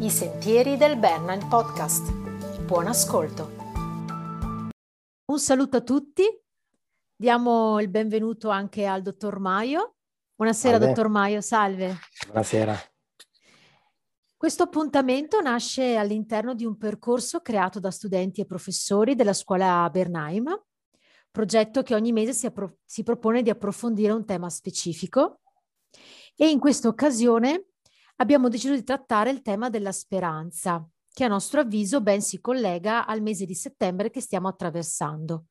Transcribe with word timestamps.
I 0.00 0.10
sentieri 0.10 0.76
del 0.76 0.98
Bernal 0.98 1.46
Podcast. 1.46 2.12
Buon 2.64 2.88
ascolto. 2.88 3.52
Un 5.26 5.38
saluto 5.38 5.76
a 5.76 5.80
tutti. 5.82 6.24
Diamo 7.14 7.80
il 7.80 7.88
benvenuto 7.88 8.48
anche 8.48 8.86
al 8.86 9.02
dottor 9.02 9.38
Maio. 9.38 9.96
Buonasera, 10.34 10.78
salve. 10.78 10.86
dottor 10.86 11.08
Maio, 11.08 11.40
salve. 11.40 11.98
Buonasera. 12.26 12.76
Questo 14.36 14.64
appuntamento 14.64 15.40
nasce 15.40 15.96
all'interno 15.96 16.54
di 16.54 16.64
un 16.64 16.76
percorso 16.76 17.40
creato 17.40 17.78
da 17.78 17.90
studenti 17.90 18.40
e 18.40 18.46
professori 18.46 19.14
della 19.14 19.32
scuola 19.32 19.88
Bernheim, 19.90 20.60
progetto 21.30 21.82
che 21.82 21.94
ogni 21.94 22.12
mese 22.12 22.32
si, 22.32 22.46
appro- 22.46 22.78
si 22.84 23.02
propone 23.02 23.42
di 23.42 23.50
approfondire 23.50 24.12
un 24.12 24.24
tema 24.24 24.50
specifico 24.50 25.40
e 26.36 26.50
in 26.50 26.58
questa 26.58 26.88
occasione 26.88 27.68
abbiamo 28.16 28.48
deciso 28.48 28.74
di 28.74 28.84
trattare 28.84 29.30
il 29.30 29.42
tema 29.42 29.70
della 29.70 29.92
speranza, 29.92 30.86
che 31.12 31.24
a 31.24 31.28
nostro 31.28 31.60
avviso 31.60 32.00
ben 32.00 32.20
si 32.20 32.40
collega 32.40 33.06
al 33.06 33.22
mese 33.22 33.46
di 33.46 33.54
settembre 33.54 34.10
che 34.10 34.20
stiamo 34.20 34.48
attraversando. 34.48 35.46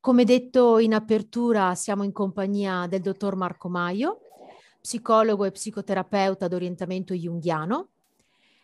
Come 0.00 0.24
detto 0.24 0.78
in 0.78 0.94
apertura, 0.94 1.74
siamo 1.74 2.02
in 2.02 2.12
compagnia 2.12 2.86
del 2.86 3.00
dottor 3.00 3.34
Marco 3.36 3.68
Maio, 3.68 4.20
psicologo 4.80 5.44
e 5.44 5.50
psicoterapeuta 5.50 6.48
d'orientamento 6.48 7.14
junghiano, 7.14 7.90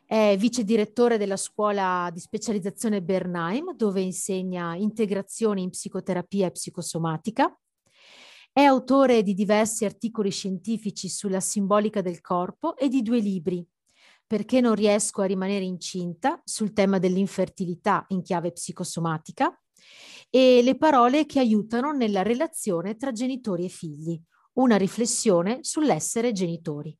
è 0.06 0.36
vice 0.38 0.62
direttore 0.62 1.16
della 1.16 1.38
scuola 1.38 2.10
di 2.12 2.20
specializzazione 2.20 3.02
Bernheim, 3.02 3.74
dove 3.74 4.02
insegna 4.02 4.74
integrazione 4.74 5.62
in 5.62 5.70
psicoterapia 5.70 6.46
e 6.46 6.50
psicosomatica 6.50 7.56
è 8.52 8.62
autore 8.62 9.22
di 9.22 9.32
diversi 9.32 9.86
articoli 9.86 10.30
scientifici 10.30 11.08
sulla 11.08 11.40
simbolica 11.40 12.02
del 12.02 12.20
corpo 12.20 12.76
e 12.76 12.88
di 12.88 13.02
due 13.02 13.18
libri, 13.18 13.66
Perché 14.26 14.62
non 14.62 14.74
riesco 14.74 15.20
a 15.20 15.26
rimanere 15.26 15.64
incinta, 15.64 16.40
sul 16.44 16.72
tema 16.72 16.98
dell'infertilità 16.98 18.06
in 18.08 18.22
chiave 18.22 18.52
psicosomatica, 18.52 19.54
e 20.30 20.62
Le 20.62 20.76
parole 20.76 21.26
che 21.26 21.38
aiutano 21.38 21.92
nella 21.92 22.22
relazione 22.22 22.96
tra 22.96 23.12
genitori 23.12 23.66
e 23.66 23.68
figli, 23.68 24.18
una 24.54 24.76
riflessione 24.76 25.58
sull'essere 25.60 26.32
genitori. 26.32 26.96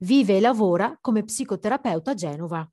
Vive 0.00 0.36
e 0.36 0.40
lavora 0.40 0.96
come 1.00 1.24
psicoterapeuta 1.24 2.12
a 2.12 2.14
Genova. 2.14 2.72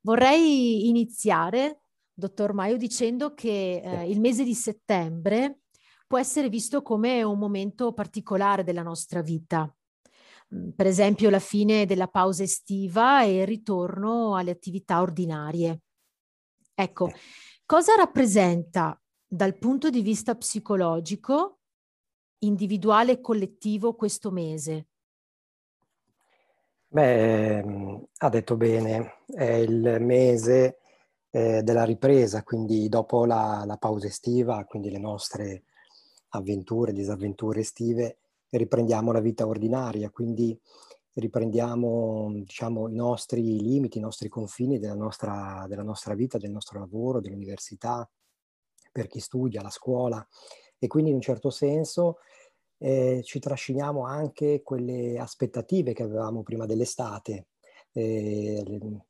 Vorrei 0.00 0.88
iniziare, 0.88 1.82
dottor 2.12 2.52
Maio, 2.54 2.76
dicendo 2.76 3.34
che 3.34 3.80
eh, 3.84 4.10
il 4.10 4.18
mese 4.20 4.42
di 4.42 4.54
settembre 4.54 5.60
può 6.06 6.18
essere 6.18 6.48
visto 6.48 6.82
come 6.82 7.22
un 7.22 7.38
momento 7.38 7.92
particolare 7.92 8.64
della 8.64 8.82
nostra 8.82 9.22
vita. 9.22 9.72
Mm, 10.54 10.70
per 10.70 10.86
esempio 10.86 11.30
la 11.30 11.38
fine 11.38 11.86
della 11.86 12.08
pausa 12.08 12.42
estiva 12.42 13.22
e 13.22 13.40
il 13.40 13.46
ritorno 13.46 14.36
alle 14.36 14.50
attività 14.50 15.00
ordinarie. 15.00 15.80
Ecco, 16.74 17.10
cosa 17.64 17.94
rappresenta 17.96 19.00
dal 19.26 19.56
punto 19.58 19.90
di 19.90 20.02
vista 20.02 20.34
psicologico, 20.34 21.58
individuale 22.38 23.12
e 23.12 23.20
collettivo 23.20 23.94
questo 23.94 24.30
mese? 24.30 24.88
Beh, 26.88 27.64
ha 28.18 28.28
detto 28.28 28.56
bene, 28.56 29.24
è 29.26 29.54
il 29.54 29.96
mese 30.00 30.78
eh, 31.30 31.62
della 31.64 31.82
ripresa, 31.82 32.44
quindi 32.44 32.88
dopo 32.88 33.24
la, 33.24 33.64
la, 33.66 33.76
pausa 33.76 34.06
estiva, 34.06 34.64
quindi 34.64 34.90
le 34.90 35.00
nostre 35.00 35.64
avventure, 36.38 36.92
disavventure 36.92 37.60
estive, 37.60 38.18
riprendiamo 38.50 39.12
la 39.12 39.20
vita 39.20 39.46
ordinaria, 39.46 40.10
quindi 40.10 40.58
riprendiamo 41.14 42.30
diciamo, 42.34 42.88
i 42.88 42.94
nostri 42.94 43.60
limiti, 43.60 43.98
i 43.98 44.00
nostri 44.00 44.28
confini 44.28 44.78
della 44.78 44.94
nostra, 44.94 45.64
della 45.68 45.82
nostra 45.82 46.14
vita, 46.14 46.38
del 46.38 46.50
nostro 46.50 46.78
lavoro, 46.78 47.20
dell'università, 47.20 48.08
per 48.92 49.06
chi 49.08 49.20
studia, 49.20 49.62
la 49.62 49.70
scuola 49.70 50.24
e 50.78 50.86
quindi 50.86 51.10
in 51.10 51.16
un 51.16 51.22
certo 51.22 51.50
senso 51.50 52.18
eh, 52.78 53.22
ci 53.24 53.38
trasciniamo 53.38 54.04
anche 54.04 54.62
quelle 54.62 55.18
aspettative 55.18 55.92
che 55.92 56.02
avevamo 56.02 56.42
prima 56.42 56.66
dell'estate, 56.66 57.46
eh, 57.92 58.62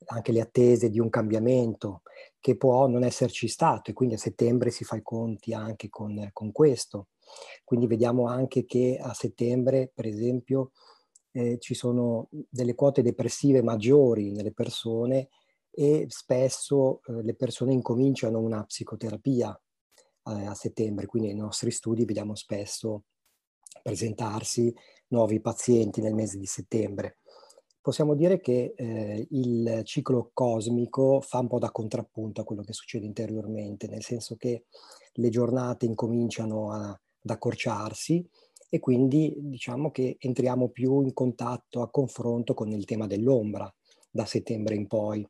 anche 0.05 0.31
le 0.31 0.41
attese 0.41 0.89
di 0.89 0.99
un 0.99 1.09
cambiamento 1.09 2.01
che 2.39 2.55
può 2.55 2.87
non 2.87 3.03
esserci 3.03 3.47
stato 3.47 3.91
e 3.91 3.93
quindi 3.93 4.15
a 4.15 4.19
settembre 4.19 4.69
si 4.69 4.83
fa 4.83 4.95
i 4.95 5.01
conti 5.01 5.53
anche 5.53 5.89
con, 5.89 6.29
con 6.31 6.51
questo. 6.51 7.07
Quindi 7.63 7.87
vediamo 7.87 8.27
anche 8.27 8.65
che 8.65 8.97
a 9.01 9.13
settembre, 9.13 9.91
per 9.93 10.05
esempio, 10.05 10.71
eh, 11.31 11.57
ci 11.59 11.73
sono 11.73 12.29
delle 12.49 12.75
quote 12.75 13.01
depressive 13.01 13.61
maggiori 13.61 14.31
nelle 14.31 14.53
persone 14.53 15.29
e 15.69 16.05
spesso 16.07 17.01
eh, 17.05 17.21
le 17.21 17.35
persone 17.35 17.73
incominciano 17.73 18.39
una 18.39 18.63
psicoterapia 18.63 19.53
eh, 20.27 20.45
a 20.45 20.53
settembre, 20.53 21.05
quindi 21.05 21.29
nei 21.29 21.37
nostri 21.37 21.71
studi 21.71 22.05
vediamo 22.05 22.35
spesso 22.35 23.03
presentarsi 23.83 24.73
nuovi 25.09 25.41
pazienti 25.41 26.01
nel 26.01 26.15
mese 26.15 26.37
di 26.37 26.45
settembre. 26.45 27.17
Possiamo 27.81 28.15
dire 28.15 28.39
che 28.39 28.73
eh, 28.75 29.27
il 29.29 29.81
ciclo 29.83 30.31
cosmico 30.33 31.21
fa 31.21 31.39
un 31.39 31.47
po' 31.47 31.59
da 31.59 31.69
contrappunto 31.69 32.41
a 32.41 32.43
quello 32.43 32.63
che 32.63 32.73
succede 32.73 33.05
interiormente, 33.05 33.87
nel 33.87 34.01
senso 34.01 34.37
che 34.37 34.65
le 35.13 35.29
giornate 35.29 35.85
incominciano 35.85 36.71
a 36.71 36.99
ad 37.25 37.31
accorciarsi 37.31 38.25
e 38.69 38.79
quindi 38.79 39.35
diciamo 39.37 39.91
che 39.91 40.15
entriamo 40.19 40.69
più 40.69 41.01
in 41.01 41.13
contatto, 41.13 41.81
a 41.81 41.89
confronto 41.89 42.53
con 42.53 42.71
il 42.71 42.85
tema 42.85 43.07
dell'ombra 43.07 43.71
da 44.09 44.25
settembre 44.25 44.75
in 44.75 44.87
poi. 44.87 45.27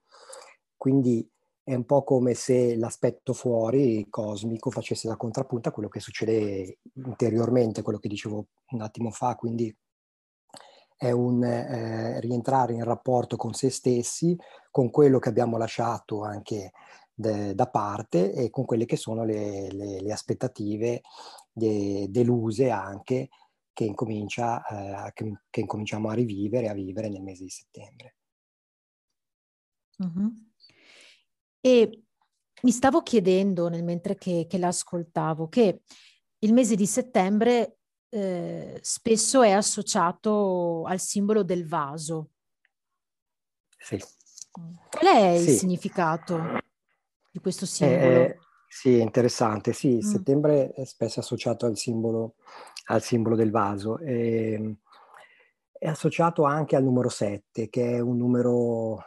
Quindi 0.78 1.28
è 1.63 1.73
un 1.73 1.85
po' 1.85 2.03
come 2.03 2.35
se 2.35 2.75
l'aspetto 2.75 3.33
fuori 3.33 4.06
cosmico 4.09 4.69
facesse 4.69 5.07
da 5.07 5.17
contrappunto 5.17 5.69
a 5.69 5.72
quello 5.72 5.89
che 5.89 6.00
succede 6.00 6.79
interiormente, 6.94 7.81
quello 7.81 7.97
che 7.97 8.07
dicevo 8.07 8.47
un 8.72 8.81
attimo 8.81 9.09
fa, 9.09 9.35
quindi 9.35 9.75
è 10.97 11.12
un 11.12 11.44
eh, 11.44 12.19
rientrare 12.22 12.73
in 12.73 12.83
rapporto 12.83 13.35
con 13.35 13.53
se 13.53 13.69
stessi, 13.69 14.38
con 14.72 14.91
quello 14.91 15.19
che 15.19 15.29
abbiamo 15.29 15.57
lasciato 15.57 16.23
anche 16.23 16.72
de, 17.16 17.56
da 17.56 17.68
parte 17.70 18.34
e 18.34 18.50
con 18.50 18.66
quelle 18.66 18.86
che 18.86 18.98
sono 18.98 19.24
le, 19.24 19.72
le, 19.72 20.02
le 20.02 20.12
aspettative 20.12 21.02
de, 21.52 22.08
deluse 22.09 22.70
anche 22.70 23.30
che, 23.72 23.86
incomincia, 23.86 24.64
eh, 24.66 25.12
che, 25.14 25.42
che, 25.50 25.62
incominciamo 25.62 26.09
a 26.09 26.14
rivivere, 26.14 26.70
a 26.70 26.74
vivere 26.74 27.09
nel 27.09 27.24
mese 27.24 27.44
di 27.44 27.50
settembre. 27.50 28.16
Mm-hmm. 30.04 30.28
E 31.62 32.04
mi 32.62 32.72
stavo 32.72 33.02
chiedendo 33.02 33.70
nel 33.70 33.84
mentre 33.84 34.16
che, 34.16 34.46
che 34.48 34.58
l'ascoltavo 34.58 35.48
che 35.48 35.81
il 36.40 36.54
mese 36.54 36.75
di 36.75 36.86
settembre 36.86 37.80
eh, 38.09 38.80
spesso 38.81 39.42
è 39.42 39.52
associato 39.52 40.84
al 40.86 41.00
simbolo 41.00 41.44
del 41.44 41.68
vaso. 41.68 42.31
Sì. 43.78 44.02
Qual 44.52 45.06
è 45.06 45.31
il 45.31 45.48
sì. 45.48 45.58
significato 45.58 46.64
di 47.35 47.40
questo 47.41 47.66
simbolo? 47.66 48.00
Eh, 48.00 48.22
eh 48.22 48.40
sì, 48.68 49.00
interessante. 49.00 49.73
Sì, 49.73 49.96
mm. 49.96 50.00
settembre 50.00 50.72
è 50.72 50.85
spesso 50.85 51.19
associato 51.19 51.66
al 51.66 51.78
simbolo, 51.78 52.35
al 52.85 53.01
simbolo 53.01 53.35
del 53.35 53.51
vaso. 53.51 54.00
E, 54.00 54.53
ehm, 54.53 54.78
è 55.78 55.88
associato 55.88 56.44
anche 56.44 56.75
al 56.78 56.84
numero 56.84 57.09
7, 57.09 57.69
che 57.69 57.91
è 57.91 58.00
un 58.00 58.18
numero, 58.18 59.03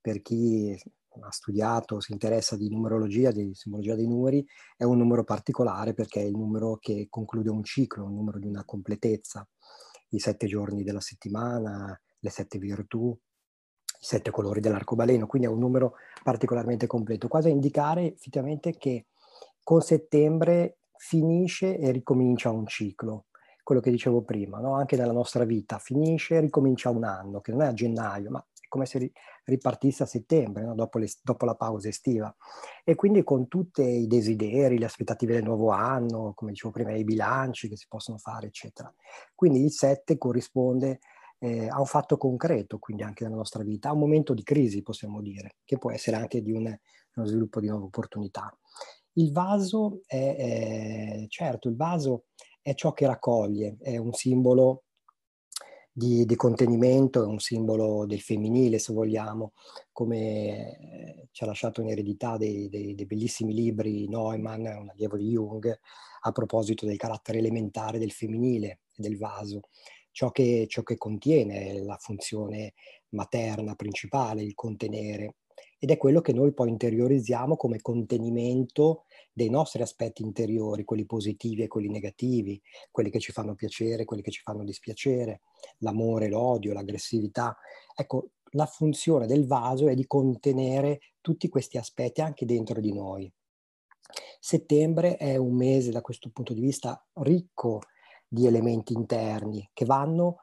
per 0.00 0.22
chi 0.22 0.78
ha 1.20 1.30
studiato, 1.30 2.00
si 2.00 2.12
interessa 2.12 2.56
di 2.56 2.68
numerologia, 2.70 3.32
di 3.32 3.52
simbologia 3.54 3.96
dei 3.96 4.06
numeri, 4.06 4.46
è 4.76 4.84
un 4.84 4.98
numero 4.98 5.24
particolare 5.24 5.92
perché 5.92 6.20
è 6.20 6.24
il 6.24 6.36
numero 6.36 6.76
che 6.76 7.08
conclude 7.10 7.50
un 7.50 7.64
ciclo, 7.64 8.04
un 8.04 8.14
numero 8.14 8.38
di 8.38 8.46
una 8.46 8.64
completezza. 8.64 9.46
I 10.10 10.20
sette 10.20 10.46
giorni 10.46 10.84
della 10.84 11.00
settimana, 11.00 12.00
le 12.20 12.30
sette 12.30 12.58
virtù, 12.58 13.18
i 14.00 14.04
sette 14.04 14.30
colori 14.30 14.60
dell'arcobaleno, 14.60 15.26
quindi 15.26 15.48
è 15.48 15.50
un 15.50 15.58
numero 15.58 15.94
particolarmente 16.22 16.86
completo, 16.86 17.28
quasi 17.28 17.48
a 17.48 17.50
indicare 17.50 18.14
effettivamente 18.14 18.76
che 18.76 19.06
con 19.62 19.80
settembre 19.80 20.78
finisce 20.96 21.78
e 21.78 21.90
ricomincia 21.90 22.50
un 22.50 22.66
ciclo, 22.66 23.26
quello 23.62 23.80
che 23.80 23.90
dicevo 23.90 24.22
prima, 24.22 24.58
no? 24.60 24.74
anche 24.74 24.96
nella 24.96 25.12
nostra 25.12 25.44
vita, 25.44 25.78
finisce 25.78 26.36
e 26.36 26.40
ricomincia 26.40 26.90
un 26.90 27.04
anno, 27.04 27.40
che 27.40 27.50
non 27.50 27.62
è 27.62 27.66
a 27.66 27.72
gennaio, 27.72 28.30
ma 28.30 28.38
è 28.38 28.68
come 28.68 28.86
se 28.86 29.10
ripartisse 29.44 30.04
a 30.04 30.06
settembre, 30.06 30.64
no? 30.64 30.74
dopo, 30.74 30.98
le, 30.98 31.08
dopo 31.22 31.44
la 31.44 31.56
pausa 31.56 31.88
estiva. 31.88 32.32
E 32.84 32.94
quindi 32.94 33.24
con 33.24 33.48
tutti 33.48 33.82
i 33.82 34.06
desideri, 34.06 34.78
le 34.78 34.84
aspettative 34.84 35.34
del 35.34 35.42
nuovo 35.42 35.70
anno, 35.70 36.32
come 36.34 36.52
dicevo 36.52 36.72
prima, 36.72 36.92
i 36.92 37.02
bilanci 37.04 37.68
che 37.68 37.76
si 37.76 37.86
possono 37.88 38.18
fare, 38.18 38.46
eccetera. 38.46 38.92
Quindi 39.34 39.64
il 39.64 39.72
7 39.72 40.16
corrisponde 40.16 41.00
eh, 41.38 41.68
a 41.68 41.78
un 41.78 41.86
fatto 41.86 42.16
concreto, 42.16 42.78
quindi 42.78 43.02
anche 43.02 43.24
nella 43.24 43.36
nostra 43.36 43.62
vita, 43.62 43.88
a 43.88 43.92
un 43.92 43.98
momento 43.98 44.34
di 44.34 44.42
crisi, 44.42 44.82
possiamo 44.82 45.20
dire, 45.20 45.56
che 45.64 45.78
può 45.78 45.90
essere 45.90 46.16
anche 46.16 46.42
di 46.42 46.52
un, 46.52 46.74
uno 47.14 47.26
sviluppo 47.26 47.60
di 47.60 47.68
nuove 47.68 47.84
opportunità. 47.84 48.56
Il 49.14 49.32
vaso 49.32 50.02
è, 50.06 50.36
è, 50.36 51.26
certo, 51.28 51.68
il 51.68 51.76
vaso 51.76 52.24
è 52.60 52.74
ciò 52.74 52.92
che 52.92 53.06
raccoglie, 53.06 53.76
è 53.80 53.96
un 53.96 54.12
simbolo 54.12 54.84
di, 55.90 56.26
di, 56.26 56.36
contenimento, 56.36 57.22
è 57.22 57.26
un 57.26 57.38
simbolo 57.38 58.04
del 58.04 58.20
femminile, 58.20 58.78
se 58.78 58.92
vogliamo, 58.92 59.52
come 59.92 60.78
eh, 60.78 61.28
ci 61.30 61.42
ha 61.42 61.46
lasciato 61.46 61.80
in 61.80 61.88
eredità 61.88 62.36
dei, 62.36 62.68
dei, 62.68 62.94
dei 62.94 63.06
bellissimi 63.06 63.54
libri 63.54 64.06
Neumann, 64.06 64.66
un 64.66 64.90
allievo 64.90 65.16
di 65.16 65.30
Jung, 65.30 65.78
a 66.20 66.32
proposito 66.32 66.84
del 66.84 66.98
carattere 66.98 67.38
elementare 67.38 67.98
del 67.98 68.12
femminile 68.12 68.80
e 68.92 69.00
del 69.00 69.16
vaso, 69.16 69.62
ciò 70.16 70.30
che, 70.30 70.64
ciò 70.66 70.82
che 70.82 70.96
contiene 70.96 71.82
la 71.82 71.98
funzione 72.00 72.72
materna 73.10 73.74
principale, 73.74 74.42
il 74.42 74.54
contenere, 74.54 75.34
ed 75.78 75.90
è 75.90 75.98
quello 75.98 76.22
che 76.22 76.32
noi 76.32 76.54
poi 76.54 76.70
interiorizziamo 76.70 77.54
come 77.54 77.82
contenimento 77.82 79.04
dei 79.30 79.50
nostri 79.50 79.82
aspetti 79.82 80.22
interiori, 80.22 80.84
quelli 80.84 81.04
positivi 81.04 81.64
e 81.64 81.68
quelli 81.68 81.88
negativi, 81.88 82.58
quelli 82.90 83.10
che 83.10 83.18
ci 83.18 83.30
fanno 83.30 83.54
piacere, 83.54 84.06
quelli 84.06 84.22
che 84.22 84.30
ci 84.30 84.40
fanno 84.40 84.64
dispiacere, 84.64 85.42
l'amore, 85.80 86.30
l'odio, 86.30 86.72
l'aggressività. 86.72 87.54
Ecco, 87.94 88.30
la 88.52 88.64
funzione 88.64 89.26
del 89.26 89.46
vaso 89.46 89.86
è 89.86 89.94
di 89.94 90.06
contenere 90.06 91.00
tutti 91.20 91.50
questi 91.50 91.76
aspetti 91.76 92.22
anche 92.22 92.46
dentro 92.46 92.80
di 92.80 92.94
noi. 92.94 93.30
Settembre 94.40 95.18
è 95.18 95.36
un 95.36 95.54
mese 95.54 95.90
da 95.90 96.00
questo 96.00 96.30
punto 96.30 96.54
di 96.54 96.60
vista 96.62 97.06
ricco 97.16 97.80
di 98.28 98.46
elementi 98.46 98.92
interni 98.92 99.68
che 99.72 99.84
vanno 99.84 100.40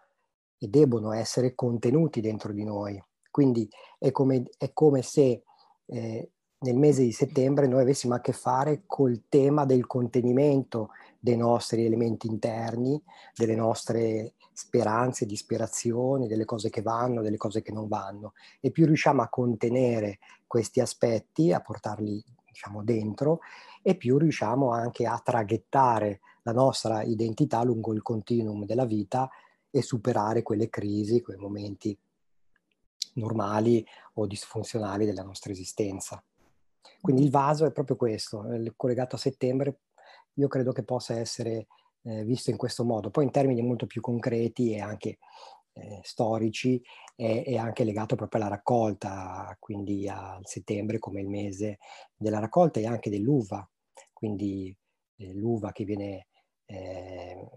e 0.58 0.68
debbono 0.68 1.12
essere 1.12 1.56
contenuti 1.56 2.22
dentro 2.22 2.54
di 2.54 2.64
noi. 2.64 3.02
Quindi 3.30 3.68
è 3.98 4.12
come, 4.12 4.44
è 4.58 4.72
come 4.74 5.02
se 5.02 5.44
eh, 5.86 6.32
nel 6.60 6.78
mese 6.78 7.04
di 7.04 7.12
settembre 7.12 7.68
noi 7.68 7.82
avessimo 7.82 8.16
a 8.16 8.22
che 8.22 8.32
fare 8.32 8.84
col 8.86 9.24
tema 9.28 9.66
del 9.66 9.86
contenimento 9.86 10.92
dei 11.20 11.36
nostri 11.36 11.86
elementi 11.86 12.28
interni, 12.28 13.02
delle 13.36 13.56
nostre 13.56 14.36
speranze, 14.54 15.26
disperazioni, 15.26 16.28
delle 16.28 16.46
cose 16.46 16.70
che 16.70 16.82
vanno, 16.82 17.22
delle 17.22 17.38
cose 17.38 17.62
che 17.62 17.72
non 17.72 17.88
vanno. 17.88 18.34
E 18.62 18.72
più 18.72 18.86
riusciamo 18.86 19.22
a 19.22 19.30
contenere 19.30 20.20
questi 20.48 20.80
aspetti, 20.80 21.52
a 21.52 21.60
portarli 21.60 22.24
diciamo 22.46 22.84
dentro, 22.84 23.40
e 23.82 23.96
più 23.96 24.18
riusciamo 24.18 24.72
anche 24.72 25.06
a 25.06 25.20
traghettare 25.22 26.22
la 26.44 26.52
nostra 26.52 27.04
identità 27.04 27.64
lungo 27.64 27.94
il 27.94 28.02
continuum 28.02 28.66
della 28.66 28.86
vita 28.86 29.30
e 29.70 29.82
superare 29.82 30.44
quelle 30.44 30.70
crisi, 30.70 31.22
quei 31.22 31.38
momenti 31.38 31.98
normali 33.16 33.86
o 34.14 34.28
disfunzionali 34.28 35.06
della 35.06 35.24
nostra 35.24 35.52
esistenza. 35.52 36.24
Quindi 37.02 37.24
il 37.24 37.30
vaso 37.30 37.66
è 37.66 37.72
proprio 37.72 37.96
questo, 37.96 38.46
collegato 38.76 39.16
a 39.16 39.20
settembre, 39.20 39.80
io 40.34 40.48
credo 40.48 40.72
che 40.72 40.84
possa 40.84 41.16
essere 41.18 41.68
eh, 42.04 42.24
visto 42.24 42.50
in 42.50 42.58
questo 42.58 42.84
modo. 42.84 43.10
Poi 43.10 43.26
in 43.26 43.32
termini 43.32 43.62
molto 43.62 43.86
più 43.86 44.02
concreti 44.02 44.74
e 44.74 44.80
anche 44.80 45.18
eh, 45.74 46.00
storici 46.04 46.82
è, 47.16 47.44
è, 47.46 47.56
anche 47.56 47.84
legato 47.84 48.16
proprio 48.16 48.42
alla 48.42 48.50
raccolta, 48.50 49.56
quindi 49.60 50.08
a 50.08 50.40
settembre 50.44 51.00
come 51.00 51.22
il 51.22 51.28
mese 51.28 51.80
della 52.16 52.40
raccolta 52.40 52.80
e 52.80 52.86
anche 52.86 53.10
dell'uva, 53.10 53.68
quindi 54.12 54.76
eh, 55.18 55.34
l'uva 55.34 55.72
che 55.72 55.84
viene, 55.84 56.28
eh, 56.66 57.48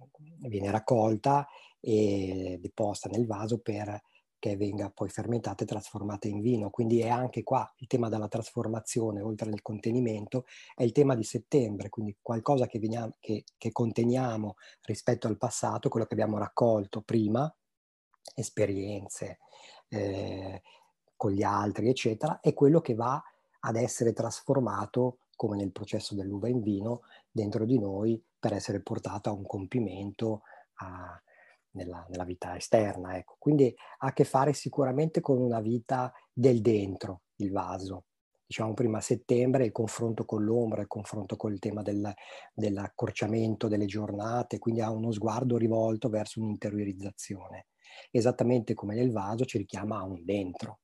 viene 0.49 0.71
raccolta 0.71 1.47
e 1.81 2.59
deposta 2.61 3.09
nel 3.09 3.27
vaso 3.27 3.59
per 3.59 4.01
che 4.39 4.57
venga 4.57 4.91
poi 4.91 5.09
fermentata 5.09 5.65
e 5.65 5.67
trasformata 5.67 6.29
in 6.29 6.41
vino. 6.41 6.71
Quindi 6.71 7.01
è 7.01 7.09
anche 7.09 7.43
qua 7.43 7.69
il 7.79 7.87
tema 7.87 8.09
della 8.09 8.29
trasformazione, 8.29 9.21
oltre 9.21 9.51
al 9.51 9.63
contenimento, 9.63 10.45
è 10.75 10.83
il 10.83 10.93
tema 10.93 11.15
di 11.15 11.25
settembre, 11.25 11.89
quindi 11.89 12.17
qualcosa 12.21 12.67
che, 12.67 12.79
veniamo, 12.79 13.15
che, 13.19 13.45
che 13.57 13.73
conteniamo 13.73 14.55
rispetto 14.83 15.27
al 15.27 15.39
passato, 15.39 15.89
quello 15.89 16.07
che 16.07 16.15
abbiamo 16.15 16.39
raccolto 16.39 17.01
prima, 17.01 17.53
esperienze 18.35 19.39
eh, 19.89 20.63
con 21.17 21.33
gli 21.33 21.43
altri, 21.43 21.89
eccetera, 21.89 22.41
è 22.41 22.53
quello 22.55 22.81
che 22.81 22.95
va 22.95 23.21
ad 23.61 23.77
essere 23.77 24.13
trasformato, 24.13 25.19
come 25.35 25.57
nel 25.57 25.73
processo 25.73 26.15
dell'uva 26.15 26.49
in 26.49 26.63
vino, 26.63 27.03
dentro 27.31 27.65
di 27.65 27.79
noi 27.79 28.23
per 28.47 28.55
essere 28.55 28.81
portato 28.81 29.29
a 29.29 29.33
un 29.33 29.45
compimento, 29.45 30.43
a, 30.75 31.21
nella, 31.73 32.07
nella 32.09 32.23
vita 32.23 32.55
esterna. 32.55 33.17
Ecco. 33.17 33.35
Quindi 33.41 33.75
ha 33.99 34.07
a 34.07 34.13
che 34.13 34.23
fare 34.23 34.53
sicuramente 34.53 35.21
con 35.21 35.39
una 35.39 35.61
vita 35.61 36.13
del 36.33 36.61
dentro, 36.61 37.23
il 37.37 37.51
vaso. 37.51 38.05
Diciamo 38.47 38.73
prima 38.73 39.01
settembre, 39.01 39.65
il 39.65 39.73
confronto 39.73 40.25
con 40.25 40.45
l'ombra, 40.45 40.81
il 40.81 40.87
confronto 40.87 41.35
con 41.35 41.53
il 41.53 41.59
tema 41.59 41.83
del, 41.83 42.15
dell'accorciamento 42.55 43.67
delle 43.67 43.87
giornate, 43.87 44.61
quindi 44.61 44.81
ha 44.81 44.93
uno 44.93 45.11
sguardo 45.11 45.57
rivolto 45.57 46.09
verso 46.09 46.41
un'interiorizzazione. 46.41 47.67
Esattamente 48.13 48.75
come 48.75 48.95
nel 48.95 49.11
vaso 49.11 49.45
ci 49.45 49.59
richiama 49.59 49.99
a 49.99 50.05
un 50.05 50.25
dentro. 50.25 50.79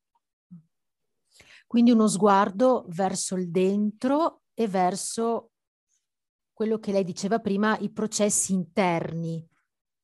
Quindi 1.68 1.92
uno 1.92 2.08
sguardo 2.08 2.84
verso 2.88 3.36
il 3.36 3.52
dentro 3.52 4.42
e 4.52 4.66
verso 4.66 5.51
quello 6.52 6.78
che 6.78 6.92
lei 6.92 7.04
diceva 7.04 7.38
prima, 7.38 7.76
i 7.78 7.90
processi 7.90 8.52
interni 8.52 9.46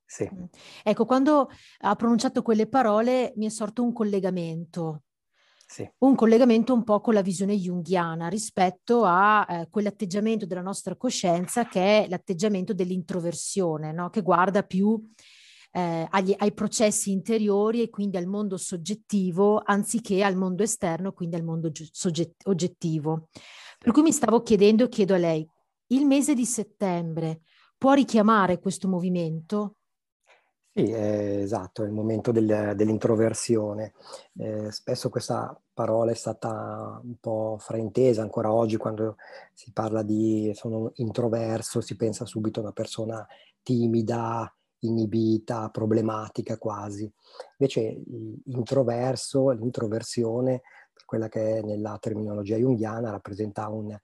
sì. 0.08 0.24
Mh. 0.24 0.48
Ecco, 0.82 1.04
quando 1.04 1.50
ha 1.80 1.94
pronunciato 1.94 2.40
quelle 2.40 2.66
parole 2.66 3.34
mi 3.36 3.44
è 3.44 3.50
sorto 3.50 3.82
un 3.82 3.92
collegamento. 3.92 5.02
Sì. 5.66 5.88
Un 5.98 6.14
collegamento 6.14 6.72
un 6.72 6.82
po' 6.82 7.02
con 7.02 7.12
la 7.12 7.20
visione 7.20 7.54
junghiana 7.54 8.28
rispetto 8.28 9.04
a 9.04 9.46
eh, 9.46 9.68
quell'atteggiamento 9.68 10.46
della 10.46 10.62
nostra 10.62 10.96
coscienza 10.96 11.66
che 11.66 12.04
è 12.04 12.08
l'atteggiamento 12.08 12.72
dell'introversione, 12.72 13.92
no? 13.92 14.08
che 14.08 14.22
guarda 14.22 14.62
più 14.62 14.98
eh, 15.72 16.06
agli, 16.08 16.34
ai 16.38 16.54
processi 16.54 17.10
interiori 17.10 17.82
e 17.82 17.90
quindi 17.90 18.16
al 18.16 18.26
mondo 18.26 18.56
soggettivo 18.56 19.60
anziché 19.62 20.24
al 20.24 20.36
mondo 20.36 20.62
esterno, 20.62 21.12
quindi 21.12 21.36
al 21.36 21.44
mondo 21.44 21.70
sogget- 21.74 22.46
oggettivo. 22.46 23.28
Per 23.78 23.92
cui 23.92 24.00
mi 24.00 24.12
stavo 24.12 24.40
chiedendo 24.40 24.84
e 24.84 24.88
chiedo 24.88 25.12
a 25.12 25.18
lei, 25.18 25.46
il 25.88 26.06
mese 26.06 26.34
di 26.34 26.44
settembre 26.44 27.42
può 27.76 27.92
richiamare 27.92 28.58
questo 28.58 28.88
movimento? 28.88 29.76
Sì, 30.78 30.90
è, 30.90 31.38
esatto, 31.40 31.82
è 31.82 31.86
il 31.86 31.92
momento 31.92 32.30
del, 32.30 32.72
dell'introversione. 32.76 33.94
Eh, 34.36 34.70
spesso 34.70 35.08
questa 35.08 35.60
parola 35.72 36.12
è 36.12 36.14
stata 36.14 37.00
un 37.02 37.16
po' 37.18 37.56
fraintesa 37.58 38.22
ancora 38.22 38.52
oggi 38.52 38.76
quando 38.76 39.16
si 39.52 39.72
parla 39.72 40.02
di 40.02 40.52
sono 40.54 40.92
introverso, 40.94 41.80
si 41.80 41.96
pensa 41.96 42.26
subito 42.26 42.60
a 42.60 42.64
una 42.64 42.72
persona 42.72 43.26
timida, 43.62 44.54
inibita, 44.80 45.68
problematica 45.70 46.58
quasi. 46.58 47.12
Invece 47.58 48.02
l'introverso, 48.44 49.50
l'introversione, 49.50 50.60
per 50.92 51.04
quella 51.04 51.28
che 51.28 51.58
è 51.58 51.62
nella 51.62 51.98
terminologia 51.98 52.56
junghiana, 52.56 53.10
rappresenta 53.10 53.68
un, 53.68 53.96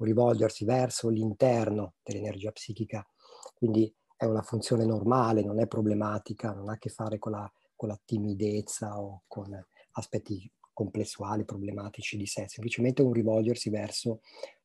un 0.00 0.06
rivolgersi 0.06 0.64
verso 0.64 1.08
l'interno 1.08 1.94
dell'energia 2.02 2.50
psichica. 2.50 3.06
Quindi 3.54 3.92
è 4.16 4.24
una 4.24 4.42
funzione 4.42 4.84
normale, 4.84 5.42
non 5.42 5.60
è 5.60 5.66
problematica, 5.66 6.52
non 6.52 6.68
ha 6.68 6.72
a 6.72 6.78
che 6.78 6.90
fare 6.90 7.18
con 7.18 7.32
la, 7.32 7.50
con 7.76 7.88
la 7.88 8.00
timidezza 8.04 9.00
o 9.00 9.22
con 9.26 9.48
aspetti 9.92 10.50
complessuali, 10.72 11.44
problematici 11.44 12.16
di 12.16 12.26
sé, 12.26 12.46
semplicemente 12.48 13.02
un 13.02 13.12
rivolgersi 13.12 13.70
verso 13.70 14.20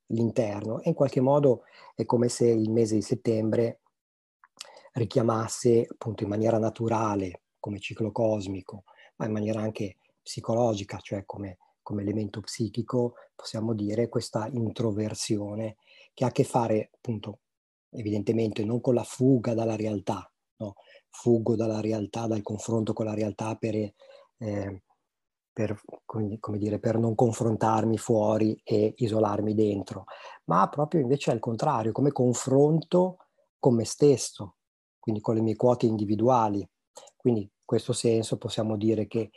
l'interno 0.07 0.81
e 0.81 0.89
in 0.89 0.95
qualche 0.95 1.19
modo 1.19 1.63
è 1.95 2.05
come 2.05 2.29
se 2.29 2.47
il 2.47 2.69
mese 2.69 2.95
di 2.95 3.01
settembre 3.01 3.79
richiamasse 4.93 5.87
appunto 5.89 6.23
in 6.23 6.29
maniera 6.29 6.57
naturale 6.57 7.41
come 7.59 7.79
ciclo 7.79 8.11
cosmico, 8.11 8.83
ma 9.17 9.25
in 9.25 9.31
maniera 9.31 9.61
anche 9.61 9.97
psicologica, 10.21 10.99
cioè 10.99 11.25
come, 11.25 11.57
come 11.85 12.01
elemento 12.01 12.39
psichico, 12.41 13.13
possiamo 13.35 13.75
dire 13.75 14.09
questa 14.09 14.47
introversione 14.51 15.77
che 16.15 16.23
ha 16.23 16.29
a 16.29 16.31
che 16.31 16.43
fare 16.43 16.89
appunto 16.95 17.41
evidentemente 17.91 18.65
non 18.65 18.81
con 18.81 18.95
la 18.95 19.03
fuga 19.03 19.53
dalla 19.53 19.75
realtà, 19.75 20.27
no? 20.57 20.73
fuggo 21.09 21.55
dalla 21.55 21.81
realtà, 21.81 22.25
dal 22.25 22.41
confronto 22.41 22.93
con 22.93 23.05
la 23.05 23.13
realtà 23.13 23.55
per, 23.55 23.75
eh, 23.75 24.83
per, 25.53 25.79
come 26.03 26.57
dire, 26.57 26.79
per 26.79 26.97
non 26.97 27.13
confrontarmi 27.13 27.99
fuori 27.99 28.59
e 28.63 28.95
isolarmi 28.97 29.53
dentro, 29.53 30.05
ma 30.45 30.67
proprio 30.69 31.01
invece 31.01 31.29
al 31.29 31.39
contrario, 31.39 31.91
come 31.91 32.11
confronto 32.11 33.17
con 33.59 33.75
me 33.75 33.85
stesso, 33.85 34.55
quindi 34.97 35.21
con 35.21 35.35
le 35.35 35.41
mie 35.41 35.55
quote 35.55 35.85
individuali. 35.85 36.67
Quindi 37.15 37.41
in 37.41 37.49
questo 37.63 37.93
senso 37.93 38.37
possiamo 38.37 38.75
dire 38.75 39.05
che 39.05 39.29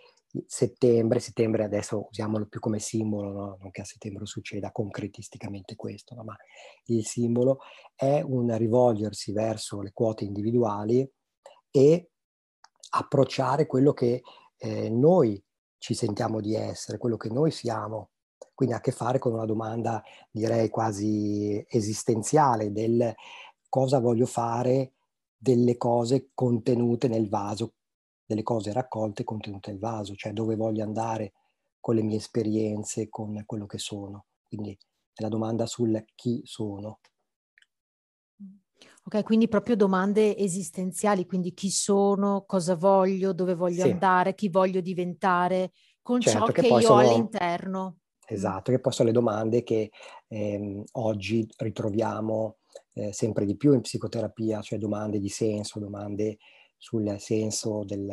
settembre, 0.46 1.20
settembre 1.20 1.64
adesso 1.64 2.06
usiamolo 2.10 2.46
più 2.46 2.60
come 2.60 2.78
simbolo, 2.78 3.32
no? 3.32 3.56
non 3.60 3.70
che 3.70 3.80
a 3.80 3.84
settembre 3.84 4.26
succeda 4.26 4.70
concretisticamente 4.70 5.74
questo, 5.74 6.14
no? 6.14 6.24
ma 6.24 6.36
il 6.86 7.04
simbolo 7.06 7.58
è 7.94 8.20
un 8.20 8.56
rivolgersi 8.56 9.32
verso 9.32 9.80
le 9.80 9.92
quote 9.92 10.24
individuali 10.24 11.08
e 11.70 12.10
approcciare 12.90 13.66
quello 13.66 13.92
che 13.92 14.22
eh, 14.56 14.90
noi 14.90 15.42
ci 15.78 15.94
sentiamo 15.94 16.40
di 16.40 16.54
essere, 16.54 16.98
quello 16.98 17.16
che 17.16 17.30
noi 17.30 17.50
siamo. 17.50 18.10
Quindi 18.54 18.74
ha 18.74 18.78
a 18.78 18.82
che 18.82 18.90
fare 18.90 19.18
con 19.18 19.32
una 19.32 19.44
domanda, 19.44 20.02
direi 20.30 20.68
quasi 20.68 21.64
esistenziale, 21.68 22.72
del 22.72 23.14
cosa 23.68 24.00
voglio 24.00 24.26
fare 24.26 24.94
delle 25.36 25.76
cose 25.76 26.30
contenute 26.34 27.06
nel 27.06 27.28
vaso 27.28 27.74
delle 28.28 28.42
cose 28.42 28.74
raccolte 28.74 29.24
contenute 29.24 29.70
nel 29.70 29.80
vaso, 29.80 30.14
cioè 30.14 30.34
dove 30.34 30.54
voglio 30.54 30.84
andare 30.84 31.32
con 31.80 31.94
le 31.94 32.02
mie 32.02 32.18
esperienze, 32.18 33.08
con 33.08 33.42
quello 33.46 33.64
che 33.64 33.78
sono. 33.78 34.26
Quindi 34.46 34.76
è 35.14 35.22
la 35.22 35.30
domanda 35.30 35.64
sul 35.64 36.04
chi 36.14 36.42
sono. 36.44 36.98
Ok, 39.04 39.24
quindi 39.24 39.48
proprio 39.48 39.76
domande 39.76 40.36
esistenziali, 40.36 41.24
quindi 41.24 41.54
chi 41.54 41.70
sono, 41.70 42.44
cosa 42.46 42.76
voglio, 42.76 43.32
dove 43.32 43.54
voglio 43.54 43.84
sì. 43.84 43.90
andare, 43.90 44.34
chi 44.34 44.50
voglio 44.50 44.82
diventare, 44.82 45.72
con 46.02 46.20
certo, 46.20 46.38
ciò 46.38 46.52
che, 46.52 46.60
che 46.60 46.66
io 46.68 46.80
sono... 46.80 46.94
ho 46.96 47.10
all'interno. 47.10 48.00
Esatto, 48.26 48.70
che 48.70 48.78
poi 48.78 48.92
sono 48.92 49.08
le 49.08 49.14
domande 49.14 49.62
che 49.62 49.90
ehm, 50.26 50.84
oggi 50.92 51.48
ritroviamo 51.56 52.58
eh, 52.92 53.10
sempre 53.14 53.46
di 53.46 53.56
più 53.56 53.72
in 53.72 53.80
psicoterapia, 53.80 54.60
cioè 54.60 54.78
domande 54.78 55.18
di 55.18 55.30
senso, 55.30 55.78
domande 55.78 56.36
sul 56.78 57.16
senso 57.18 57.84
del, 57.84 58.06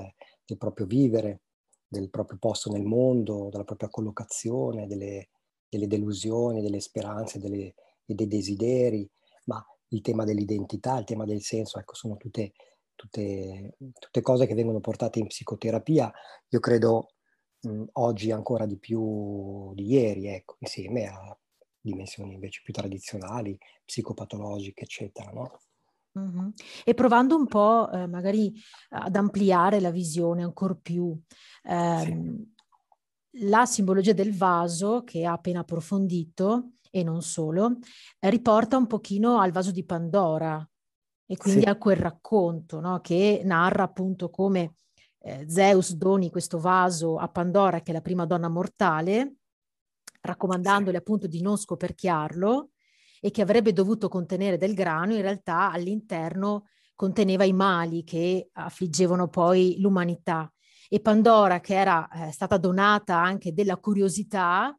del 0.46 0.58
proprio 0.58 0.86
vivere, 0.86 1.42
del 1.88 2.10
proprio 2.10 2.38
posto 2.40 2.72
nel 2.72 2.84
mondo, 2.84 3.50
della 3.50 3.64
propria 3.64 3.90
collocazione, 3.90 4.88
delle, 4.88 5.30
delle 5.70 5.88
delusioni, 5.88 6.62
delle 6.62 6.80
speranze, 6.80 7.40
delle, 7.40 7.76
dei 8.04 8.28
desideri, 8.28 9.10
ma 9.46 9.64
il 9.90 10.02
tema 10.02 10.26
dell'identità, 10.26 10.98
il 10.98 11.06
tema 11.06 11.26
del 11.26 11.42
senso, 11.42 11.80
ecco, 11.80 11.96
sono 11.96 12.18
tutte, 12.18 12.54
tutte, 12.96 13.78
tutte 13.98 14.22
cose 14.22 14.48
che 14.48 14.56
vengono 14.56 14.80
portate 14.80 15.20
in 15.20 15.28
psicoterapia, 15.28 16.12
io 16.50 16.60
credo 16.60 17.14
mh, 17.62 17.84
oggi 17.94 18.32
ancora 18.32 18.66
di 18.66 18.78
più 18.78 19.74
di 19.74 19.86
ieri, 19.86 20.28
ecco, 20.28 20.56
insieme 20.60 21.08
a 21.08 21.38
dimensioni 21.80 22.34
invece 22.34 22.62
più 22.64 22.74
tradizionali, 22.74 23.58
psicopatologiche, 23.86 24.84
eccetera, 24.84 25.32
no? 25.32 25.60
Mm-hmm. 26.18 26.48
E 26.86 26.94
provando 26.94 27.36
un 27.36 27.46
po' 27.46 27.90
eh, 27.92 28.08
magari 28.08 28.54
ad 28.90 29.16
ampliare 29.16 29.82
la 29.82 29.92
visione 29.92 30.44
ancora 30.44 30.74
più, 30.74 31.18
ehm, 31.64 32.46
sì. 33.32 33.46
la 33.48 33.66
simbologia 33.66 34.14
del 34.14 34.34
vaso 34.36 35.04
che 35.04 35.26
ha 35.26 35.34
appena 35.34 35.60
approfondito 35.60 36.76
e 36.90 37.04
non 37.04 37.22
solo, 37.22 37.80
eh, 38.20 38.30
riporta 38.30 38.78
un 38.78 38.88
pochino 38.88 39.40
al 39.40 39.52
vaso 39.52 39.72
di 39.72 39.84
Pandora 39.84 40.66
e 41.26 41.36
quindi 41.36 41.64
sì. 41.64 41.68
a 41.68 41.78
quel 41.78 41.98
racconto 41.98 42.80
no? 42.80 43.02
che 43.02 43.42
narra 43.44 43.84
appunto 43.84 44.30
come 44.30 44.76
eh, 45.20 45.46
Zeus 45.50 45.96
doni 45.96 46.30
questo 46.30 46.60
vaso 46.60 47.18
a 47.18 47.28
Pandora, 47.28 47.82
che 47.82 47.92
è 47.92 47.94
la 47.94 48.02
prima 48.02 48.26
donna 48.26 48.48
mortale, 48.48 49.36
raccomandandole 50.22 50.92
sì. 50.92 50.98
appunto 50.98 51.28
di 51.28 51.42
non 51.42 51.58
scoperchiarlo 51.58 52.70
e 53.20 53.32
che 53.32 53.42
avrebbe 53.42 53.74
dovuto 53.74 54.08
contenere 54.08 54.58
del 54.58 54.74
grano, 54.74 55.14
in 55.14 55.22
realtà 55.22 55.72
all'interno 55.72 56.68
conteneva 56.96 57.44
i 57.44 57.54
mali 57.54 58.04
che 58.04 58.50
affliggevano 58.54 59.28
poi 59.28 59.76
l'umanità. 59.80 60.52
E 60.88 61.00
Pandora, 61.02 61.60
che 61.60 61.76
era 61.76 62.08
eh, 62.08 62.32
stata 62.32 62.58
donata 62.58 63.18
anche 63.18 63.54
della 63.54 63.78
curiosità, 63.78 64.78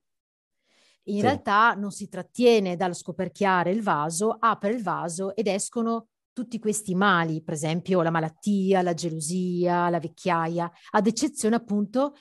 in 1.09 1.16
sì. 1.16 1.21
realtà 1.21 1.75
non 1.75 1.90
si 1.90 2.09
trattiene 2.09 2.76
dal 2.76 2.95
scoperchiare 2.95 3.71
il 3.71 3.83
vaso, 3.83 4.37
apre 4.38 4.71
il 4.71 4.83
vaso 4.83 5.35
ed 5.35 5.47
escono 5.47 6.09
tutti 6.33 6.59
questi 6.59 6.95
mali, 6.95 7.43
per 7.43 7.55
esempio 7.55 8.02
la 8.02 8.11
malattia, 8.11 8.83
la 8.83 8.93
gelosia, 8.93 9.88
la 9.88 10.00
vecchiaia, 10.00 10.71
ad 10.90 11.07
eccezione 11.07 11.57
appunto 11.57 12.14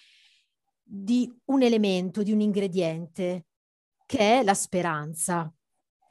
di 0.81 1.29
un 1.45 1.63
elemento, 1.63 2.23
di 2.23 2.31
un 2.31 2.41
ingrediente, 2.41 3.47
che 4.05 4.39
è 4.39 4.43
la 4.43 4.53
speranza, 4.53 5.51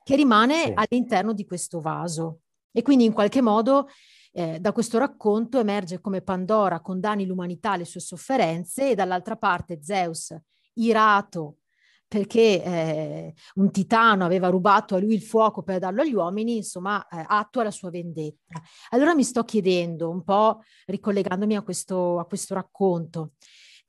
che 0.05 0.15
rimane 0.15 0.65
sì. 0.67 0.73
all'interno 0.75 1.33
di 1.33 1.45
questo 1.45 1.81
vaso. 1.81 2.43
E 2.71 2.83
quindi 2.83 3.05
in 3.05 3.13
qualche 3.13 3.41
modo 3.41 3.89
eh, 4.33 4.61
da 4.61 4.73
questo 4.73 4.99
racconto 4.99 5.59
emerge 5.59 6.01
come 6.01 6.21
Pandora 6.21 6.81
condanni 6.81 7.27
l'umanità 7.27 7.73
alle 7.73 7.85
sue 7.85 8.01
sofferenze 8.01 8.91
e 8.91 8.95
dall'altra 8.95 9.37
parte 9.37 9.81
Zeus, 9.83 10.37
irato 10.75 11.59
perché 12.07 12.63
eh, 12.63 13.35
un 13.55 13.71
titano 13.73 14.25
aveva 14.25 14.49
rubato 14.49 14.95
a 14.95 15.01
lui 15.01 15.15
il 15.15 15.23
fuoco 15.23 15.63
per 15.63 15.81
darlo 15.81 16.03
agli 16.03 16.15
uomini, 16.15 16.57
insomma, 16.57 17.05
eh, 17.09 17.25
attua 17.27 17.65
la 17.65 17.73
sua 17.73 17.91
vendetta. 17.91 18.61
Allora 18.91 19.17
mi 19.17 19.25
sto 19.25 19.43
chiedendo, 19.43 20.11
un 20.11 20.23
po' 20.23 20.61
ricollegandomi 20.87 21.57
a 21.57 21.63
questo, 21.63 22.21
a 22.21 22.27
questo 22.27 22.55
racconto, 22.55 23.33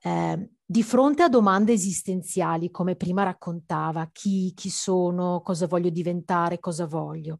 eh, 0.02 0.50
di 0.66 0.82
fronte 0.82 1.22
a 1.22 1.30
domande 1.30 1.74
esistenziali, 1.74 2.72
come 2.72 2.96
prima 2.96 3.24
raccontava, 3.24 4.10
chi, 4.12 4.52
chi 4.56 4.70
sono, 4.70 5.42
cosa 5.42 5.68
voglio 5.68 5.90
diventare, 5.90 6.60
cosa 6.60 6.88
voglio, 6.88 7.38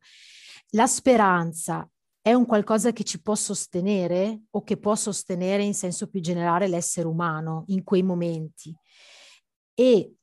la 0.72 0.86
speranza 0.86 1.90
è 2.22 2.34
un 2.34 2.46
qualcosa 2.46 2.92
che 2.92 3.04
ci 3.04 3.22
può 3.22 3.36
sostenere 3.36 4.44
o 4.52 4.64
che 4.64 4.78
può 4.78 4.96
sostenere 4.96 5.64
in 5.64 5.74
senso 5.74 6.08
più 6.08 6.22
generale 6.22 6.68
l'essere 6.68 7.08
umano 7.08 7.66
in 7.68 7.84
quei 7.84 8.04
momenti. 8.04 8.76
E 9.74 10.16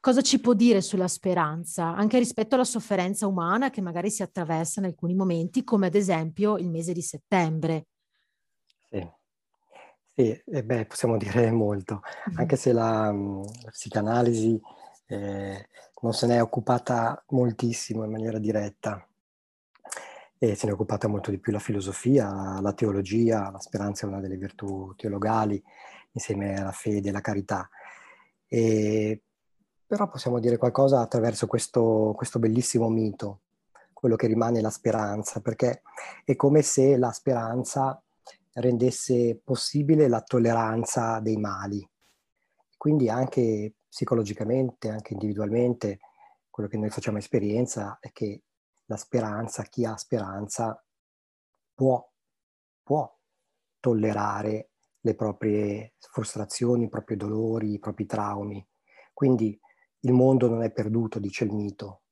cosa 0.00 0.20
ci 0.20 0.40
può 0.40 0.54
dire 0.54 0.80
sulla 0.80 1.08
speranza, 1.08 1.94
anche 1.94 2.18
rispetto 2.18 2.54
alla 2.54 2.64
sofferenza 2.64 3.26
umana 3.26 3.70
che 3.70 3.80
magari 3.80 4.10
si 4.10 4.22
attraversa 4.22 4.80
in 4.80 4.86
alcuni 4.86 5.14
momenti, 5.14 5.64
come 5.64 5.86
ad 5.86 5.94
esempio 5.94 6.56
il 6.56 6.68
mese 6.68 6.92
di 6.92 7.02
settembre. 7.02 7.86
Sì, 8.88 9.06
sì 10.18 10.42
eh 10.46 10.64
beh, 10.64 10.86
possiamo 10.86 11.16
dire 11.16 11.50
molto, 11.52 12.02
anche 12.34 12.56
se 12.56 12.72
la, 12.72 13.12
mm, 13.12 13.42
la 13.62 13.70
psicanalisi 13.70 14.60
eh, 15.06 15.68
non 16.02 16.12
se 16.12 16.26
ne 16.26 16.36
è 16.36 16.42
occupata 16.42 17.24
moltissimo 17.28 18.04
in 18.04 18.10
maniera 18.10 18.38
diretta. 18.38 19.02
E 20.40 20.54
se 20.54 20.66
ne 20.66 20.72
è 20.72 20.74
occupata 20.74 21.08
molto 21.08 21.30
di 21.30 21.38
più 21.38 21.52
la 21.52 21.58
filosofia, 21.58 22.60
la 22.60 22.72
teologia, 22.72 23.50
la 23.50 23.58
speranza 23.60 24.06
è 24.06 24.08
una 24.08 24.20
delle 24.20 24.36
virtù 24.36 24.92
teologali, 24.96 25.62
insieme 26.12 26.54
alla 26.60 26.72
fede 26.72 27.08
e 27.08 27.10
alla 27.10 27.20
carità. 27.20 27.68
E 28.46 29.22
però 29.86 30.08
possiamo 30.08 30.38
dire 30.38 30.56
qualcosa 30.58 31.00
attraverso 31.00 31.46
questo, 31.46 32.12
questo 32.16 32.38
bellissimo 32.38 32.88
mito, 32.88 33.42
quello 33.92 34.16
che 34.16 34.26
rimane 34.26 34.60
la 34.60 34.70
speranza, 34.70 35.40
perché 35.40 35.82
è 36.24 36.36
come 36.36 36.62
se 36.62 36.96
la 36.96 37.10
speranza 37.10 38.00
rendesse 38.60 39.40
possibile 39.42 40.08
la 40.08 40.22
tolleranza 40.22 41.20
dei 41.20 41.36
mali. 41.36 41.88
Quindi 42.76 43.08
anche 43.08 43.74
psicologicamente, 43.88 44.88
anche 44.88 45.14
individualmente, 45.14 45.98
quello 46.50 46.68
che 46.68 46.76
noi 46.76 46.90
facciamo 46.90 47.18
esperienza 47.18 47.98
è 48.00 48.12
che 48.12 48.42
la 48.86 48.96
speranza, 48.96 49.62
chi 49.64 49.84
ha 49.84 49.96
speranza, 49.96 50.82
può, 51.74 52.04
può 52.82 53.16
tollerare 53.80 54.70
le 55.00 55.14
proprie 55.14 55.94
frustrazioni, 55.98 56.84
i 56.84 56.88
propri 56.88 57.16
dolori, 57.16 57.74
i 57.74 57.78
propri 57.78 58.06
traumi. 58.06 58.66
Quindi 59.12 59.58
il 60.00 60.12
mondo 60.12 60.48
non 60.48 60.62
è 60.62 60.72
perduto, 60.72 61.18
dice 61.18 61.44
il 61.44 61.52
mito. 61.52 62.02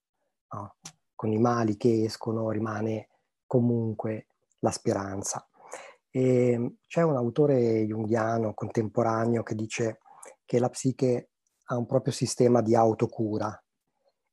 No? 0.53 0.77
Con 1.15 1.33
i 1.33 1.39
mali 1.39 1.77
che 1.77 2.05
escono 2.05 2.51
rimane 2.51 3.09
comunque 3.47 4.29
la 4.61 4.71
speranza. 4.71 5.49
E 6.17 6.77
c'è 6.87 7.03
un 7.03 7.15
autore 7.15 7.85
junghiano 7.85 8.55
contemporaneo 8.55 9.43
che 9.43 9.55
dice 9.55 9.99
che 10.47 10.59
la 10.59 10.71
psiche 10.71 11.33
ha 11.65 11.77
un 11.77 11.85
proprio 11.85 12.11
sistema 12.11 12.63
di 12.63 12.75
autocura. 12.75 13.63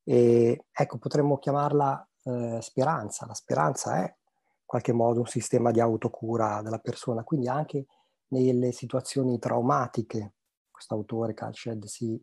E 0.05 0.67
ecco, 0.71 0.97
potremmo 0.97 1.39
chiamarla 1.39 2.09
eh, 2.23 2.59
speranza. 2.61 3.25
La 3.25 3.33
speranza 3.33 3.97
è 3.97 4.03
in 4.03 4.65
qualche 4.65 4.93
modo 4.93 5.19
un 5.19 5.25
sistema 5.25 5.71
di 5.71 5.81
autocura 5.81 6.61
della 6.61 6.79
persona, 6.79 7.25
quindi 7.25 7.49
anche 7.49 7.87
nelle 8.29 8.71
situazioni 8.71 9.37
traumatiche. 9.37 10.35
Questo 10.71 10.93
autore, 10.93 11.33
Kalshed, 11.33 11.83
si 11.83 12.17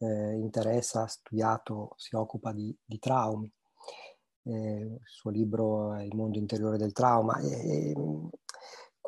eh, 0.00 0.32
interessa, 0.34 1.04
ha 1.04 1.06
studiato, 1.06 1.94
si 1.96 2.14
occupa 2.14 2.52
di, 2.52 2.76
di 2.84 2.98
traumi. 2.98 3.50
Eh, 4.42 4.98
il 5.00 5.00
suo 5.04 5.30
libro 5.30 5.94
è 5.94 6.02
Il 6.02 6.14
mondo 6.14 6.36
interiore 6.36 6.76
del 6.76 6.92
trauma. 6.92 7.38
E, 7.38 7.94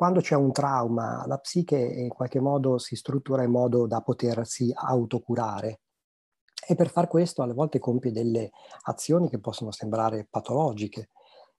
quando 0.01 0.19
c'è 0.19 0.33
un 0.33 0.51
trauma, 0.51 1.23
la 1.27 1.37
psiche 1.37 1.77
in 1.77 2.09
qualche 2.09 2.39
modo 2.39 2.79
si 2.79 2.95
struttura 2.95 3.43
in 3.43 3.51
modo 3.51 3.85
da 3.85 4.01
potersi 4.01 4.71
autocurare. 4.73 5.81
E 6.67 6.73
per 6.73 6.89
far 6.89 7.07
questo 7.07 7.43
alle 7.43 7.53
volte 7.53 7.77
compie 7.77 8.11
delle 8.11 8.49
azioni 8.85 9.29
che 9.29 9.39
possono 9.39 9.69
sembrare 9.69 10.25
patologiche, 10.27 11.09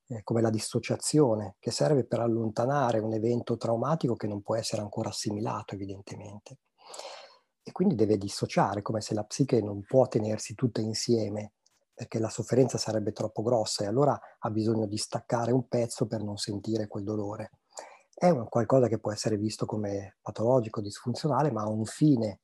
eh, 0.09 0.25
come 0.25 0.41
la 0.41 0.51
dissociazione, 0.51 1.55
che 1.61 1.71
serve 1.71 2.05
per 2.05 2.19
allontanare 2.19 2.99
un 2.99 3.13
evento 3.13 3.57
traumatico 3.57 4.17
che 4.17 4.27
non 4.27 4.43
può 4.43 4.57
essere 4.57 4.83
ancora 4.83 5.11
assimilato, 5.11 5.77
evidentemente 5.77 6.59
e 7.63 7.71
quindi 7.71 7.95
deve 7.95 8.19
dissociare, 8.19 8.83
come 8.83 9.01
se 9.01 9.15
la 9.15 9.23
psiche 9.23 9.63
non 9.63 9.85
può 9.87 10.09
tenersi 10.09 10.57
tutte 10.57 10.81
insieme 10.81 11.53
perché 11.95 12.19
la 12.19 12.29
sofferenza 12.29 12.77
sarebbe 12.77 13.13
troppo 13.13 13.43
grossa 13.43 13.85
e 13.85 13.87
allora 13.87 14.19
ha 14.41 14.51
bisogno 14.51 14.87
di 14.87 14.97
staccare 14.97 15.53
un 15.53 15.69
pezzo 15.69 16.09
per 16.09 16.25
non 16.25 16.39
sentire 16.39 16.89
quel 16.89 17.05
dolore. 17.05 17.51
È 18.23 18.31
un 18.31 18.49
qualcosa 18.49 18.87
che 18.87 19.00
può 19.00 19.11
essere 19.11 19.37
visto 19.37 19.67
come 19.67 20.19
patologico, 20.23 20.81
disfunzionale, 20.81 21.50
ma 21.50 21.62
ha 21.62 21.69
un 21.69 21.85
fine 21.85 22.43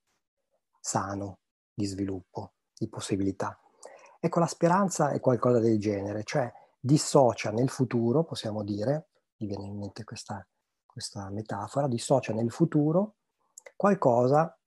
sano 0.81 1.39
di 1.73 1.85
sviluppo, 1.85 2.55
di 2.77 2.89
possibilità. 2.89 3.57
Ecco, 4.19 4.41
la 4.41 4.49
speranza 4.49 5.11
è 5.11 5.21
qualcosa 5.21 5.61
del 5.61 5.79
genere, 5.79 6.25
cioè 6.25 6.53
dissocia 6.81 7.53
nel 7.53 7.69
futuro, 7.69 8.25
possiamo 8.25 8.65
dire, 8.65 9.11
mi 9.37 9.47
viene 9.47 9.67
in 9.67 9.79
mente 9.79 10.03
questa, 10.03 10.45
questa 10.85 11.31
metafora, 11.31 11.87
dissocia 11.87 12.33
nel 12.33 12.51
futuro 12.51 13.15
qualcosa 13.77 14.59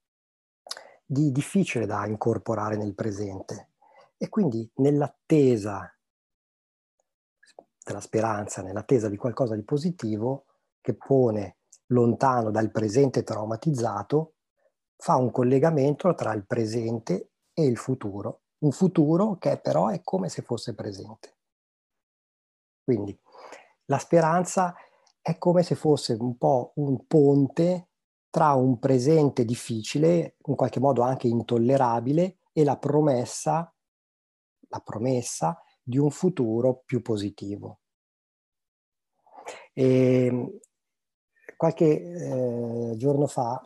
di 1.05 1.33
difficile 1.33 1.85
da 1.85 2.05
incorporare 2.05 2.77
nel 2.77 2.95
presente. 2.95 3.71
E 4.15 4.29
quindi 4.29 4.71
nell'attesa 4.75 5.93
della 7.83 7.99
speranza, 7.99 8.61
nell'attesa 8.61 9.09
di 9.09 9.17
qualcosa 9.17 9.55
di 9.55 9.63
positivo 9.63 10.45
che 10.81 10.95
pone 10.95 11.57
lontano 11.87 12.51
dal 12.51 12.71
presente 12.71 13.23
traumatizzato, 13.23 14.33
fa 14.95 15.15
un 15.15 15.31
collegamento 15.31 16.13
tra 16.13 16.33
il 16.33 16.45
presente 16.45 17.31
e 17.53 17.65
il 17.65 17.77
futuro, 17.77 18.41
un 18.59 18.71
futuro 18.71 19.37
che 19.37 19.57
però 19.59 19.87
è 19.89 20.01
come 20.03 20.29
se 20.29 20.41
fosse 20.41 20.75
presente. 20.75 21.37
Quindi 22.83 23.17
la 23.85 23.97
speranza 23.97 24.75
è 25.21 25.37
come 25.37 25.63
se 25.63 25.75
fosse 25.75 26.13
un 26.13 26.37
po' 26.37 26.71
un 26.75 27.05
ponte 27.05 27.89
tra 28.29 28.53
un 28.53 28.79
presente 28.79 29.43
difficile, 29.43 30.37
in 30.45 30.55
qualche 30.55 30.79
modo 30.79 31.01
anche 31.01 31.27
intollerabile, 31.27 32.37
e 32.53 32.63
la 32.63 32.77
promessa, 32.77 33.73
la 34.69 34.79
promessa 34.79 35.61
di 35.83 35.97
un 35.97 36.09
futuro 36.11 36.81
più 36.85 37.01
positivo. 37.01 37.79
E 39.73 40.59
qualche 41.61 41.85
eh, 41.85 42.97
giorno 42.97 43.27
fa 43.27 43.63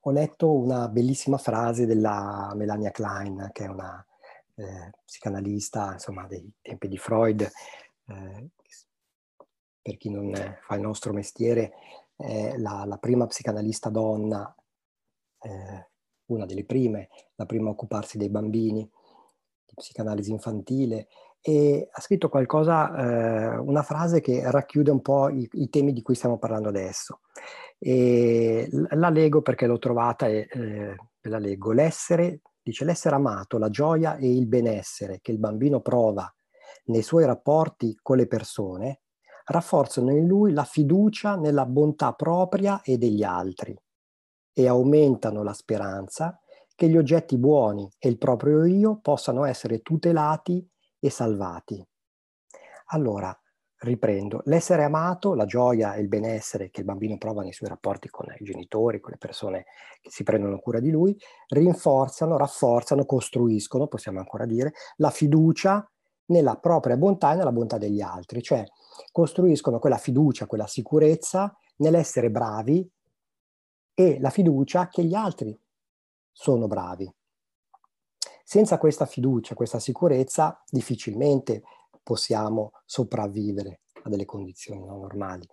ho 0.00 0.10
letto 0.10 0.50
una 0.50 0.88
bellissima 0.88 1.36
frase 1.36 1.84
della 1.84 2.54
Melania 2.56 2.90
Klein, 2.90 3.50
che 3.52 3.64
è 3.64 3.68
una 3.68 4.02
eh, 4.54 4.90
psicanalista, 5.04 5.92
insomma, 5.92 6.26
dei 6.26 6.50
tempi 6.62 6.88
di 6.88 6.96
Freud, 6.96 7.42
eh, 7.42 8.48
per 9.82 9.96
chi 9.98 10.08
non 10.08 10.32
fa 10.62 10.74
il 10.76 10.80
nostro 10.80 11.12
mestiere, 11.12 11.74
è 12.16 12.56
la, 12.56 12.86
la 12.86 12.96
prima 12.96 13.26
psicanalista 13.26 13.90
donna, 13.90 14.54
eh, 15.42 15.88
una 16.28 16.46
delle 16.46 16.64
prime, 16.64 17.10
la 17.34 17.44
prima 17.44 17.68
a 17.68 17.72
occuparsi 17.72 18.16
dei 18.16 18.30
bambini, 18.30 18.90
di 19.66 19.74
psicanalisi 19.74 20.30
infantile, 20.30 21.08
e 21.42 21.88
ha 21.90 22.00
scritto 22.00 22.28
qualcosa, 22.28 23.54
eh, 23.54 23.56
una 23.58 23.82
frase 23.82 24.20
che 24.20 24.42
racchiude 24.50 24.90
un 24.90 25.00
po' 25.00 25.28
i, 25.28 25.48
i, 25.52 25.68
temi 25.70 25.92
di 25.92 26.02
cui 26.02 26.14
stiamo 26.14 26.38
parlando 26.38 26.68
adesso. 26.68 27.20
E 27.78 28.68
la 28.70 29.08
leggo 29.08 29.40
perché 29.40 29.66
l'ho 29.66 29.78
trovata 29.78 30.26
e 30.26 30.48
eh, 30.50 30.96
la 31.22 31.38
leggo. 31.38 31.72
L'essere, 31.72 32.40
dice, 32.62 32.84
l'essere 32.84 33.14
amato, 33.14 33.58
la 33.58 33.70
gioia 33.70 34.16
e 34.16 34.30
il 34.30 34.46
benessere 34.46 35.20
che 35.22 35.32
il 35.32 35.38
bambino 35.38 35.80
prova 35.80 36.32
nei 36.86 37.02
suoi 37.02 37.24
rapporti 37.24 37.96
con 38.02 38.16
le 38.16 38.26
persone 38.26 39.00
rafforzano 39.46 40.10
in 40.10 40.26
lui 40.26 40.52
la 40.52 40.64
fiducia 40.64 41.36
nella 41.36 41.66
bontà 41.66 42.12
propria 42.12 42.82
e 42.82 42.98
degli 42.98 43.22
altri 43.22 43.76
e 44.52 44.68
aumentano 44.68 45.42
la 45.42 45.52
speranza 45.52 46.38
che 46.74 46.88
gli 46.88 46.96
oggetti 46.96 47.36
buoni 47.36 47.88
e 47.98 48.08
il 48.08 48.18
proprio 48.18 48.64
io 48.64 48.98
possano 49.00 49.44
essere 49.44 49.80
tutelati 49.80 50.66
e 51.00 51.10
salvati. 51.10 51.84
Allora, 52.92 53.36
riprendo, 53.80 54.42
l'essere 54.44 54.84
amato, 54.84 55.34
la 55.34 55.46
gioia 55.46 55.94
e 55.94 56.00
il 56.00 56.08
benessere 56.08 56.70
che 56.70 56.80
il 56.80 56.86
bambino 56.86 57.16
prova 57.16 57.42
nei 57.42 57.52
suoi 57.52 57.70
rapporti 57.70 58.08
con 58.08 58.26
i 58.38 58.44
genitori, 58.44 59.00
con 59.00 59.12
le 59.12 59.18
persone 59.18 59.64
che 60.00 60.10
si 60.10 60.22
prendono 60.22 60.58
cura 60.58 60.80
di 60.80 60.90
lui, 60.90 61.16
rinforzano, 61.48 62.36
rafforzano, 62.36 63.06
costruiscono, 63.06 63.86
possiamo 63.86 64.18
ancora 64.18 64.44
dire, 64.44 64.72
la 64.96 65.10
fiducia 65.10 65.88
nella 66.26 66.56
propria 66.56 66.96
bontà 66.96 67.32
e 67.32 67.36
nella 67.36 67.52
bontà 67.52 67.78
degli 67.78 68.00
altri, 68.00 68.42
cioè 68.42 68.64
costruiscono 69.10 69.78
quella 69.78 69.98
fiducia, 69.98 70.46
quella 70.46 70.66
sicurezza 70.66 71.56
nell'essere 71.76 72.30
bravi 72.30 72.88
e 73.94 74.20
la 74.20 74.30
fiducia 74.30 74.88
che 74.88 75.04
gli 75.04 75.14
altri 75.14 75.58
sono 76.30 76.66
bravi. 76.66 77.12
Senza 78.52 78.78
questa 78.78 79.06
fiducia, 79.06 79.54
questa 79.54 79.78
sicurezza, 79.78 80.60
difficilmente 80.68 81.62
possiamo 82.02 82.72
sopravvivere 82.84 83.82
a 84.02 84.08
delle 84.08 84.24
condizioni 84.24 84.84
non 84.84 85.02
normali. 85.02 85.46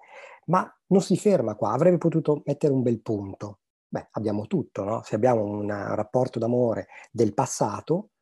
Ma 0.46 0.68
non 0.88 1.02
si 1.04 1.16
ferma 1.16 1.54
qua, 1.54 1.74
avrebbe 1.74 2.00
potuto 2.00 2.42
mettere 2.46 2.74
un 2.74 2.82
bel 2.82 3.00
punto. 3.02 3.60
Beh, 3.88 4.08
abbiamo 4.14 4.48
tutto, 4.48 4.84
no? 4.84 5.04
Se 5.04 5.14
abbiamo 5.14 5.44
un 5.44 5.68
rapporto 5.68 6.40
d'amore 6.40 6.88
del 7.12 7.36
passato, 7.36 8.14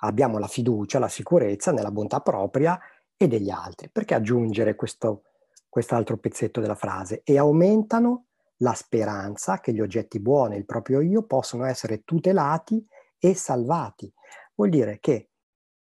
abbiamo 0.00 0.36
la 0.36 0.46
fiducia, 0.46 0.98
la 0.98 1.08
sicurezza 1.08 1.72
nella 1.72 1.90
bontà 1.90 2.20
propria 2.20 2.78
e 3.16 3.28
degli 3.28 3.48
altri. 3.48 3.88
Perché 3.88 4.12
aggiungere 4.12 4.74
questo, 4.74 5.22
quest'altro 5.70 6.18
pezzetto 6.18 6.60
della 6.60 6.74
frase? 6.74 7.22
E 7.24 7.38
aumentano 7.38 8.26
la 8.58 8.74
speranza 8.74 9.60
che 9.60 9.72
gli 9.72 9.80
oggetti 9.80 10.20
buoni, 10.20 10.58
il 10.58 10.66
proprio 10.66 11.00
io, 11.00 11.22
possono 11.22 11.64
essere 11.64 12.02
tutelati 12.04 12.86
e 13.18 13.34
salvati. 13.34 14.12
Vuol 14.58 14.70
dire 14.70 14.98
che 14.98 15.30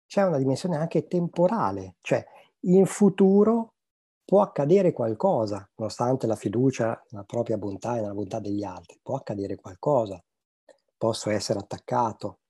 c'è 0.07 0.23
una 0.23 0.37
dimensione 0.37 0.77
anche 0.77 1.07
temporale, 1.07 1.96
cioè 2.03 2.23
in 2.64 2.85
futuro 2.85 3.73
può 4.23 4.42
accadere 4.42 4.92
qualcosa, 4.92 5.66
nonostante 5.77 6.27
la 6.27 6.37
fiducia 6.37 7.03
nella 7.09 7.25
propria 7.25 7.57
bontà 7.57 7.96
e 7.96 8.01
nella 8.01 8.12
bontà 8.12 8.38
degli 8.38 8.62
altri, 8.62 9.01
può 9.03 9.16
accadere 9.16 9.57
qualcosa, 9.57 10.23
posso 10.99 11.31
essere 11.31 11.59
attaccato, 11.59 12.40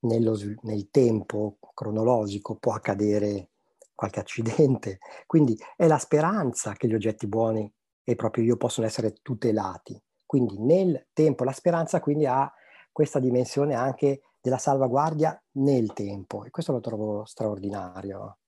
nello, 0.00 0.38
nel 0.62 0.88
tempo 0.90 1.58
cronologico 1.74 2.56
può 2.56 2.72
accadere 2.72 3.50
qualche 3.94 4.20
accidente, 4.20 5.00
quindi 5.26 5.58
è 5.76 5.86
la 5.86 5.98
speranza 5.98 6.72
che 6.72 6.88
gli 6.88 6.94
oggetti 6.94 7.26
buoni 7.26 7.70
e 8.04 8.14
proprio 8.14 8.44
io 8.44 8.56
possono 8.56 8.86
essere 8.86 9.12
tutelati. 9.20 10.00
Quindi 10.24 10.58
nel 10.58 11.08
tempo 11.12 11.44
la 11.44 11.52
speranza 11.52 12.00
quindi 12.00 12.24
ha 12.24 12.50
questa 12.90 13.18
dimensione 13.18 13.74
anche 13.74 14.22
della 14.46 14.58
salvaguardia 14.58 15.42
nel 15.54 15.92
tempo 15.92 16.44
e 16.44 16.50
questo 16.50 16.70
lo 16.70 16.78
trovo 16.78 17.24
straordinario. 17.24 18.38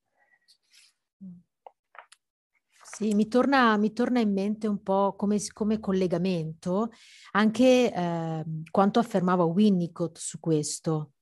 Sì, 2.84 3.14
mi 3.14 3.26
torna, 3.26 3.76
mi 3.76 3.92
torna 3.92 4.20
in 4.20 4.32
mente 4.32 4.68
un 4.68 4.80
po' 4.80 5.14
come, 5.16 5.38
come 5.52 5.80
collegamento 5.80 6.90
anche 7.32 7.92
eh, 7.92 8.44
quanto 8.70 9.00
affermava 9.00 9.42
Winnicott 9.42 10.16
su 10.18 10.38
questo, 10.38 11.12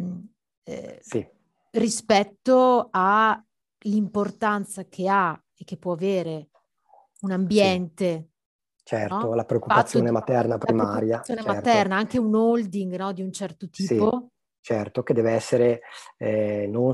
Mm, 0.00 0.20
eh, 0.62 0.98
sì. 1.02 1.28
rispetto 1.72 2.88
all'importanza 2.90 4.86
che 4.86 5.06
ha 5.06 5.38
e 5.54 5.64
che 5.64 5.76
può 5.76 5.92
avere 5.92 6.48
un 7.20 7.32
ambiente. 7.32 8.31
Certo, 8.84 9.14
no? 9.14 9.34
la 9.34 9.44
preoccupazione 9.44 10.10
Fatto 10.10 10.18
materna 10.18 10.58
primaria. 10.58 11.16
La 11.16 11.22
preoccupazione 11.22 11.42
certo. 11.42 11.54
materna, 11.54 11.96
anche 11.96 12.18
un 12.18 12.34
holding 12.34 12.96
no, 12.96 13.12
di 13.12 13.22
un 13.22 13.32
certo 13.32 13.68
tipo. 13.68 14.10
Sì, 14.10 14.28
certo, 14.60 15.02
che 15.02 15.14
deve 15.14 15.32
essere, 15.32 15.82
eh, 16.18 16.66
non, 16.68 16.92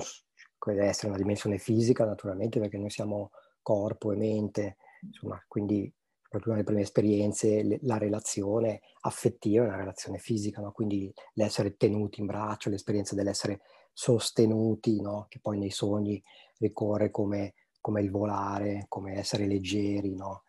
deve 0.66 0.86
essere 0.86 1.08
una 1.08 1.16
dimensione 1.16 1.58
fisica 1.58 2.04
naturalmente, 2.04 2.60
perché 2.60 2.76
noi 2.76 2.90
siamo 2.90 3.30
corpo 3.62 4.12
e 4.12 4.16
mente, 4.16 4.76
insomma, 5.00 5.42
quindi 5.48 5.92
soprattutto 6.28 6.52
nelle 6.52 6.64
prime 6.64 6.82
esperienze, 6.82 7.78
la 7.82 7.96
relazione 7.96 8.82
affettiva 9.00 9.64
è 9.64 9.68
una 9.68 9.78
relazione 9.78 10.18
fisica, 10.18 10.60
no? 10.60 10.72
quindi 10.72 11.10
l'essere 11.34 11.76
tenuti 11.76 12.20
in 12.20 12.26
braccio, 12.26 12.68
l'esperienza 12.68 13.14
dell'essere 13.14 13.62
sostenuti, 13.94 15.00
no? 15.00 15.24
che 15.30 15.38
poi 15.40 15.56
nei 15.56 15.70
sogni 15.70 16.22
ricorre 16.58 17.10
come, 17.10 17.54
come 17.80 18.02
il 18.02 18.10
volare, 18.10 18.84
come 18.88 19.16
essere 19.16 19.46
leggeri, 19.46 20.14
no? 20.14 20.42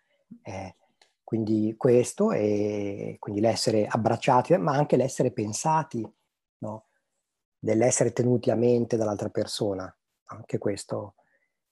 eh, 0.43 0.75
quindi 1.29 1.75
questo 1.77 2.31
e 2.31 3.17
quindi 3.19 3.39
l'essere 3.39 3.85
abbracciati, 3.85 4.57
ma 4.57 4.73
anche 4.73 4.97
l'essere 4.97 5.29
pensati, 5.29 6.03
no? 6.63 6.87
dell'essere 7.55 8.13
tenuti 8.13 8.49
a 8.49 8.55
mente 8.55 8.97
dall'altra 8.97 9.29
persona, 9.29 9.95
anche 10.23 10.57
questo, 10.57 11.17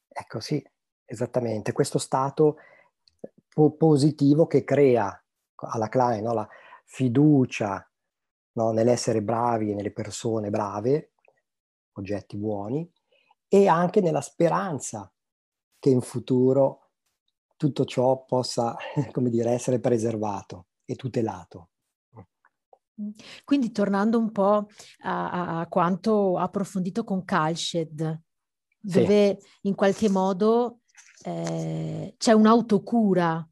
ecco 0.07 0.39
sì, 0.41 0.63
esattamente, 1.05 1.71
questo 1.71 1.97
stato 1.97 2.57
positivo 3.79 4.45
che 4.45 4.63
crea 4.63 5.25
alla 5.55 5.89
Klein 5.89 6.25
no? 6.25 6.33
la 6.33 6.47
fiducia 6.85 7.83
no? 8.51 8.69
nell'essere 8.69 9.23
bravi 9.23 9.71
e 9.71 9.73
nelle 9.73 9.91
persone 9.91 10.51
brave, 10.51 11.13
oggetti 11.93 12.37
buoni, 12.37 12.87
e 13.47 13.67
anche 13.67 14.01
nella 14.01 14.21
speranza 14.21 15.11
che 15.79 15.89
in 15.89 16.01
futuro 16.01 16.86
tutto 17.57 17.83
ciò 17.85 18.23
possa, 18.23 18.75
come 19.11 19.29
dire, 19.29 19.51
essere 19.51 19.79
preservato 19.79 20.67
e 20.85 20.95
tutelato. 20.95 21.69
Quindi 23.43 23.71
tornando 23.71 24.17
un 24.17 24.31
po' 24.31 24.69
a, 25.01 25.59
a 25.59 25.67
quanto 25.67 26.37
approfondito 26.37 27.03
con 27.03 27.23
Kalshed, 27.23 28.21
dove 28.79 29.37
sì. 29.39 29.47
in 29.61 29.75
qualche 29.75 30.09
modo 30.09 30.79
eh, 31.23 32.15
c'è 32.17 32.31
un'autocura. 32.31 33.47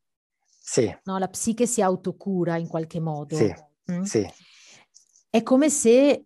Sì. 0.47 0.95
No? 1.03 1.17
La 1.19 1.27
psiche 1.27 1.67
si 1.67 1.81
autocura 1.81 2.57
in 2.57 2.67
qualche 2.67 2.99
modo. 2.99 3.35
Sì. 3.35 3.53
Mm? 3.91 4.01
sì. 4.01 4.27
È 5.29 5.43
come 5.43 5.69
se, 5.69 6.25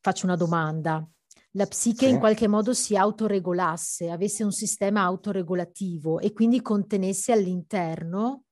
faccio 0.00 0.26
una 0.26 0.36
domanda, 0.36 1.08
la 1.56 1.66
psiche 1.66 2.06
sì. 2.06 2.12
in 2.12 2.18
qualche 2.18 2.48
modo 2.48 2.74
si 2.74 2.96
autoregolasse, 2.96 4.10
avesse 4.10 4.44
un 4.44 4.52
sistema 4.52 5.02
autoregolativo 5.02 6.20
e 6.20 6.32
quindi 6.32 6.60
contenesse 6.60 7.32
all'interno 7.32 8.44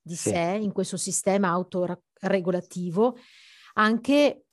di 0.00 0.16
sì. 0.16 0.30
sé, 0.30 0.58
in 0.60 0.72
questo 0.72 0.96
sistema 0.96 1.48
autoregolativo, 1.48 3.16
anche 3.74 4.46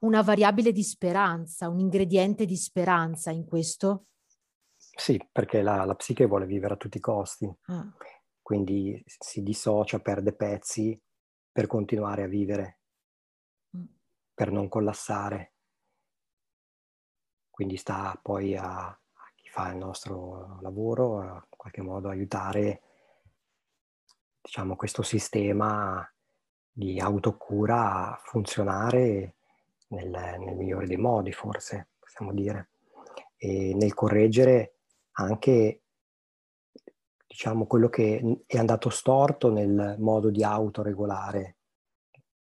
una 0.00 0.22
variabile 0.22 0.72
di 0.72 0.82
speranza, 0.82 1.68
un 1.68 1.80
ingrediente 1.80 2.44
di 2.44 2.56
speranza 2.56 3.30
in 3.30 3.46
questo? 3.46 4.04
Sì, 4.76 5.18
perché 5.32 5.62
la, 5.62 5.84
la 5.84 5.94
psiche 5.94 6.26
vuole 6.26 6.44
vivere 6.44 6.74
a 6.74 6.76
tutti 6.76 6.98
i 6.98 7.00
costi, 7.00 7.50
ah. 7.66 7.90
quindi 8.42 9.02
si 9.06 9.42
dissocia, 9.42 10.00
perde 10.00 10.34
pezzi 10.34 11.00
per 11.50 11.66
continuare 11.66 12.24
a 12.24 12.28
vivere, 12.28 12.80
mm. 13.74 13.84
per 14.34 14.52
non 14.52 14.68
collassare. 14.68 15.54
Quindi 17.58 17.76
sta 17.76 18.16
poi 18.22 18.56
a, 18.56 18.86
a 18.86 19.32
chi 19.34 19.48
fa 19.48 19.72
il 19.72 19.78
nostro 19.78 20.60
lavoro, 20.60 21.18
a 21.18 21.24
in 21.24 21.56
qualche 21.56 21.82
modo 21.82 22.08
aiutare 22.08 22.82
diciamo, 24.40 24.76
questo 24.76 25.02
sistema 25.02 26.08
di 26.70 27.00
autocura 27.00 28.12
a 28.12 28.20
funzionare 28.22 29.34
nel, 29.88 30.08
nel 30.08 30.54
migliore 30.54 30.86
dei 30.86 30.98
modi, 30.98 31.32
forse, 31.32 31.88
possiamo 31.98 32.32
dire, 32.32 32.68
e 33.36 33.74
nel 33.74 33.92
correggere 33.92 34.76
anche 35.14 35.82
diciamo, 37.26 37.66
quello 37.66 37.88
che 37.88 38.44
è 38.46 38.56
andato 38.56 38.88
storto 38.88 39.50
nel 39.50 39.96
modo 39.98 40.30
di 40.30 40.44
autoregolare 40.44 41.56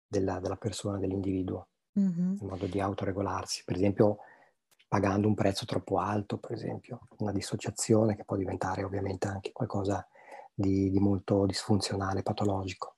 della, 0.06 0.38
della 0.38 0.56
persona, 0.56 0.98
dell'individuo, 0.98 1.66
mm-hmm. 1.98 2.34
il 2.34 2.44
modo 2.44 2.66
di 2.66 2.78
autoregolarsi. 2.78 3.64
Per 3.64 3.74
esempio, 3.74 4.18
pagando 4.92 5.26
un 5.26 5.32
prezzo 5.32 5.64
troppo 5.64 5.96
alto, 5.96 6.36
per 6.36 6.52
esempio, 6.52 7.08
una 7.20 7.32
dissociazione 7.32 8.14
che 8.14 8.24
può 8.24 8.36
diventare 8.36 8.82
ovviamente 8.82 9.26
anche 9.26 9.50
qualcosa 9.50 10.06
di, 10.52 10.90
di 10.90 10.98
molto 10.98 11.46
disfunzionale, 11.46 12.22
patologico. 12.22 12.96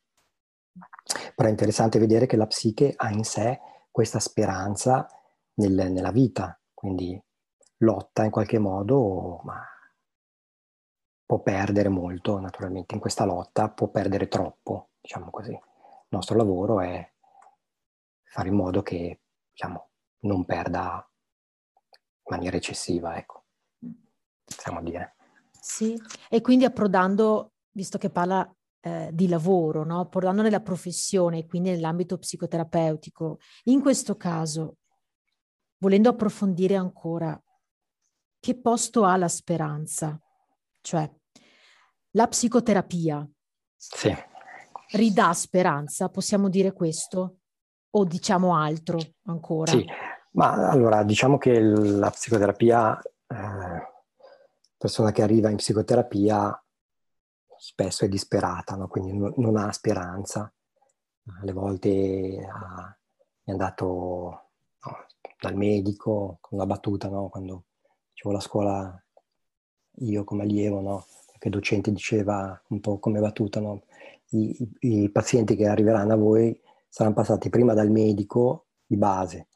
Però 1.37 1.47
è 1.49 1.53
interessante 1.53 2.01
vedere 2.01 2.27
che 2.27 2.35
la 2.35 2.49
psiche 2.49 2.95
ha 2.97 3.11
in 3.13 3.23
sé 3.23 3.61
questa 3.93 4.19
speranza 4.19 5.07
nel, 5.55 5.93
nella 5.93 6.11
vita, 6.11 6.59
quindi 6.75 7.17
lotta 7.77 8.25
in 8.25 8.33
qualche 8.33 8.59
modo, 8.59 9.41
ma 9.45 9.65
può 11.25 11.39
perdere 11.43 11.91
molto 11.91 12.41
naturalmente 12.41 12.95
in 12.95 13.01
questa 13.01 13.25
lotta, 13.25 13.71
può 13.71 13.87
perdere 13.87 14.27
troppo, 14.27 14.89
diciamo 15.01 15.31
così. 15.31 15.53
Il 15.53 16.09
nostro 16.09 16.37
lavoro 16.37 16.81
è 16.81 17.09
fare 18.25 18.49
in 18.49 18.57
modo 18.57 18.83
che 18.83 19.21
diciamo, 19.53 19.91
non 20.23 20.45
perda 20.45 21.09
maniera 22.27 22.57
eccessiva, 22.57 23.17
ecco, 23.17 23.45
possiamo 24.45 24.83
dire. 24.83 25.17
Sì, 25.51 26.01
e 26.29 26.41
quindi 26.41 26.65
approdando, 26.65 27.53
visto 27.73 27.99
che 27.99 28.11
parla 28.11 28.49
eh, 28.81 29.11
di 29.13 29.29
lavoro, 29.29 29.85
no? 29.85 30.01
approdando 30.01 30.43
nella 30.43 30.61
professione, 30.61 31.47
quindi 31.47 31.71
nell'ambito 31.71 32.19
psicoterapeutico, 32.19 33.39
in 33.65 33.81
questo 33.81 34.17
caso, 34.17 34.77
volendo 35.79 36.11
approfondire 36.11 36.77
ancora, 36.77 37.41
che 38.39 38.61
posto 38.61 39.05
ha 39.05 39.17
la 39.17 39.29
speranza? 39.29 40.21
Cioè, 40.83 41.11
la 42.11 42.29
psicoterapia 42.29 43.27
sì. 43.75 44.15
ridà 44.93 45.33
speranza, 45.33 46.11
possiamo 46.11 46.51
dire 46.51 46.73
questo? 46.73 47.39
O 47.97 48.05
diciamo 48.05 48.55
altro 48.55 48.99
ancora? 49.25 49.73
Sì, 49.73 49.87
ma 50.35 50.69
allora 50.69 51.03
diciamo 51.03 51.39
che 51.39 51.61
la 51.61 52.11
psicoterapia, 52.11 53.01
eh, 53.01 53.93
persona 54.77 55.13
che 55.13 55.23
arriva 55.23 55.51
in 55.51 55.57
psicoterapia 55.57 56.59
spesso 57.57 58.05
è 58.05 58.09
disperata, 58.09 58.77
no? 58.77 58.89
quindi 58.89 59.17
non, 59.17 59.33
non, 59.37 59.57
ha 59.57 59.73
speranza. 59.73 60.53
Alle 61.41 61.53
volte 61.53 62.47
ha, 62.51 62.97
è 63.43 63.51
andato 63.51 63.85
no, 64.85 65.07
dal 65.41 65.57
medico 65.57 66.39
con 66.41 66.59
una 66.59 66.67
battuta, 66.67 67.09
no? 67.09 67.29
quando 67.29 67.65
facevo 68.11 68.35
la 68.35 68.41
scuola 68.41 69.05
io 69.99 70.25
come 70.25 70.43
allievo, 70.43 70.81
no? 70.81 71.07
che 71.39 71.49
docente 71.51 71.93
diceva 71.93 72.61
un 72.69 72.81
po' 72.81 72.99
come 72.99 73.21
battuta, 73.21 73.61
no? 73.61 73.83
I, 74.31 74.57
i, 74.81 75.03
I, 75.05 75.11
pazienti 75.11 75.55
che 75.55 75.69
arriveranno 75.69 76.15
a 76.15 76.17
voi 76.17 76.59
saranno 76.89 77.15
passati 77.15 77.51
prima 77.51 77.75
dal 77.75 77.91
medico 77.91 78.67
di 78.87 78.97
base, 78.97 79.49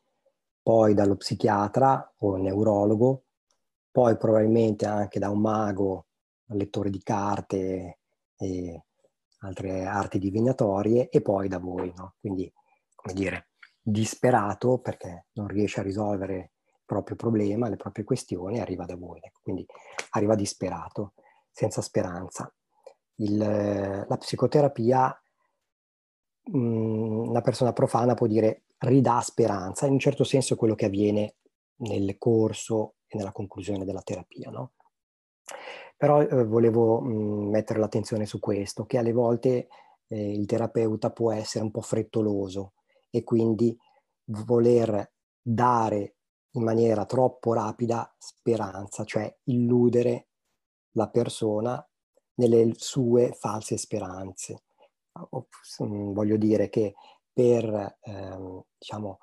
poi 0.68 0.92
dallo 0.92 1.16
psichiatra 1.16 2.12
o 2.18 2.36
neurologo, 2.36 3.24
poi 3.90 4.18
probabilmente 4.18 4.84
anche 4.84 5.18
da 5.18 5.30
un 5.30 5.40
mago, 5.40 6.08
un 6.48 6.58
lettore 6.58 6.90
di 6.90 7.02
carte 7.02 8.00
e 8.36 8.84
altre 9.38 9.86
arti 9.86 10.18
divinatorie 10.18 11.08
e 11.08 11.22
poi 11.22 11.48
da 11.48 11.58
voi, 11.58 11.90
no? 11.96 12.16
Quindi, 12.20 12.52
come 12.94 13.14
dire, 13.14 13.48
disperato 13.80 14.78
perché 14.78 15.28
non 15.36 15.46
riesce 15.46 15.80
a 15.80 15.84
risolvere 15.84 16.36
il 16.36 16.82
proprio 16.84 17.16
problema, 17.16 17.70
le 17.70 17.76
proprie 17.76 18.04
questioni, 18.04 18.60
arriva 18.60 18.84
da 18.84 18.96
voi. 18.96 19.20
Ecco. 19.22 19.40
Quindi 19.42 19.64
arriva 20.10 20.34
disperato, 20.34 21.14
senza 21.50 21.80
speranza. 21.80 22.52
Il, 23.14 23.38
la 23.38 24.16
psicoterapia, 24.18 25.18
mh, 26.42 26.58
una 26.58 27.40
persona 27.40 27.72
profana 27.72 28.12
può 28.12 28.26
dire 28.26 28.64
ridà 28.78 29.20
speranza, 29.20 29.86
in 29.86 29.92
un 29.92 29.98
certo 29.98 30.24
senso 30.24 30.56
quello 30.56 30.74
che 30.74 30.86
avviene 30.86 31.36
nel 31.78 32.16
corso 32.18 32.94
e 33.06 33.16
nella 33.16 33.32
conclusione 33.32 33.84
della 33.84 34.02
terapia. 34.02 34.50
No? 34.50 34.72
Però 35.96 36.20
eh, 36.20 36.44
volevo 36.44 37.00
mh, 37.00 37.48
mettere 37.50 37.78
l'attenzione 37.78 38.26
su 38.26 38.38
questo, 38.38 38.86
che 38.86 38.98
alle 38.98 39.12
volte 39.12 39.68
eh, 40.06 40.32
il 40.32 40.46
terapeuta 40.46 41.10
può 41.10 41.32
essere 41.32 41.64
un 41.64 41.70
po' 41.70 41.80
frettoloso 41.80 42.74
e 43.10 43.24
quindi 43.24 43.76
voler 44.26 45.12
dare 45.40 46.16
in 46.52 46.62
maniera 46.62 47.04
troppo 47.04 47.52
rapida 47.52 48.14
speranza, 48.18 49.04
cioè 49.04 49.34
illudere 49.44 50.28
la 50.92 51.08
persona 51.08 51.84
nelle 52.34 52.72
sue 52.76 53.32
false 53.32 53.76
speranze. 53.76 54.62
Voglio 55.78 56.36
dire 56.36 56.68
che 56.68 56.94
per, 57.38 57.98
ehm, 58.00 58.64
diciamo, 58.76 59.20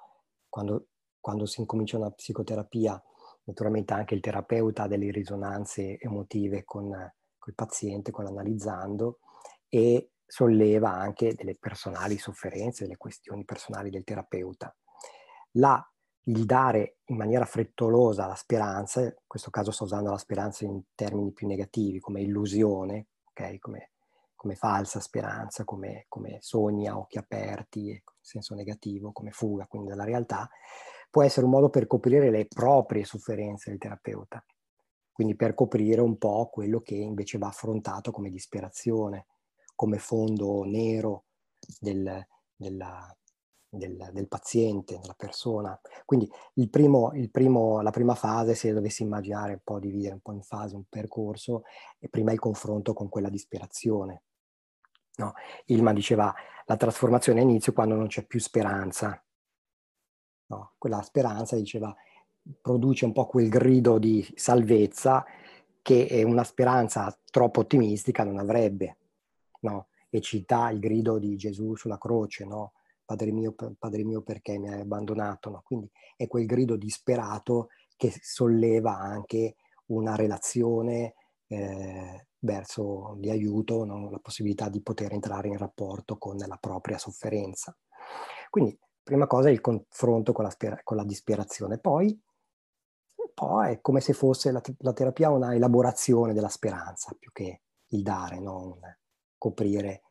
quando, 0.48 0.88
quando 1.20 1.46
si 1.46 1.60
incomincia 1.60 1.98
una 1.98 2.12
psicoterapia, 2.12 3.04
naturalmente 3.44 3.92
anche 3.92 4.16
il 4.16 4.22
terapeuta 4.22 4.84
ha 4.84 4.88
delle 4.88 5.12
risonanze 5.12 6.00
emotive 6.00 6.64
con, 6.64 6.88
con 6.92 7.48
il 7.50 7.56
paziente, 7.56 8.12
con 8.12 8.24
l'analizzando 8.24 9.20
e 9.68 10.12
solleva 10.26 10.94
anche 10.94 11.34
delle 11.36 11.58
personali 11.58 12.18
sofferenze, 12.18 12.86
delle 12.86 12.96
questioni 12.96 13.44
personali 13.44 13.90
del 13.90 14.06
terapeuta. 14.06 14.74
La, 15.58 15.86
il 16.28 16.46
dare 16.46 17.00
in 17.08 17.18
maniera 17.18 17.44
frettolosa 17.44 18.28
la 18.28 18.36
speranza, 18.36 19.02
in 19.02 19.14
questo 19.28 19.50
caso 19.50 19.72
sto 19.72 19.84
usando 19.84 20.12
la 20.12 20.18
speranza 20.18 20.64
in 20.64 20.82
termini 20.96 21.34
più 21.34 21.48
negativi, 21.48 22.00
come 22.00 22.22
illusione, 22.22 23.08
okay? 23.26 23.60
come 23.60 23.90
come 24.46 24.56
falsa 24.56 25.00
speranza, 25.00 25.64
come, 25.64 26.06
come 26.08 26.38
sogni 26.40 26.88
a 26.88 27.00
occhi 27.00 27.18
aperti, 27.18 27.90
in 27.90 28.02
senso 28.22 28.54
negativo, 28.54 29.12
come 29.12 29.32
fuga 29.32 29.66
quindi 29.66 29.90
dalla 29.90 30.04
realtà, 30.04 30.48
può 31.10 31.24
essere 31.24 31.48
un 31.48 31.52
modo 31.52 31.72
per 31.72 31.88
coprire 31.88 32.30
le 32.30 32.46
proprie 32.46 33.06
sofferenze 33.06 33.72
del 33.72 33.80
terapeuta, 33.80 34.46
quindi 35.12 35.36
per 35.36 35.56
coprire 35.56 36.00
un 36.02 36.20
po' 36.20 36.48
quello 36.52 36.82
che 36.82 36.94
invece 36.94 37.40
va 37.40 37.48
affrontato 37.48 38.12
come 38.12 38.30
disperazione, 38.30 39.26
come 39.74 39.98
fondo 39.98 40.64
nero 40.64 41.24
del, 41.80 42.24
della, 42.56 43.18
del, 43.68 44.10
del, 44.14 44.28
paziente, 44.28 45.00
della 45.00 45.16
persona. 45.18 45.80
Quindi 46.06 46.30
il 46.56 46.70
primo, 46.70 47.14
il 47.14 47.32
primo, 47.32 47.82
la 47.82 47.92
prima 47.92 48.14
fase, 48.14 48.54
se 48.54 48.74
dovessi 48.74 49.02
immaginare 49.02 49.54
un 49.54 49.62
po' 49.64 49.80
dividere 49.80 50.14
un 50.14 50.22
po' 50.22 50.34
in 50.34 50.44
fase, 50.44 50.76
un 50.76 50.84
percorso, 50.88 51.64
è 51.98 52.08
prima 52.10 52.32
il 52.32 52.40
confronto 52.40 52.94
con 52.94 53.10
quella 53.10 53.30
disperazione, 53.30 54.24
No? 55.18 55.34
Ilma 55.66 55.94
diceva 55.94 56.34
la 56.66 56.78
trasformazione 56.78 57.42
inizio 57.42 57.74
quando 57.74 57.96
non 57.96 58.08
c'è 58.08 58.26
più 58.26 58.40
speranza. 58.40 59.22
No? 60.48 60.74
Quella 60.78 61.02
speranza, 61.02 61.56
diceva, 61.56 61.96
produce 62.62 63.06
un 63.06 63.14
po' 63.14 63.26
quel 63.26 63.50
grido 63.50 63.98
di 63.98 64.26
salvezza 64.36 65.26
che 65.82 66.24
una 66.26 66.44
speranza 66.44 67.16
troppo 67.30 67.62
ottimistica 67.62 68.24
non 68.24 68.38
avrebbe. 68.38 68.98
No? 69.62 69.88
E 70.10 70.22
cita 70.22 70.70
il 70.70 70.80
grido 70.80 71.20
di 71.20 71.36
Gesù 71.36 71.76
sulla 71.76 71.98
croce, 71.98 72.46
no? 72.46 72.74
Padre 73.04 73.32
mio, 73.32 73.54
padre 73.78 74.04
mio 74.04 74.22
perché 74.22 74.58
mi 74.58 74.72
hai 74.72 74.82
abbandonato? 74.82 75.50
No? 75.50 75.62
Quindi 75.64 75.90
è 76.16 76.28
quel 76.28 76.46
grido 76.46 76.76
disperato 76.76 77.70
che 77.96 78.12
solleva 78.22 78.98
anche 78.98 79.56
una 79.88 80.16
relazione 80.16 81.14
eh, 81.48 82.28
verso 82.46 83.16
di 83.18 83.30
aiuto, 83.30 83.84
no? 83.84 84.10
la 84.10 84.20
possibilità 84.20 84.70
di 84.70 84.82
poter 84.82 85.12
entrare 85.14 85.50
in 85.50 85.58
rapporto 85.58 86.18
con 86.18 86.38
la 86.38 86.58
propria 86.58 86.98
sofferenza. 86.98 87.76
Quindi, 88.50 88.78
prima 89.04 89.28
cosa 89.28 89.50
è 89.50 89.52
il 89.52 89.62
confronto 89.62 90.32
con 90.32 90.46
la, 90.46 90.56
con 90.84 90.96
la 90.96 91.04
disperazione, 91.04 91.78
poi 91.78 92.18
po' 93.36 93.64
è 93.64 93.82
come 93.82 94.00
se 94.00 94.14
fosse 94.14 94.52
la, 94.52 94.62
la 94.80 94.94
terapia 94.94 95.30
una 95.30 95.54
elaborazione 95.54 96.34
della 96.34 96.50
speranza 96.50 97.16
più 97.20 97.32
che 97.32 97.62
il 97.88 98.02
dare, 98.02 98.40
no? 98.40 98.80
coprire 99.38 100.02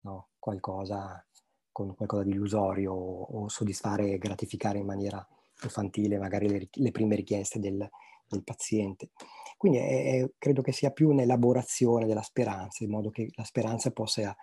no? 0.00 0.30
qualcosa 0.40 1.24
con 1.70 1.94
qualcosa 1.94 2.22
di 2.22 2.30
illusorio 2.30 2.92
o, 2.92 3.22
o 3.22 3.48
soddisfare 3.48 4.12
e 4.12 4.18
gratificare 4.18 4.78
in 4.78 4.86
maniera 4.86 5.24
infantile 5.62 6.18
magari 6.18 6.48
le, 6.48 6.68
le 6.70 6.90
prime 6.90 7.14
richieste 7.14 7.60
del, 7.60 7.86
del 8.28 8.44
paziente. 8.44 9.10
Quindi 9.56 9.78
è, 9.78 10.22
è, 10.22 10.30
credo 10.38 10.62
che 10.62 10.72
sia 10.72 10.90
più 10.90 11.10
un'elaborazione 11.10 12.06
della 12.06 12.22
speranza, 12.22 12.84
in 12.84 12.90
modo 12.90 13.10
che 13.10 13.30
la 13.34 13.44
speranza 13.44 13.90
possa 13.90 14.36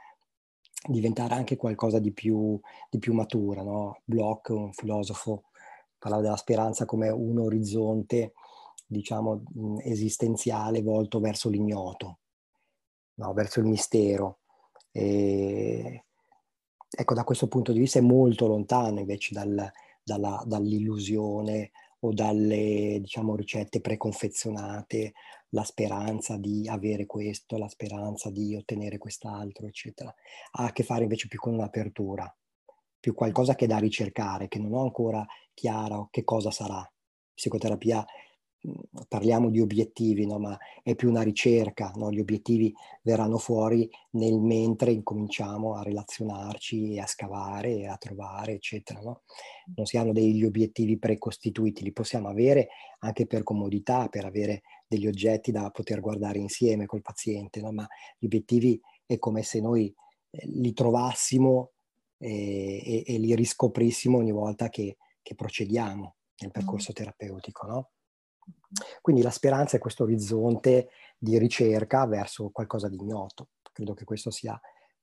diventare 0.87 1.35
anche 1.35 1.55
qualcosa 1.55 1.99
di 1.99 2.11
più, 2.11 2.59
di 2.89 2.99
più 2.99 3.13
matura. 3.13 3.61
No? 3.61 4.01
Bloch, 4.03 4.49
un 4.49 4.73
filosofo, 4.73 5.43
parlava 5.97 6.23
della 6.23 6.37
speranza 6.37 6.85
come 6.85 7.09
un 7.09 7.39
orizzonte, 7.39 8.33
diciamo, 8.85 9.43
esistenziale 9.81 10.81
volto 10.81 11.19
verso 11.19 11.49
l'ignoto, 11.49 12.19
no? 13.15 13.33
verso 13.33 13.59
il 13.59 13.65
mistero. 13.65 14.39
E, 14.91 16.05
ecco, 16.89 17.13
da 17.13 17.23
questo 17.23 17.47
punto 17.47 17.71
di 17.71 17.79
vista 17.79 17.99
è 17.99 18.03
molto 18.03 18.47
lontano 18.47 18.99
invece 18.99 19.33
dal, 19.33 19.71
dalla, 20.03 20.43
dall'illusione 20.45 21.71
o 22.05 22.13
dalle 22.13 22.99
diciamo, 22.99 23.35
ricette 23.35 23.79
preconfezionate, 23.79 25.13
la 25.49 25.63
speranza 25.63 26.37
di 26.37 26.67
avere 26.67 27.05
questo, 27.05 27.57
la 27.57 27.69
speranza 27.69 28.29
di 28.29 28.55
ottenere 28.55 28.97
quest'altro, 28.97 29.67
eccetera. 29.67 30.13
Ha 30.51 30.65
a 30.65 30.71
che 30.71 30.83
fare 30.83 31.03
invece 31.03 31.27
più 31.27 31.39
con 31.39 31.53
un'apertura, 31.53 32.35
più 32.99 33.13
qualcosa 33.13 33.55
che 33.55 33.65
è 33.65 33.67
da 33.67 33.77
ricercare, 33.77 34.47
che 34.47 34.59
non 34.59 34.73
ho 34.73 34.81
ancora 34.81 35.25
chiaro 35.53 36.07
che 36.11 36.23
cosa 36.23 36.51
sarà. 36.51 36.85
Psicoterapia 37.33 38.05
parliamo 39.07 39.49
di 39.49 39.59
obiettivi, 39.59 40.25
no? 40.25 40.39
ma 40.39 40.57
è 40.81 40.95
più 40.95 41.09
una 41.09 41.21
ricerca, 41.21 41.91
no? 41.95 42.11
gli 42.11 42.19
obiettivi 42.19 42.73
verranno 43.01 43.37
fuori 43.37 43.89
nel 44.11 44.39
mentre 44.39 44.91
incominciamo 44.91 45.75
a 45.75 45.83
relazionarci 45.83 46.93
e 46.93 46.99
a 46.99 47.05
scavare 47.05 47.87
a 47.87 47.97
trovare, 47.97 48.53
eccetera. 48.53 49.01
No? 49.01 49.23
Non 49.75 49.85
si 49.85 49.97
hanno 49.97 50.13
degli 50.13 50.45
obiettivi 50.45 50.97
precostituiti, 50.97 51.83
li 51.83 51.91
possiamo 51.91 52.29
avere 52.29 52.69
anche 52.99 53.27
per 53.27 53.43
comodità, 53.43 54.07
per 54.07 54.25
avere 54.25 54.61
degli 54.87 55.07
oggetti 55.07 55.51
da 55.51 55.69
poter 55.69 55.99
guardare 55.99 56.39
insieme 56.39 56.85
col 56.85 57.01
paziente, 57.01 57.61
ma 57.61 57.85
gli 58.17 58.25
obiettivi 58.25 58.79
è 59.05 59.17
come 59.17 59.43
se 59.43 59.59
noi 59.59 59.93
eh, 60.29 60.47
li 60.47 60.71
trovassimo 60.73 61.71
e, 62.17 62.81
e, 62.85 63.03
e 63.05 63.17
li 63.17 63.35
riscoprissimo 63.35 64.17
ogni 64.17 64.31
volta 64.31 64.69
che, 64.69 64.97
che 65.21 65.35
procediamo 65.35 66.15
nel 66.37 66.51
percorso 66.51 66.93
terapeutico. 66.93 67.67
No? 67.67 67.89
Quindi 69.01 69.21
la 69.21 69.29
speranza 69.29 69.77
è 69.77 69.79
questo 69.79 70.03
orizzonte 70.03 70.89
di 71.17 71.37
ricerca 71.37 72.05
verso 72.05 72.49
qualcosa 72.49 72.89
di 72.89 72.95
ignoto. 72.95 73.49
Credo 73.71 73.93
che 73.93 74.03
questo 74.03 74.31
sia 74.31 74.59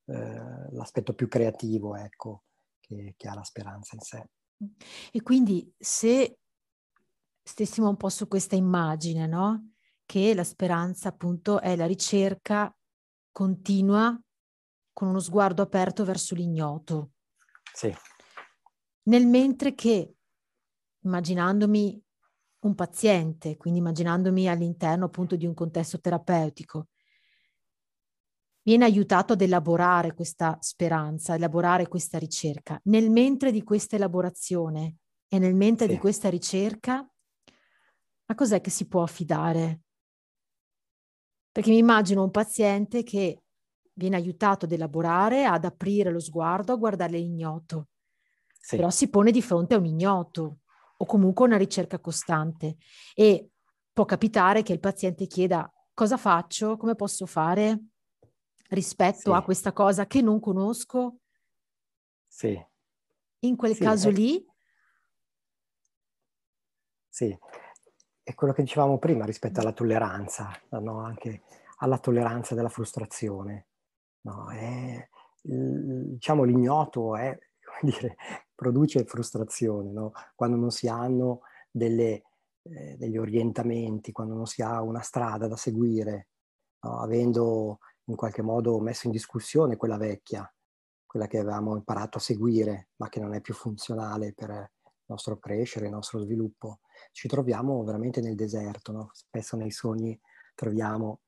eh, 0.06 0.72
l'aspetto 0.72 1.14
più 1.14 1.28
creativo 1.28 1.96
ecco, 1.96 2.44
che, 2.80 3.14
che 3.16 3.28
ha 3.28 3.34
la 3.34 3.44
speranza 3.44 3.94
in 3.94 4.00
sé. 4.00 4.28
E 5.12 5.22
quindi 5.22 5.72
se 5.78 6.38
stessimo 7.42 7.88
un 7.88 7.96
po' 7.96 8.08
su 8.08 8.28
questa 8.28 8.56
immagine, 8.56 9.26
no? 9.26 9.72
Che 10.04 10.34
la 10.34 10.44
speranza 10.44 11.08
appunto 11.08 11.60
è 11.60 11.76
la 11.76 11.86
ricerca 11.86 12.74
continua 13.30 14.20
con 14.92 15.08
uno 15.08 15.20
sguardo 15.20 15.62
aperto 15.62 16.04
verso 16.04 16.34
l'ignoto. 16.34 17.12
Sì. 17.72 17.94
Nel 19.04 19.26
mentre 19.26 19.74
che, 19.74 20.14
immaginandomi 21.02 22.02
un 22.60 22.74
paziente, 22.74 23.56
quindi 23.56 23.78
immaginandomi 23.78 24.48
all'interno 24.48 25.06
appunto 25.06 25.36
di 25.36 25.46
un 25.46 25.54
contesto 25.54 26.00
terapeutico, 26.00 26.88
viene 28.62 28.84
aiutato 28.84 29.32
ad 29.32 29.40
elaborare 29.40 30.14
questa 30.14 30.58
speranza, 30.60 31.34
elaborare 31.34 31.88
questa 31.88 32.18
ricerca. 32.18 32.78
Nel 32.84 33.10
mentre 33.10 33.50
di 33.50 33.62
questa 33.62 33.96
elaborazione 33.96 34.96
e 35.28 35.38
nel 35.38 35.54
mentre 35.54 35.86
sì. 35.86 35.94
di 35.94 35.98
questa 35.98 36.28
ricerca, 36.28 37.08
a 38.26 38.34
cos'è 38.34 38.60
che 38.60 38.70
si 38.70 38.86
può 38.86 39.02
affidare? 39.02 39.80
Perché 41.50 41.70
mi 41.70 41.78
immagino 41.78 42.22
un 42.22 42.30
paziente 42.30 43.02
che 43.02 43.42
viene 43.94 44.16
aiutato 44.16 44.66
ad 44.66 44.72
elaborare, 44.72 45.44
ad 45.44 45.64
aprire 45.64 46.10
lo 46.10 46.20
sguardo, 46.20 46.72
a 46.72 46.76
guardare 46.76 47.18
l'ignoto, 47.18 47.88
sì. 48.46 48.76
però 48.76 48.90
si 48.90 49.08
pone 49.08 49.30
di 49.30 49.42
fronte 49.42 49.74
a 49.74 49.78
un 49.78 49.86
ignoto 49.86 50.58
o 51.02 51.06
comunque 51.06 51.46
una 51.46 51.56
ricerca 51.56 51.98
costante 51.98 52.76
e 53.14 53.50
può 53.92 54.04
capitare 54.04 54.62
che 54.62 54.72
il 54.72 54.80
paziente 54.80 55.26
chieda 55.26 55.70
cosa 55.94 56.16
faccio, 56.16 56.76
come 56.76 56.94
posso 56.94 57.26
fare 57.26 57.78
rispetto 58.68 59.30
sì. 59.30 59.30
a 59.30 59.42
questa 59.42 59.72
cosa 59.72 60.06
che 60.06 60.20
non 60.20 60.40
conosco. 60.40 61.16
Sì. 62.26 62.58
In 63.40 63.56
quel 63.56 63.74
sì, 63.74 63.82
caso 63.82 64.08
è... 64.10 64.12
lì? 64.12 64.46
Sì, 67.08 67.36
è 68.22 68.34
quello 68.34 68.52
che 68.52 68.62
dicevamo 68.62 68.98
prima 68.98 69.24
rispetto 69.24 69.60
alla 69.60 69.72
tolleranza, 69.72 70.50
no? 70.68 71.00
anche 71.00 71.42
alla 71.78 71.98
tolleranza 71.98 72.54
della 72.54 72.68
frustrazione. 72.68 73.68
No? 74.22 74.50
È, 74.50 75.08
diciamo 75.40 76.44
l'ignoto 76.44 77.16
è, 77.16 77.36
come 77.64 77.92
dire, 77.92 78.16
produce 78.60 79.06
frustrazione, 79.06 79.90
no? 79.90 80.12
quando 80.34 80.58
non 80.58 80.70
si 80.70 80.86
hanno 80.86 81.40
delle, 81.70 82.24
eh, 82.64 82.94
degli 82.98 83.16
orientamenti, 83.16 84.12
quando 84.12 84.34
non 84.34 84.44
si 84.44 84.60
ha 84.60 84.82
una 84.82 85.00
strada 85.00 85.48
da 85.48 85.56
seguire, 85.56 86.28
no? 86.82 87.00
avendo 87.00 87.78
in 88.04 88.16
qualche 88.16 88.42
modo 88.42 88.78
messo 88.78 89.06
in 89.06 89.12
discussione 89.12 89.78
quella 89.78 89.96
vecchia, 89.96 90.46
quella 91.06 91.26
che 91.26 91.38
avevamo 91.38 91.74
imparato 91.74 92.18
a 92.18 92.20
seguire, 92.20 92.90
ma 92.96 93.08
che 93.08 93.18
non 93.18 93.32
è 93.32 93.40
più 93.40 93.54
funzionale 93.54 94.34
per 94.34 94.50
il 94.50 95.04
nostro 95.06 95.38
crescere, 95.38 95.86
il 95.86 95.92
nostro 95.92 96.18
sviluppo. 96.18 96.80
Ci 97.12 97.28
troviamo 97.28 97.82
veramente 97.82 98.20
nel 98.20 98.34
deserto, 98.34 98.92
no? 98.92 99.08
spesso 99.14 99.56
nei 99.56 99.70
sogni 99.70 100.20
troviamo, 100.54 101.20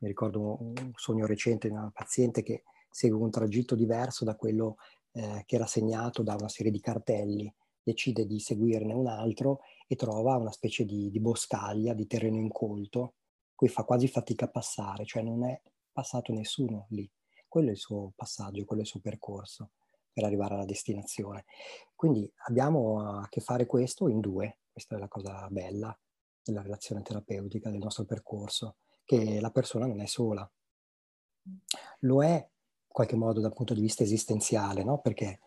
mi 0.00 0.08
ricordo 0.08 0.60
un 0.60 0.90
sogno 0.96 1.24
recente 1.24 1.68
di 1.68 1.74
una 1.74 1.92
paziente 1.94 2.42
che 2.42 2.64
segue 2.90 3.16
un 3.16 3.30
tragitto 3.30 3.76
diverso 3.76 4.24
da 4.24 4.34
quello 4.34 4.78
eh, 5.12 5.42
che 5.46 5.56
era 5.56 5.66
segnato 5.66 6.22
da 6.22 6.34
una 6.34 6.48
serie 6.48 6.70
di 6.70 6.80
cartelli, 6.80 7.52
decide 7.82 8.26
di 8.26 8.38
seguirne 8.40 8.92
un 8.92 9.06
altro 9.06 9.60
e 9.86 9.96
trova 9.96 10.36
una 10.36 10.52
specie 10.52 10.84
di, 10.84 11.10
di 11.10 11.20
boscaglia, 11.20 11.94
di 11.94 12.06
terreno 12.06 12.36
incolto, 12.36 13.14
cui 13.54 13.68
fa 13.68 13.84
quasi 13.84 14.08
fatica 14.08 14.46
a 14.46 14.50
passare, 14.50 15.04
cioè 15.04 15.22
non 15.22 15.44
è 15.44 15.60
passato 15.92 16.32
nessuno 16.32 16.86
lì. 16.90 17.10
Quello 17.48 17.68
è 17.68 17.72
il 17.72 17.78
suo 17.78 18.12
passaggio, 18.14 18.64
quello 18.64 18.82
è 18.82 18.84
il 18.84 18.90
suo 18.90 19.00
percorso 19.00 19.70
per 20.12 20.24
arrivare 20.24 20.54
alla 20.54 20.64
destinazione. 20.64 21.44
Quindi 21.94 22.30
abbiamo 22.46 23.00
a 23.00 23.28
che 23.28 23.40
fare 23.40 23.66
questo 23.66 24.08
in 24.08 24.20
due, 24.20 24.60
questa 24.70 24.96
è 24.96 24.98
la 24.98 25.08
cosa 25.08 25.46
bella 25.50 25.96
della 26.42 26.62
relazione 26.62 27.02
terapeutica, 27.02 27.70
del 27.70 27.80
nostro 27.80 28.04
percorso, 28.04 28.76
che 29.04 29.40
la 29.40 29.50
persona 29.50 29.86
non 29.86 30.00
è 30.00 30.06
sola. 30.06 30.48
Lo 32.00 32.22
è 32.22 32.48
qualche 32.92 33.16
modo 33.16 33.40
dal 33.40 33.52
punto 33.52 33.74
di 33.74 33.80
vista 33.80 34.02
esistenziale, 34.02 34.84
no? 34.84 34.98
Perché, 34.98 35.40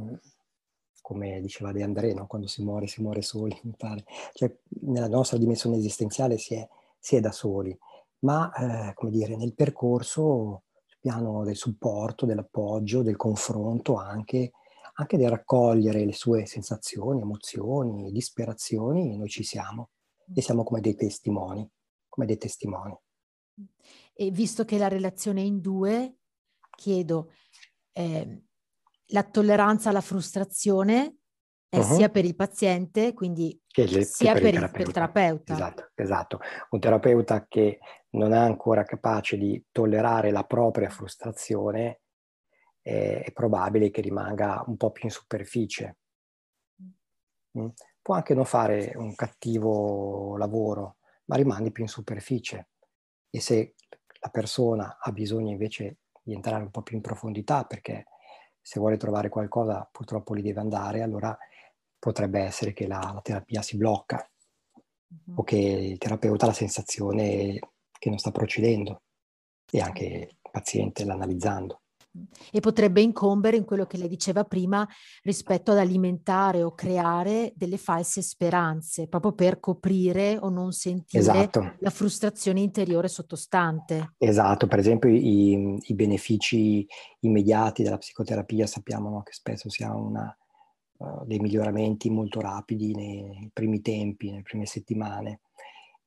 mm, 0.00 0.14
come 1.00 1.40
diceva 1.40 1.72
De 1.72 1.82
André, 1.82 2.12
no? 2.14 2.26
quando 2.26 2.46
si 2.46 2.62
muore, 2.62 2.86
si 2.86 3.02
muore 3.02 3.22
soli, 3.22 3.58
mi 3.64 3.74
pare. 3.76 4.04
Cioè, 4.32 4.54
nella 4.82 5.08
nostra 5.08 5.38
dimensione 5.38 5.76
esistenziale 5.76 6.38
si 6.38 6.54
è, 6.54 6.68
si 6.98 7.16
è 7.16 7.20
da 7.20 7.32
soli, 7.32 7.76
ma, 8.20 8.52
eh, 8.90 8.94
come 8.94 9.10
dire, 9.10 9.36
nel 9.36 9.54
percorso, 9.54 10.62
sul 10.86 10.98
piano 11.00 11.44
del 11.44 11.56
supporto, 11.56 12.26
dell'appoggio, 12.26 13.02
del 13.02 13.16
confronto 13.16 13.96
anche, 13.96 14.52
anche 14.94 15.16
del 15.16 15.30
raccogliere 15.30 16.04
le 16.04 16.12
sue 16.12 16.46
sensazioni, 16.46 17.20
emozioni, 17.20 18.12
disperazioni, 18.12 19.16
noi 19.16 19.28
ci 19.28 19.42
siamo 19.42 19.90
e 20.34 20.40
siamo 20.42 20.62
come 20.64 20.80
dei 20.80 20.94
testimoni, 20.94 21.68
come 22.08 22.26
dei 22.26 22.36
testimoni. 22.36 22.96
E 24.14 24.30
visto 24.30 24.64
che 24.64 24.78
la 24.78 24.88
relazione 24.88 25.40
è 25.40 25.44
in 25.44 25.60
due, 25.60 26.18
chiedo, 26.82 27.30
eh, 27.92 28.42
la 29.06 29.22
tolleranza 29.22 29.90
alla 29.90 30.00
frustrazione 30.00 31.18
è 31.68 31.78
uh-huh. 31.78 31.94
sia 31.94 32.08
per 32.08 32.24
il 32.24 32.34
paziente, 32.34 33.14
quindi 33.14 33.58
le, 33.74 34.04
sia 34.04 34.32
per, 34.32 34.42
per, 34.42 34.52
il, 34.52 34.58
terapeuta. 34.58 34.72
per 34.72 34.86
il 34.86 34.92
terapeuta. 34.92 35.52
Esatto, 35.54 35.90
esatto. 35.94 36.40
Un 36.70 36.80
terapeuta 36.80 37.46
che 37.46 37.78
non 38.10 38.32
è 38.34 38.38
ancora 38.38 38.84
capace 38.84 39.38
di 39.38 39.64
tollerare 39.70 40.30
la 40.30 40.44
propria 40.44 40.90
frustrazione 40.90 42.00
è, 42.82 43.22
è 43.24 43.32
probabile 43.32 43.90
che 43.90 44.00
rimanga 44.00 44.62
un 44.66 44.76
po' 44.76 44.90
più 44.90 45.04
in 45.04 45.10
superficie. 45.10 45.98
Mm? 47.58 47.68
Può 48.02 48.14
anche 48.16 48.34
non 48.34 48.44
fare 48.44 48.92
un 48.96 49.14
cattivo 49.14 50.36
lavoro, 50.36 50.96
ma 51.26 51.36
rimane 51.36 51.70
più 51.70 51.84
in 51.84 51.88
superficie. 51.88 52.68
E 53.30 53.40
se 53.40 53.76
la 54.20 54.28
persona 54.28 54.98
ha 55.00 55.10
bisogno 55.12 55.50
invece 55.52 55.98
di 56.22 56.34
entrare 56.34 56.62
un 56.62 56.70
po' 56.70 56.82
più 56.82 56.96
in 56.96 57.02
profondità 57.02 57.64
perché 57.64 58.06
se 58.60 58.78
vuole 58.78 58.96
trovare 58.96 59.28
qualcosa 59.28 59.88
purtroppo 59.90 60.34
lì 60.34 60.42
deve 60.42 60.60
andare, 60.60 61.02
allora 61.02 61.36
potrebbe 61.98 62.40
essere 62.40 62.72
che 62.72 62.86
la, 62.86 63.10
la 63.14 63.20
terapia 63.22 63.62
si 63.62 63.76
blocca. 63.76 64.24
uh-huh. 65.08 65.34
o 65.36 65.42
che 65.42 65.56
il 65.56 65.98
terapeuta 65.98 66.44
ha 66.44 66.48
la 66.48 66.54
sensazione 66.54 67.58
che 67.90 68.08
non 68.08 68.18
sta 68.18 68.30
procedendo 68.30 69.02
e 69.70 69.80
anche 69.80 70.04
il 70.04 70.50
paziente 70.50 71.04
l'analizzando. 71.04 71.81
E 72.50 72.60
potrebbe 72.60 73.00
incombere 73.00 73.56
in 73.56 73.64
quello 73.64 73.86
che 73.86 73.96
lei 73.96 74.08
diceva 74.08 74.44
prima 74.44 74.86
rispetto 75.22 75.72
ad 75.72 75.78
alimentare 75.78 76.62
o 76.62 76.74
creare 76.74 77.52
delle 77.56 77.78
false 77.78 78.20
speranze, 78.20 79.08
proprio 79.08 79.32
per 79.32 79.60
coprire 79.60 80.36
o 80.38 80.50
non 80.50 80.72
sentire 80.72 81.22
esatto. 81.22 81.74
la 81.78 81.90
frustrazione 81.90 82.60
interiore 82.60 83.08
sottostante. 83.08 84.14
Esatto, 84.18 84.66
per 84.66 84.78
esempio 84.78 85.08
i, 85.08 85.78
i 85.80 85.94
benefici 85.94 86.86
immediati 87.20 87.82
della 87.82 87.98
psicoterapia 87.98 88.66
sappiamo 88.66 89.08
no, 89.08 89.22
che 89.22 89.32
spesso 89.32 89.70
si 89.70 89.82
ha 89.82 89.94
una, 89.94 90.36
uh, 90.98 91.24
dei 91.24 91.38
miglioramenti 91.38 92.10
molto 92.10 92.40
rapidi 92.40 92.94
nei 92.94 93.50
primi 93.52 93.80
tempi, 93.80 94.30
nelle 94.30 94.42
prime 94.42 94.66
settimane 94.66 95.40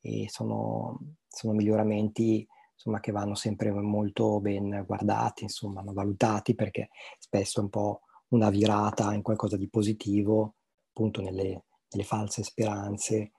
e 0.06 0.30
sono, 0.30 1.00
sono 1.28 1.54
miglioramenti 1.54 2.48
insomma, 2.86 3.00
che 3.00 3.12
vanno 3.12 3.36
sempre 3.36 3.72
molto 3.72 4.40
ben 4.40 4.84
guardati, 4.86 5.44
insomma, 5.44 5.82
valutati 5.84 6.54
perché 6.54 6.90
spesso 7.18 7.60
è 7.60 7.64
un 7.64 7.70
po' 7.70 8.02
una 8.30 8.50
virata 8.50 9.14
in 9.14 9.24
qualcosa 9.24 9.58
di 9.58 9.70
positivo, 9.70 10.56
appunto 10.90 11.22
nelle, 11.22 11.66
nelle 11.90 12.06
false 12.06 12.44
speranze 12.44 13.32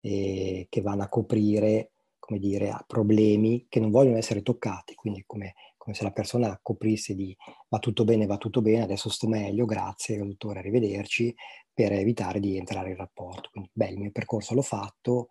eh, 0.00 0.66
che 0.68 0.80
vanno 0.82 1.02
a 1.02 1.08
coprire, 1.08 1.92
come 2.18 2.38
dire, 2.38 2.76
problemi 2.86 3.66
che 3.68 3.80
non 3.80 3.90
vogliono 3.90 4.18
essere 4.18 4.42
toccati, 4.42 4.94
quindi 4.94 5.24
come, 5.26 5.54
come 5.76 5.94
se 5.96 6.04
la 6.04 6.12
persona 6.12 6.58
coprisse 6.62 7.14
di 7.14 7.34
va 7.68 7.78
tutto 7.78 8.04
bene, 8.04 8.26
va 8.26 8.36
tutto 8.36 8.60
bene, 8.60 8.82
adesso 8.82 9.08
sto 9.08 9.26
meglio, 9.26 9.64
grazie 9.64 10.18
dottore, 10.18 10.58
arrivederci, 10.60 11.34
per 11.72 11.92
evitare 11.92 12.40
di 12.40 12.58
entrare 12.58 12.90
in 12.90 12.96
rapporto. 12.96 13.48
Quindi, 13.50 13.70
beh, 13.72 13.88
il 13.88 13.98
mio 13.98 14.10
percorso 14.12 14.54
l'ho 14.54 14.62
fatto, 14.62 15.28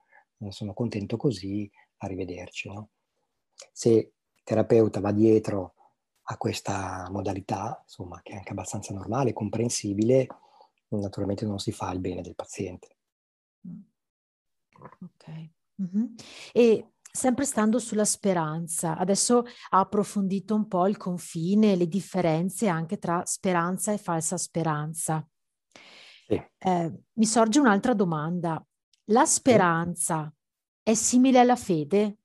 sono 0.50 0.74
contento 0.74 1.18
così, 1.18 1.70
arrivederci. 1.98 2.68
No? 2.70 2.90
Se 3.72 3.90
il 3.90 4.12
terapeuta 4.44 5.00
va 5.00 5.12
dietro 5.12 5.76
a 6.24 6.38
questa 6.38 7.08
modalità, 7.12 7.80
insomma, 7.84 8.22
che 8.22 8.34
è 8.34 8.36
anche 8.38 8.52
abbastanza 8.52 8.94
normale, 8.94 9.34
comprensibile, 9.34 10.28
naturalmente 10.90 11.46
non 11.46 11.60
si 11.60 11.72
fa 11.72 11.92
il 11.92 12.00
bene 12.00 12.22
del 12.22 12.36
paziente. 12.36 12.98
Ok. 14.80 15.50
Mm-hmm. 15.82 16.06
E 16.54 16.92
sempre 17.12 17.46
stando 17.46 17.80
sulla 17.80 18.06
speranza, 18.06 18.98
adesso 18.98 19.44
ha 19.70 19.80
approfondito 19.80 20.56
un 20.56 20.68
po' 20.68 20.88
il 20.88 20.98
confine, 20.98 21.76
le 21.76 21.88
differenze 21.88 22.68
anche 22.68 22.98
tra 22.98 23.26
speranza 23.26 23.92
e 23.92 23.98
falsa 23.98 24.38
speranza. 24.38 25.26
Sì. 26.28 26.42
Eh, 26.58 27.04
mi 27.14 27.26
sorge 27.26 27.60
un'altra 27.60 27.94
domanda. 27.94 28.64
La 29.06 29.26
speranza 29.26 30.32
sì. 30.34 30.92
è 30.92 30.94
simile 30.94 31.40
alla 31.40 31.58
fede? 31.58 32.20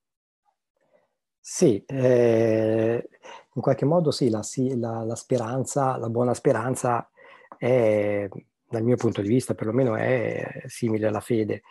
Sì, 1.48 1.80
eh, 1.86 3.08
in 3.54 3.62
qualche 3.62 3.84
modo 3.84 4.10
sì 4.10 4.28
la, 4.30 4.42
la, 4.74 5.04
la, 5.04 5.14
speranza, 5.14 5.96
la 5.96 6.08
buona 6.10 6.34
speranza 6.34 7.08
è, 7.56 8.28
dal 8.68 8.82
mio 8.82 8.96
punto 8.96 9.22
di 9.22 9.28
vista 9.28 9.54
perlomeno, 9.54 9.94
è 9.94 10.64
simile 10.66 11.06
alla 11.06 11.20
fede, 11.20 11.62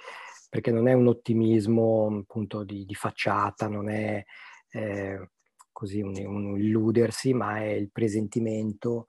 perché 0.49 0.71
non 0.71 0.87
è 0.87 0.93
un 0.93 1.07
ottimismo 1.07 2.19
appunto 2.21 2.63
di, 2.63 2.85
di 2.85 2.95
facciata, 2.95 3.67
non 3.67 3.89
è 3.89 4.23
eh, 4.69 5.31
così 5.73 5.99
un, 6.01 6.15
un, 6.25 6.57
illudersi, 6.57 7.33
ma 7.33 7.57
è 7.57 7.71
il 7.71 7.91
presentimento 7.91 9.07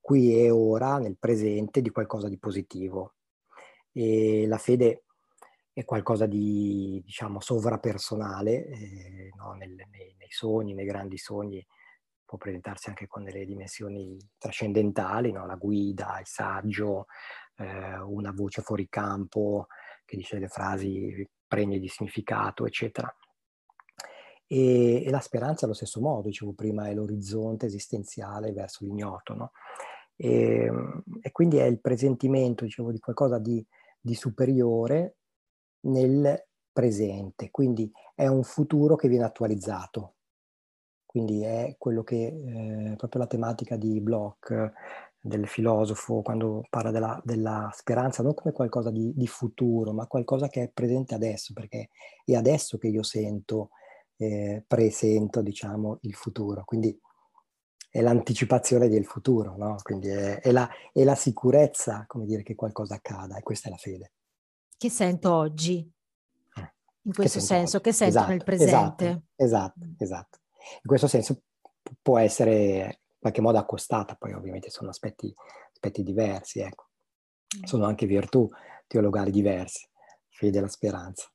qui 0.00 0.34
e 0.34 0.50
ora, 0.50 0.98
nel 0.98 1.18
presente, 1.20 1.80
di 1.80 1.90
qualcosa 1.90 2.28
di 2.28 2.36
positivo. 2.36 3.14
E 3.92 4.44
la 4.48 4.58
fede 4.58 5.04
è 5.72 5.84
qualcosa 5.84 6.26
di, 6.26 7.00
diciamo, 7.04 7.40
sovrapersonale, 7.40 8.66
eh, 8.66 9.30
no? 9.36 9.52
Nel, 9.52 9.74
nei, 9.74 10.14
nei, 10.18 10.30
sogni, 10.30 10.74
nei 10.74 10.84
grandi 10.84 11.16
sogni, 11.16 11.64
può 12.24 12.38
presentarsi 12.38 12.88
anche 12.88 13.06
con 13.06 13.24
delle 13.24 13.44
dimensioni 13.44 14.16
trascendentali, 14.38 15.32
no? 15.32 15.46
la 15.46 15.56
guida, 15.56 16.18
il 16.20 16.26
saggio, 16.26 17.06
eh, 17.56 17.98
una 17.98 18.30
voce 18.30 18.62
fuori 18.62 18.88
campo 18.88 19.66
che 20.04 20.16
dice 20.16 20.36
delle 20.36 20.48
frasi 20.48 21.28
pregne 21.46 21.78
di 21.78 21.88
significato, 21.88 22.66
eccetera. 22.66 23.12
E, 24.46 25.04
e, 25.04 25.10
la 25.10 25.20
speranza 25.20 25.64
allo 25.64 25.74
stesso 25.74 26.00
modo, 26.00 26.28
dicevo 26.28 26.52
prima, 26.52 26.88
è 26.88 26.94
l'orizzonte 26.94 27.66
esistenziale 27.66 28.52
verso 28.52 28.84
l'ignoto, 28.84 29.34
no? 29.34 29.52
e, 30.16 30.70
e, 31.22 31.30
quindi 31.32 31.58
è 31.58 31.64
il 31.64 31.80
presentimento, 31.80 32.64
dicevo, 32.64 32.92
di 32.92 32.98
qualcosa 32.98 33.38
di, 33.38 33.64
di 34.00 34.14
superiore 34.14 35.16
nel 35.82 36.46
presente, 36.72 37.50
quindi 37.50 37.90
è 38.14 38.26
un 38.26 38.42
futuro 38.42 38.96
che 38.96 39.08
viene 39.08 39.24
attualizzato. 39.24 40.14
Quindi 41.04 41.42
è 41.42 41.74
quello 41.76 42.04
che 42.04 42.26
eh, 42.26 42.96
proprio 42.96 43.22
la 43.22 43.26
tematica 43.26 43.76
di 43.76 44.00
Bloch, 44.00 44.72
del 45.20 45.46
filosofo, 45.48 46.22
quando 46.22 46.64
parla 46.70 46.90
della, 46.90 47.20
della 47.24 47.70
speranza, 47.74 48.22
non 48.22 48.34
come 48.34 48.52
qualcosa 48.52 48.90
di, 48.90 49.12
di, 49.14 49.26
futuro, 49.26 49.92
ma 49.92 50.06
qualcosa 50.06 50.48
che 50.48 50.62
è 50.62 50.70
presente 50.70 51.14
adesso, 51.14 51.52
perché 51.52 51.90
è 52.24 52.34
adesso 52.34 52.78
che 52.78 52.88
io 52.88 53.02
sento, 53.02 53.70
eh, 54.16 54.64
presento, 54.66 55.42
diciamo, 55.42 55.98
il 56.02 56.14
futuro. 56.14 56.62
Quindi 56.64 56.96
è 57.90 58.00
l'anticipazione 58.00 58.88
del 58.88 59.04
futuro, 59.04 59.56
no? 59.56 59.76
Quindi 59.82 60.08
è, 60.08 60.40
è, 60.40 60.52
la, 60.52 60.68
è 60.92 61.02
la 61.02 61.16
sicurezza, 61.16 62.04
come 62.06 62.24
dire, 62.24 62.42
che 62.44 62.54
qualcosa 62.54 62.94
accada, 62.94 63.36
e 63.36 63.42
questa 63.42 63.68
è 63.68 63.72
la 63.72 63.78
fede 63.78 64.12
che 64.80 64.88
sento 64.88 65.30
oggi, 65.30 65.86
eh, 66.56 66.72
in 67.02 67.12
questo 67.12 67.38
che 67.38 67.44
senso, 67.44 67.76
oggi. 67.76 67.84
che 67.84 67.92
sento 67.92 68.16
esatto, 68.16 68.30
nel 68.30 68.44
presente. 68.44 69.04
Esatto, 69.04 69.24
esatto, 69.36 69.78
esatto. 69.98 70.38
In 70.76 70.86
questo 70.88 71.06
senso 71.06 71.42
può 72.00 72.16
essere 72.16 73.00
in 73.10 73.18
qualche 73.18 73.42
modo 73.42 73.58
accostata, 73.58 74.14
poi 74.14 74.32
ovviamente 74.32 74.70
sono 74.70 74.88
aspetti, 74.88 75.34
aspetti 75.70 76.02
diversi, 76.02 76.60
ecco. 76.60 76.86
Mm. 77.58 77.64
Sono 77.64 77.84
anche 77.84 78.06
virtù 78.06 78.48
teologali 78.86 79.30
diverse, 79.30 79.90
fede 80.30 80.56
e 80.56 80.60
la 80.62 80.68
speranza. 80.68 81.30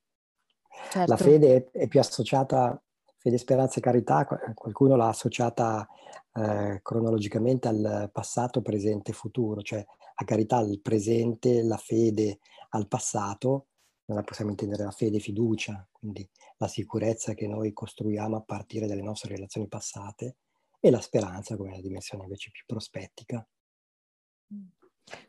Certo. 0.89 1.11
La 1.11 1.17
fede 1.17 1.69
è 1.69 1.87
più 1.87 1.99
associata, 1.99 2.81
fede, 3.17 3.37
speranza 3.37 3.77
e 3.77 3.81
carità, 3.83 4.25
qualcuno 4.55 4.95
l'ha 4.95 5.09
associata 5.09 5.87
eh, 6.33 6.79
cronologicamente 6.81 7.67
al 7.67 8.09
passato, 8.11 8.63
presente 8.63 9.11
e 9.11 9.13
futuro, 9.13 9.61
cioè 9.61 9.85
la 10.17 10.25
carità 10.25 10.57
al 10.57 10.79
presente, 10.81 11.61
la 11.61 11.77
fede 11.77 12.39
al 12.75 12.87
passato, 12.87 13.67
noi 14.05 14.23
possiamo 14.23 14.51
intendere 14.51 14.83
la 14.83 14.91
fede 14.91 15.17
e 15.17 15.19
fiducia, 15.19 15.87
quindi 15.91 16.29
la 16.57 16.67
sicurezza 16.67 17.33
che 17.33 17.47
noi 17.47 17.73
costruiamo 17.73 18.35
a 18.35 18.41
partire 18.41 18.85
dalle 18.85 19.01
nostre 19.01 19.33
relazioni 19.33 19.67
passate 19.67 20.37
e 20.79 20.91
la 20.91 21.01
speranza 21.01 21.57
come 21.57 21.71
la 21.71 21.81
dimensione 21.81 22.23
invece 22.23 22.51
più 22.51 22.63
prospettica. 22.67 23.47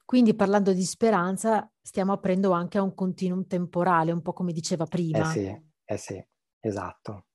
Quindi 0.05 0.35
parlando 0.35 0.73
di 0.73 0.85
speranza 0.85 1.71
stiamo 1.81 2.13
aprendo 2.13 2.51
anche 2.51 2.79
a 2.79 2.83
un 2.83 2.95
continuum 2.95 3.47
temporale, 3.47 4.13
un 4.13 4.23
po' 4.23 4.33
come 4.33 4.53
diceva 4.53 4.85
prima. 4.85 5.31
Eh 5.31 5.33
sì, 5.33 5.63
eh 5.85 5.97
sì, 5.97 6.27
esatto, 6.61 7.27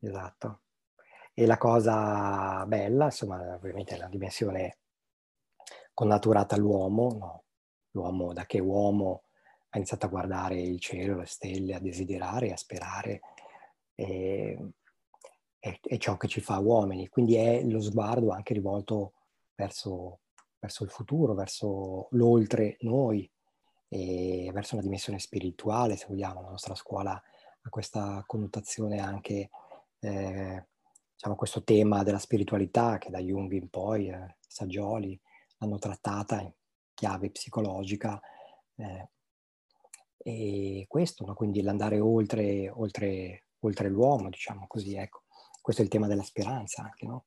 esatto. 0.00 0.62
E 1.34 1.46
la 1.46 1.58
cosa 1.58 2.64
bella, 2.66 3.06
insomma, 3.06 3.54
ovviamente 3.54 3.94
è 3.94 3.98
la 3.98 4.08
dimensione 4.08 4.78
connaturata 5.92 6.54
all'uomo, 6.54 7.16
no? 7.18 7.44
L'uomo 7.92 8.32
da 8.32 8.46
che 8.46 8.60
uomo 8.60 9.22
ha 9.70 9.76
iniziato 9.76 10.06
a 10.06 10.10
guardare 10.10 10.60
il 10.60 10.80
cielo, 10.80 11.18
le 11.18 11.26
stelle, 11.26 11.74
a 11.74 11.80
desiderare, 11.80 12.52
a 12.52 12.56
sperare, 12.56 13.20
e, 13.94 14.72
è, 15.58 15.78
è, 15.80 15.96
ciò 15.98 16.16
che 16.16 16.28
ci 16.28 16.40
fa 16.40 16.58
uomini, 16.58 17.08
quindi 17.08 17.36
è 17.36 17.62
lo 17.64 17.80
sguardo 17.80 18.30
anche 18.30 18.54
rivolto 18.54 19.14
verso, 19.54 20.20
verso 20.58 20.84
il 20.84 20.90
futuro, 20.90 21.34
verso 21.34 22.08
l'oltre 22.12 22.76
noi, 22.80 23.30
verso 23.88 24.74
una 24.74 24.82
dimensione 24.82 25.18
spirituale, 25.18 25.96
se 25.96 26.06
vogliamo, 26.08 26.42
la 26.42 26.50
nostra 26.50 26.74
scuola 26.74 27.12
ha 27.12 27.68
questa 27.68 28.22
connotazione 28.26 29.00
anche, 29.00 29.50
eh, 30.00 30.66
diciamo, 31.12 31.36
questo 31.36 31.62
tema 31.64 32.02
della 32.02 32.18
spiritualità 32.18 32.98
che 32.98 33.10
da 33.10 33.18
Jung 33.18 33.50
in 33.52 33.68
poi, 33.68 34.08
eh, 34.08 34.36
Saggioli, 34.46 35.18
hanno 35.58 35.78
trattata 35.78 36.40
in 36.40 36.52
chiave 36.98 37.30
psicologica. 37.30 38.20
Eh, 38.74 39.08
e 40.18 40.84
questo, 40.88 41.24
no? 41.24 41.34
quindi 41.34 41.62
l'andare 41.62 42.00
oltre, 42.00 42.68
oltre, 42.68 43.44
oltre 43.60 43.88
l'uomo, 43.88 44.28
diciamo 44.28 44.66
così, 44.66 44.96
ecco. 44.96 45.22
Questo 45.62 45.82
è 45.82 45.84
il 45.84 45.90
tema 45.90 46.08
della 46.08 46.22
speranza 46.22 46.82
anche, 46.82 47.06
no? 47.06 47.26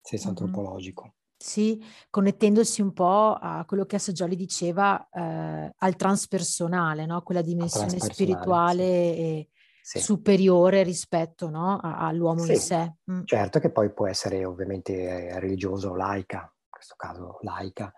Senso 0.00 0.30
mm-hmm. 0.30 0.36
antropologico. 0.36 1.14
Sì, 1.36 1.84
connettendosi 2.08 2.80
un 2.80 2.94
po' 2.94 3.36
a 3.38 3.64
quello 3.66 3.84
che 3.84 3.96
Assaggioli 3.96 4.34
diceva, 4.34 5.06
eh, 5.10 5.74
al 5.76 5.96
transpersonale, 5.96 7.04
no? 7.04 7.22
quella 7.22 7.42
dimensione 7.42 7.98
spirituale 7.98 8.84
sì. 8.84 9.20
e 9.20 9.48
sì. 9.82 9.98
superiore 9.98 10.82
rispetto 10.82 11.50
no? 11.50 11.78
all'uomo 11.82 12.44
sì. 12.44 12.52
in 12.52 12.58
sé. 12.58 12.94
Mm. 13.10 13.24
Certo 13.24 13.58
che 13.58 13.70
poi 13.70 13.92
può 13.92 14.06
essere 14.06 14.44
ovviamente 14.44 15.38
religioso 15.38 15.90
o 15.90 15.96
laica, 15.96 16.38
in 16.38 16.70
questo 16.70 16.94
caso 16.96 17.38
laica, 17.42 17.92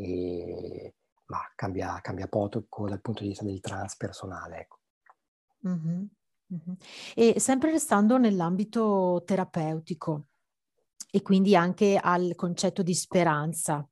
e 0.00 0.94
ma 1.26 1.38
cambia, 1.54 2.00
cambia 2.00 2.26
poco 2.26 2.88
dal 2.88 3.00
punto 3.00 3.22
di 3.22 3.28
vista 3.28 3.44
del 3.44 3.60
transpersonale. 3.60 4.58
Ecco. 4.58 4.78
Mm-hmm. 5.68 6.04
Mm-hmm. 6.52 6.74
E 7.14 7.38
sempre 7.38 7.70
restando 7.70 8.18
nell'ambito 8.18 9.22
terapeutico 9.24 10.26
e 11.10 11.22
quindi 11.22 11.54
anche 11.54 11.96
al 11.96 12.34
concetto 12.34 12.82
di 12.82 12.94
speranza, 12.94 13.86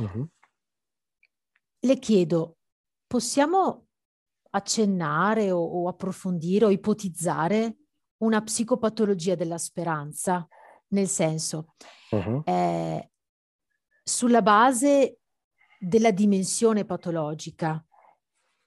mm-hmm. 0.00 0.22
le 1.80 1.98
chiedo, 1.98 2.56
possiamo 3.06 3.88
accennare 4.50 5.50
o, 5.50 5.62
o 5.62 5.88
approfondire 5.88 6.64
o 6.64 6.70
ipotizzare 6.70 7.76
una 8.18 8.42
psicopatologia 8.42 9.34
della 9.34 9.58
speranza? 9.58 10.46
Nel 10.92 11.08
senso, 11.08 11.74
eh, 12.44 13.10
sulla 14.04 14.42
base 14.42 15.21
della 15.84 16.12
dimensione 16.12 16.84
patologica 16.84 17.84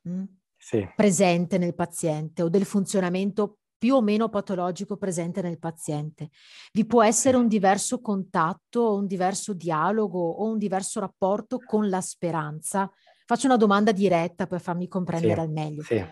mh, 0.01 0.11
mm, 0.11 0.23
sì. 0.57 0.89
presente 0.95 1.57
nel 1.57 1.73
paziente 1.73 2.41
o 2.41 2.49
del 2.49 2.65
funzionamento 2.65 3.59
più 3.77 3.95
o 3.95 4.01
meno 4.01 4.29
patologico 4.29 4.97
presente 4.97 5.41
nel 5.41 5.59
paziente. 5.59 6.29
Vi 6.73 6.85
può 6.85 7.03
essere 7.03 7.37
un 7.37 7.47
diverso 7.47 8.01
contatto, 8.01 8.95
un 8.95 9.05
diverso 9.05 9.53
dialogo 9.53 10.19
o 10.19 10.49
un 10.49 10.57
diverso 10.57 10.99
rapporto 10.99 11.59
con 11.59 11.87
la 11.87 12.01
speranza. 12.01 12.89
Faccio 13.25 13.47
una 13.47 13.57
domanda 13.57 13.91
diretta 13.91 14.47
per 14.47 14.59
farmi 14.59 14.87
comprendere 14.87 15.35
sì. 15.35 15.39
al 15.39 15.49
meglio. 15.49 15.83
Sì. 15.83 16.05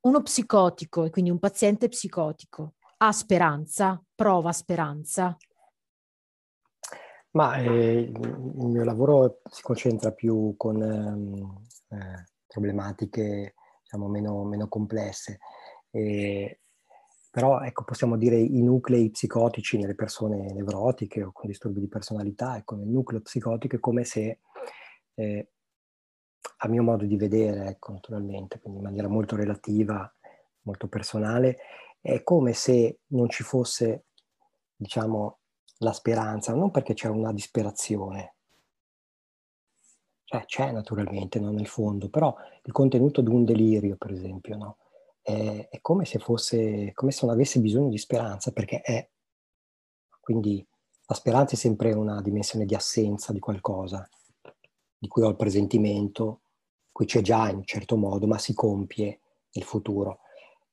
Uno 0.00 0.22
psicotico, 0.22 1.04
e 1.04 1.10
quindi 1.10 1.30
un 1.30 1.38
paziente 1.38 1.88
psicotico, 1.88 2.74
ha 2.98 3.12
speranza, 3.12 4.02
prova 4.14 4.52
speranza? 4.52 5.36
Ma 7.34 7.56
eh, 7.56 7.98
il 7.98 8.66
mio 8.66 8.84
lavoro 8.84 9.40
si 9.50 9.62
concentra 9.62 10.12
più 10.12 10.54
con 10.56 10.80
ehm, 10.80 11.66
eh, 11.88 12.24
problematiche 12.46 13.54
diciamo, 13.82 14.08
meno, 14.08 14.44
meno 14.44 14.68
complesse. 14.68 15.38
E, 15.90 16.60
però 17.30 17.60
ecco, 17.62 17.82
possiamo 17.82 18.16
dire 18.16 18.36
i 18.36 18.62
nuclei 18.62 19.10
psicotici 19.10 19.76
nelle 19.76 19.96
persone 19.96 20.52
nevrotiche 20.52 21.24
o 21.24 21.32
con 21.32 21.48
disturbi 21.48 21.80
di 21.80 21.88
personalità, 21.88 22.56
ecco, 22.56 22.76
nel 22.76 22.86
nucleo 22.86 23.20
psicotico 23.20 23.74
è 23.74 23.80
come 23.80 24.04
se, 24.04 24.38
eh, 25.14 25.48
a 26.58 26.68
mio 26.68 26.82
modo 26.84 27.04
di 27.04 27.16
vedere, 27.16 27.66
ecco, 27.66 27.90
naturalmente, 27.90 28.60
quindi 28.60 28.78
in 28.78 28.84
maniera 28.84 29.08
molto 29.08 29.34
relativa, 29.34 30.08
molto 30.62 30.86
personale, 30.86 31.58
è 32.00 32.22
come 32.22 32.52
se 32.52 33.00
non 33.08 33.28
ci 33.28 33.42
fosse, 33.42 34.04
diciamo, 34.76 35.40
la 35.84 35.92
speranza, 35.92 36.52
non 36.54 36.70
perché 36.70 36.94
c'è 36.94 37.08
una 37.08 37.32
disperazione, 37.32 38.34
cioè 40.24 40.44
c'è 40.46 40.72
naturalmente 40.72 41.38
no, 41.38 41.50
nel 41.50 41.68
fondo, 41.68 42.08
però 42.08 42.34
il 42.64 42.72
contenuto 42.72 43.20
di 43.20 43.28
un 43.28 43.44
delirio, 43.44 43.96
per 43.96 44.10
esempio, 44.10 44.56
no? 44.56 44.76
è, 45.24 45.68
è, 45.70 45.80
come 45.80 46.04
se 46.04 46.18
fosse, 46.18 46.92
come 46.92 47.10
se 47.10 47.24
non 47.24 47.34
avesse 47.34 47.60
bisogno 47.60 47.88
di 47.88 47.98
speranza, 47.98 48.52
perché 48.52 48.80
è. 48.80 49.08
Quindi 50.20 50.66
la 51.06 51.14
speranza 51.14 51.54
è 51.54 51.58
sempre 51.58 51.92
una 51.92 52.20
dimensione 52.20 52.66
di 52.66 52.74
assenza 52.74 53.32
di 53.32 53.38
qualcosa, 53.38 54.06
di 54.98 55.08
cui 55.08 55.22
ho 55.22 55.28
il 55.28 55.36
presentimento, 55.36 56.40
cui 56.92 57.06
c'è 57.06 57.22
già 57.22 57.48
in 57.48 57.56
un 57.56 57.64
certo 57.64 57.96
modo, 57.96 58.26
ma 58.26 58.38
si 58.38 58.54
compie 58.54 59.20
nel 59.52 59.64
futuro. 59.64 60.20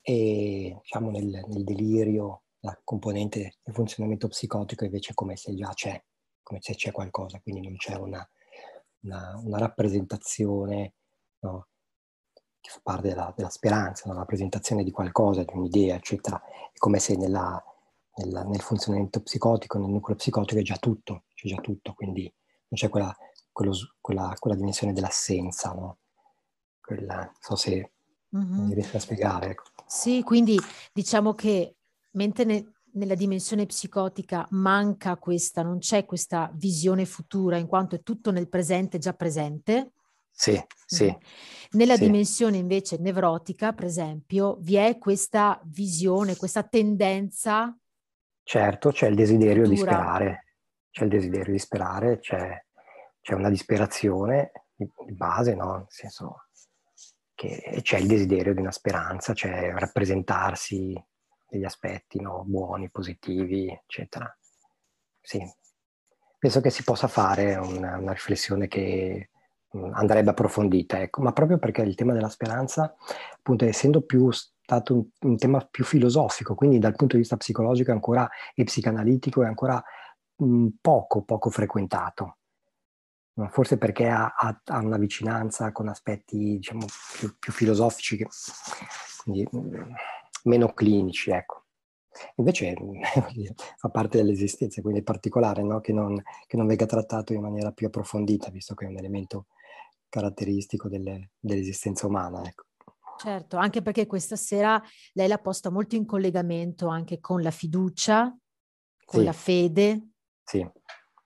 E 0.01 0.77
diciamo 0.81 1.11
nel, 1.11 1.45
nel 1.47 1.63
delirio 1.63 2.40
la 2.61 2.79
componente 2.83 3.57
del 3.63 3.73
funzionamento 3.73 4.27
psicotico 4.27 4.85
invece 4.85 5.11
è 5.11 5.13
come 5.13 5.35
se 5.35 5.53
già 5.55 5.69
c'è, 5.73 6.01
come 6.41 6.59
se 6.61 6.75
c'è 6.75 6.91
qualcosa, 6.91 7.39
quindi 7.39 7.61
non 7.61 7.75
c'è 7.77 7.95
una, 7.95 8.27
una, 9.01 9.39
una 9.43 9.57
rappresentazione 9.57 10.93
no, 11.39 11.67
che 12.59 12.69
fa 12.69 12.79
parte 12.83 13.09
della, 13.09 13.33
della 13.35 13.49
speranza, 13.49 14.07
una 14.09 14.19
rappresentazione 14.19 14.83
di 14.83 14.91
qualcosa, 14.91 15.43
di 15.43 15.53
un'idea, 15.53 15.95
eccetera. 15.95 16.41
È 16.71 16.77
come 16.77 16.99
se 16.99 17.15
nella, 17.15 17.61
nella, 18.17 18.43
nel 18.43 18.61
funzionamento 18.61 19.21
psicotico, 19.21 19.79
nel 19.79 19.89
nucleo 19.89 20.15
psicotico 20.15 20.59
è 20.59 20.63
già 20.63 20.77
tutto, 20.77 21.23
c'è 21.33 21.47
già 21.47 21.59
tutto, 21.59 21.93
quindi 21.93 22.23
non 22.23 22.79
c'è 22.79 22.89
quella, 22.89 23.15
quello, 23.51 23.73
quella, 23.99 24.35
quella 24.37 24.55
dimensione 24.55 24.93
dell'assenza, 24.93 25.73
no? 25.73 25.97
Quella, 26.79 27.15
non 27.15 27.35
so 27.39 27.55
se 27.55 27.91
mm-hmm. 28.35 28.65
mi 28.67 28.73
riesco 28.75 28.97
a 28.97 28.99
spiegare. 28.99 29.49
Ecco. 29.49 29.63
Sì, 29.87 30.21
quindi 30.21 30.57
diciamo 30.93 31.33
che 31.33 31.77
mentre 32.11 32.43
ne, 32.43 32.71
nella 32.93 33.15
dimensione 33.15 33.65
psicotica 33.65 34.45
manca 34.51 35.17
questa, 35.17 35.61
non 35.61 35.79
c'è 35.79 36.05
questa 36.05 36.51
visione 36.53 37.05
futura, 37.05 37.57
in 37.57 37.67
quanto 37.67 37.95
è 37.95 38.01
tutto 38.01 38.31
nel 38.31 38.49
presente 38.49 38.97
già 38.97 39.13
presente. 39.13 39.93
Sì, 40.31 40.59
sì. 40.85 41.15
Nella 41.71 41.95
sì. 41.95 42.05
dimensione 42.05 42.57
invece 42.57 42.97
nevrotica, 42.97 43.73
per 43.73 43.85
esempio, 43.85 44.57
vi 44.61 44.75
è 44.75 44.97
questa 44.97 45.61
visione, 45.65 46.35
questa 46.35 46.63
tendenza. 46.63 47.77
Certo, 48.43 48.91
c'è 48.91 49.07
il 49.07 49.15
desiderio 49.15 49.65
futura. 49.65 49.69
di 49.69 49.77
sperare, 49.77 50.45
c'è 50.89 51.03
il 51.03 51.09
desiderio 51.09 51.53
di 51.53 51.59
sperare, 51.59 52.19
c'è, 52.19 52.65
c'è 53.21 53.33
una 53.33 53.49
disperazione 53.49 54.51
di 54.75 55.13
base, 55.13 55.53
no? 55.53 55.75
Nel 55.75 55.85
senso 55.89 56.47
che 57.33 57.79
c'è 57.81 57.97
il 57.97 58.07
desiderio 58.07 58.53
di 58.53 58.61
una 58.61 58.71
speranza, 58.71 59.33
c'è 59.33 59.71
rappresentarsi 59.73 61.01
degli 61.51 61.65
aspetti 61.65 62.21
no? 62.21 62.43
buoni, 62.45 62.89
positivi, 62.89 63.67
eccetera. 63.69 64.33
Sì, 65.19 65.43
penso 66.39 66.61
che 66.61 66.69
si 66.69 66.83
possa 66.83 67.07
fare 67.07 67.55
una, 67.55 67.97
una 67.97 68.13
riflessione 68.13 68.69
che 68.69 69.29
mm, 69.75 69.93
andrebbe 69.93 70.29
approfondita, 70.29 71.01
ecco, 71.01 71.21
ma 71.21 71.33
proprio 71.33 71.57
perché 71.57 71.81
il 71.81 71.95
tema 71.95 72.13
della 72.13 72.29
speranza, 72.29 72.95
appunto, 73.35 73.65
essendo 73.65 74.01
più 74.01 74.31
stato 74.31 74.93
un, 74.93 75.05
un, 75.19 75.37
tema 75.37 75.59
più 75.69 75.83
filosofico, 75.83 76.55
quindi 76.55 76.79
dal 76.79 76.95
punto 76.95 77.15
di 77.15 77.21
vista 77.21 77.35
psicologico 77.35 77.91
ancora, 77.91 78.29
e 78.55 78.63
psicanalitico 78.63 79.43
è 79.43 79.47
ancora 79.47 79.83
mh, 80.37 80.45
mm, 80.45 80.67
poco, 80.79 81.23
poco 81.23 81.49
frequentato. 81.49 82.37
Forse 83.49 83.77
perché 83.77 84.07
ha, 84.07 84.33
ha, 84.37 84.61
ha, 84.65 84.77
una 84.79 84.97
vicinanza 84.97 85.71
con 85.71 85.87
aspetti, 85.89 86.37
diciamo, 86.37 86.85
più, 87.17 87.35
più 87.39 87.51
filosofici, 87.51 88.17
che, 88.17 88.27
quindi, 89.23 89.47
mm, 89.55 89.93
meno 90.43 90.73
clinici, 90.73 91.31
ecco. 91.31 91.65
Invece 92.35 92.75
fa 93.77 93.89
parte 93.89 94.17
dell'esistenza, 94.17 94.81
quindi 94.81 94.99
è 94.99 95.03
particolare 95.03 95.63
no? 95.63 95.79
che, 95.79 95.93
non, 95.93 96.21
che, 96.45 96.57
non, 96.57 96.67
venga 96.67 96.85
trattato 96.85 97.33
in 97.33 97.41
maniera 97.41 97.71
più 97.71 97.87
approfondita, 97.87 98.49
visto 98.49 98.73
che 98.73 98.85
è 98.85 98.89
un 98.89 98.97
elemento 98.97 99.47
caratteristico 100.09 100.89
delle, 100.89 101.31
dell'esistenza 101.39 102.07
umana. 102.07 102.43
Ecco. 102.45 102.65
Certo, 103.17 103.57
anche 103.57 103.81
perché 103.81 104.07
questa 104.07 104.35
sera 104.35 104.81
lei 105.13 105.27
l'ha 105.27 105.37
posta 105.37 105.69
molto 105.69 105.95
in 105.95 106.05
collegamento 106.05 106.87
anche 106.87 107.19
con 107.19 107.41
la 107.41 107.51
fiducia, 107.51 108.35
con 109.05 109.19
sì. 109.19 109.25
la 109.25 109.33
fede, 109.33 110.09
sì. 110.43 110.67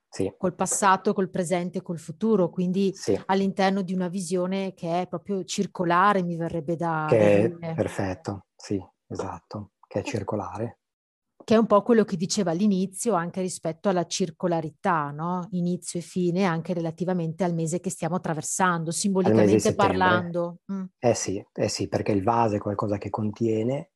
Sì. 0.10 0.34
col 0.38 0.56
passato, 0.56 1.14
col 1.14 1.30
presente, 1.30 1.82
col 1.82 2.00
futuro, 2.00 2.50
quindi 2.50 2.94
sì. 2.94 3.20
all'interno 3.28 3.82
di 3.82 3.94
una 3.94 4.10
visione 4.10 4.74
che 4.74 5.02
è 5.02 5.08
proprio 5.08 5.44
circolare, 5.46 6.22
mi 6.22 6.36
verrebbe 6.36 6.76
da... 6.76 7.06
Che 7.10 7.46
è 7.60 7.74
perfetto, 7.74 8.48
sì, 8.56 8.82
esatto, 9.08 9.72
che 9.88 10.00
è 10.00 10.04
circolare. 10.04 10.80
Che 11.44 11.54
è 11.54 11.58
un 11.58 11.68
po' 11.68 11.84
quello 11.84 12.06
che 12.06 12.16
diceva 12.18 12.52
all'inizio 12.52 13.14
anche 13.14 13.42
rispetto 13.42 13.90
alla 13.90 14.08
circolarità, 14.08 15.12
no? 15.12 15.48
Inizio 15.52 16.00
e 16.00 16.02
fine 16.02 16.46
anche 16.46 16.74
relativamente 16.74 17.44
al 17.44 17.54
mese 17.54 17.80
che 17.80 17.92
stiamo 17.92 18.16
attraversando, 18.16 18.90
simbolicamente 18.90 19.76
parlando. 19.76 20.62
Mm. 20.72 20.86
Eh 20.98 21.14
sì, 21.14 21.46
eh 21.54 21.68
sì, 21.70 21.88
perché 21.88 22.14
il 22.14 22.24
vaso 22.24 22.56
è 22.56 22.60
qualcosa 22.60 22.98
che 22.98 23.10
contiene, 23.12 23.92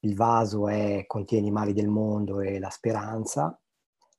il 0.00 0.14
vaso 0.14 0.68
è, 0.68 1.04
contiene 1.06 1.46
i 1.46 1.52
mali 1.52 1.72
del 1.72 1.88
mondo 1.88 2.40
e 2.40 2.58
la 2.58 2.70
speranza, 2.70 3.58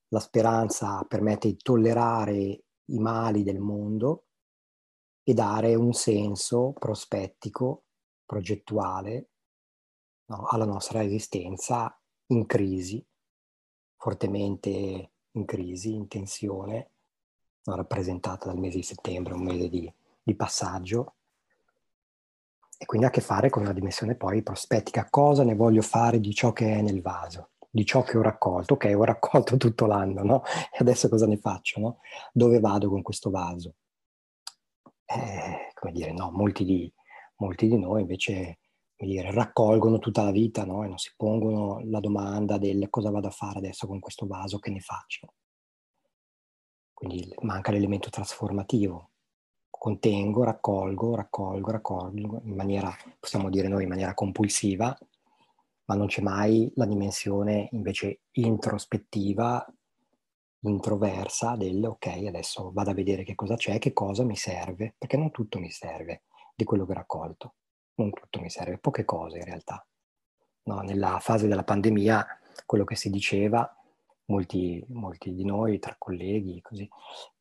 la 0.07 0.19
speranza 0.19 1.03
permette 1.07 1.47
di 1.49 1.57
tollerare 1.57 2.63
i 2.85 2.99
mali 2.99 3.43
del 3.43 3.59
mondo 3.59 4.27
e 5.21 5.33
dare 5.33 5.75
un 5.75 5.93
senso 5.93 6.73
prospettico, 6.73 7.85
progettuale 8.25 9.32
no, 10.25 10.45
alla 10.47 10.65
nostra 10.65 11.03
esistenza 11.03 11.97
in 12.27 12.45
crisi, 12.45 13.03
fortemente 13.95 15.11
in 15.31 15.45
crisi, 15.45 15.93
in 15.93 16.07
tensione, 16.07 16.89
no, 17.63 17.75
rappresentata 17.75 18.47
dal 18.47 18.59
mese 18.59 18.77
di 18.77 18.83
settembre, 18.83 19.33
un 19.33 19.43
mese 19.43 19.69
di, 19.69 19.91
di 20.21 20.35
passaggio, 20.35 21.15
e 22.77 22.85
quindi 22.85 23.05
ha 23.05 23.09
a 23.09 23.13
che 23.13 23.21
fare 23.21 23.49
con 23.49 23.61
una 23.61 23.71
dimensione 23.71 24.15
poi 24.15 24.43
prospettica. 24.43 25.07
Cosa 25.09 25.43
ne 25.43 25.55
voglio 25.55 25.81
fare 25.81 26.19
di 26.19 26.33
ciò 26.33 26.51
che 26.51 26.73
è 26.73 26.81
nel 26.81 27.01
vaso, 27.01 27.51
di 27.69 27.85
ciò 27.85 28.03
che 28.03 28.17
ho 28.17 28.21
raccolto? 28.21 28.73
Ok, 28.73 28.91
ho 28.93 29.05
raccolto 29.05 29.55
tutto 29.55 29.85
l'anno, 29.85 30.23
no? 30.23 30.43
E 30.43 30.77
adesso 30.79 31.07
cosa 31.07 31.25
ne 31.25 31.37
faccio, 31.37 31.79
no? 31.79 31.99
Dove 32.33 32.59
vado 32.59 32.89
con 32.89 33.01
questo 33.01 33.29
vaso? 33.29 33.75
Eh, 35.05 35.71
come 35.73 35.93
dire, 35.93 36.11
no, 36.11 36.29
molti 36.31 36.65
di, 36.65 36.91
molti 37.37 37.67
di 37.67 37.77
noi 37.77 38.01
invece 38.01 38.59
dire, 39.05 39.31
raccolgono 39.31 39.99
tutta 39.99 40.23
la 40.23 40.31
vita 40.31 40.65
no? 40.65 40.83
e 40.83 40.87
non 40.87 40.97
si 40.97 41.11
pongono 41.15 41.81
la 41.85 41.99
domanda 41.99 42.57
del 42.57 42.89
cosa 42.89 43.09
vado 43.09 43.27
a 43.27 43.31
fare 43.31 43.59
adesso 43.59 43.87
con 43.87 43.99
questo 43.99 44.25
vaso, 44.25 44.59
che 44.59 44.71
ne 44.71 44.79
faccio. 44.79 45.33
Quindi 46.93 47.33
manca 47.41 47.71
l'elemento 47.71 48.09
trasformativo. 48.09 49.09
contengo, 49.69 50.43
raccolgo, 50.43 51.15
raccolgo, 51.15 51.71
raccolgo 51.71 52.41
in 52.45 52.55
maniera, 52.55 52.95
possiamo 53.19 53.49
dire 53.49 53.67
noi, 53.67 53.83
in 53.83 53.89
maniera 53.89 54.13
compulsiva, 54.13 54.97
ma 55.85 55.95
non 55.95 56.07
c'è 56.07 56.21
mai 56.21 56.71
la 56.75 56.85
dimensione 56.85 57.67
invece 57.71 58.21
introspettiva, 58.31 59.65
introversa 60.61 61.55
del 61.55 61.83
ok, 61.83 62.07
adesso 62.27 62.71
vado 62.71 62.91
a 62.91 62.93
vedere 62.93 63.23
che 63.23 63.35
cosa 63.35 63.55
c'è, 63.55 63.79
che 63.79 63.91
cosa 63.91 64.23
mi 64.23 64.37
serve, 64.37 64.95
perché 64.97 65.17
non 65.17 65.31
tutto 65.31 65.59
mi 65.59 65.69
serve 65.69 66.23
di 66.55 66.63
quello 66.63 66.85
che 66.85 66.91
ho 66.91 66.95
raccolto, 66.95 67.55
non 67.95 68.11
tutto 68.11 68.39
mi 68.39 68.49
serve, 68.49 68.77
poche 68.77 69.05
cose 69.05 69.37
in 69.39 69.45
realtà. 69.45 69.85
No, 70.65 70.79
nella 70.79 71.19
fase 71.19 71.47
della 71.47 71.63
pandemia 71.63 72.25
quello 72.65 72.85
che 72.85 72.95
si 72.95 73.09
diceva, 73.09 73.69
molti, 74.25 74.83
molti 74.89 75.33
di 75.33 75.43
noi, 75.43 75.79
tra 75.79 75.95
colleghi, 75.97 76.61
così, 76.61 76.87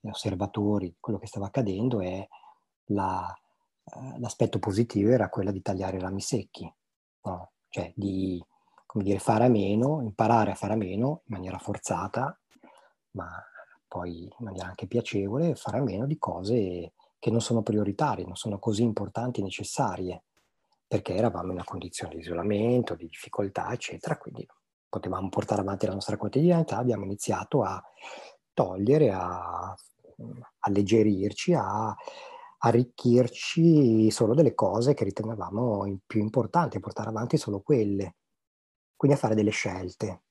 osservatori, 0.03 0.97
quello 0.99 1.19
che 1.19 1.27
stava 1.27 1.47
accadendo 1.47 2.01
è 2.01 2.27
la, 2.87 3.33
eh, 3.85 4.19
l'aspetto 4.19 4.59
positivo 4.59 5.11
era 5.11 5.29
quello 5.29 5.53
di 5.53 5.63
tagliare 5.63 5.97
i 5.97 6.01
rami 6.01 6.21
secchi, 6.21 6.73
no? 7.23 7.53
cioè 7.69 7.93
di 7.95 8.43
dire, 8.95 9.19
fare 9.19 9.45
a 9.45 9.49
meno, 9.49 10.03
imparare 10.03 10.51
a 10.51 10.55
fare 10.55 10.75
a 10.75 10.77
meno 10.77 11.23
in 11.27 11.35
maniera 11.35 11.59
forzata, 11.59 12.39
ma 13.13 13.29
poi 13.87 14.25
in 14.25 14.45
maniera 14.45 14.69
anche 14.69 14.87
piacevole, 14.87 15.55
fare 15.55 15.79
a 15.79 15.83
meno 15.83 16.07
di 16.07 16.19
cose 16.19 16.93
che 17.19 17.31
non 17.31 17.41
sono 17.41 17.63
prioritarie, 17.63 18.25
non 18.25 18.37
sono 18.37 18.59
così 18.59 18.83
importanti 18.83 19.41
e 19.41 19.45
necessarie, 19.45 20.25
perché 20.93 21.15
eravamo 21.15 21.47
in 21.47 21.53
una 21.53 21.65
condizione 21.65 22.17
di 22.17 22.21
isolamento, 22.21 22.95
di 22.95 23.07
difficoltà, 23.07 23.73
eccetera, 23.73 24.19
quindi 24.19 24.47
potevamo 24.87 25.31
portare 25.31 25.63
avanti 25.63 25.87
la 25.87 25.95
nostra 25.95 26.19
quotidianità, 26.19 26.77
abbiamo 26.77 27.05
iniziato 27.05 27.63
a 27.63 27.83
togliere, 28.53 29.11
a 29.11 29.75
alleggerirci, 30.59 31.55
a 31.55 31.97
arricchirci 32.59 34.11
solo 34.11 34.35
delle 34.35 34.53
cose 34.53 34.93
che 34.93 35.05
ritenevamo 35.05 35.99
più 36.05 36.21
importanti, 36.21 36.77
a 36.77 36.81
portare 36.81 37.09
avanti 37.09 37.39
solo 37.39 37.63
quelle. 37.63 38.17
Quindi 38.95 39.17
a 39.17 39.21
fare 39.21 39.35
delle 39.35 39.49
scelte. 39.49 40.25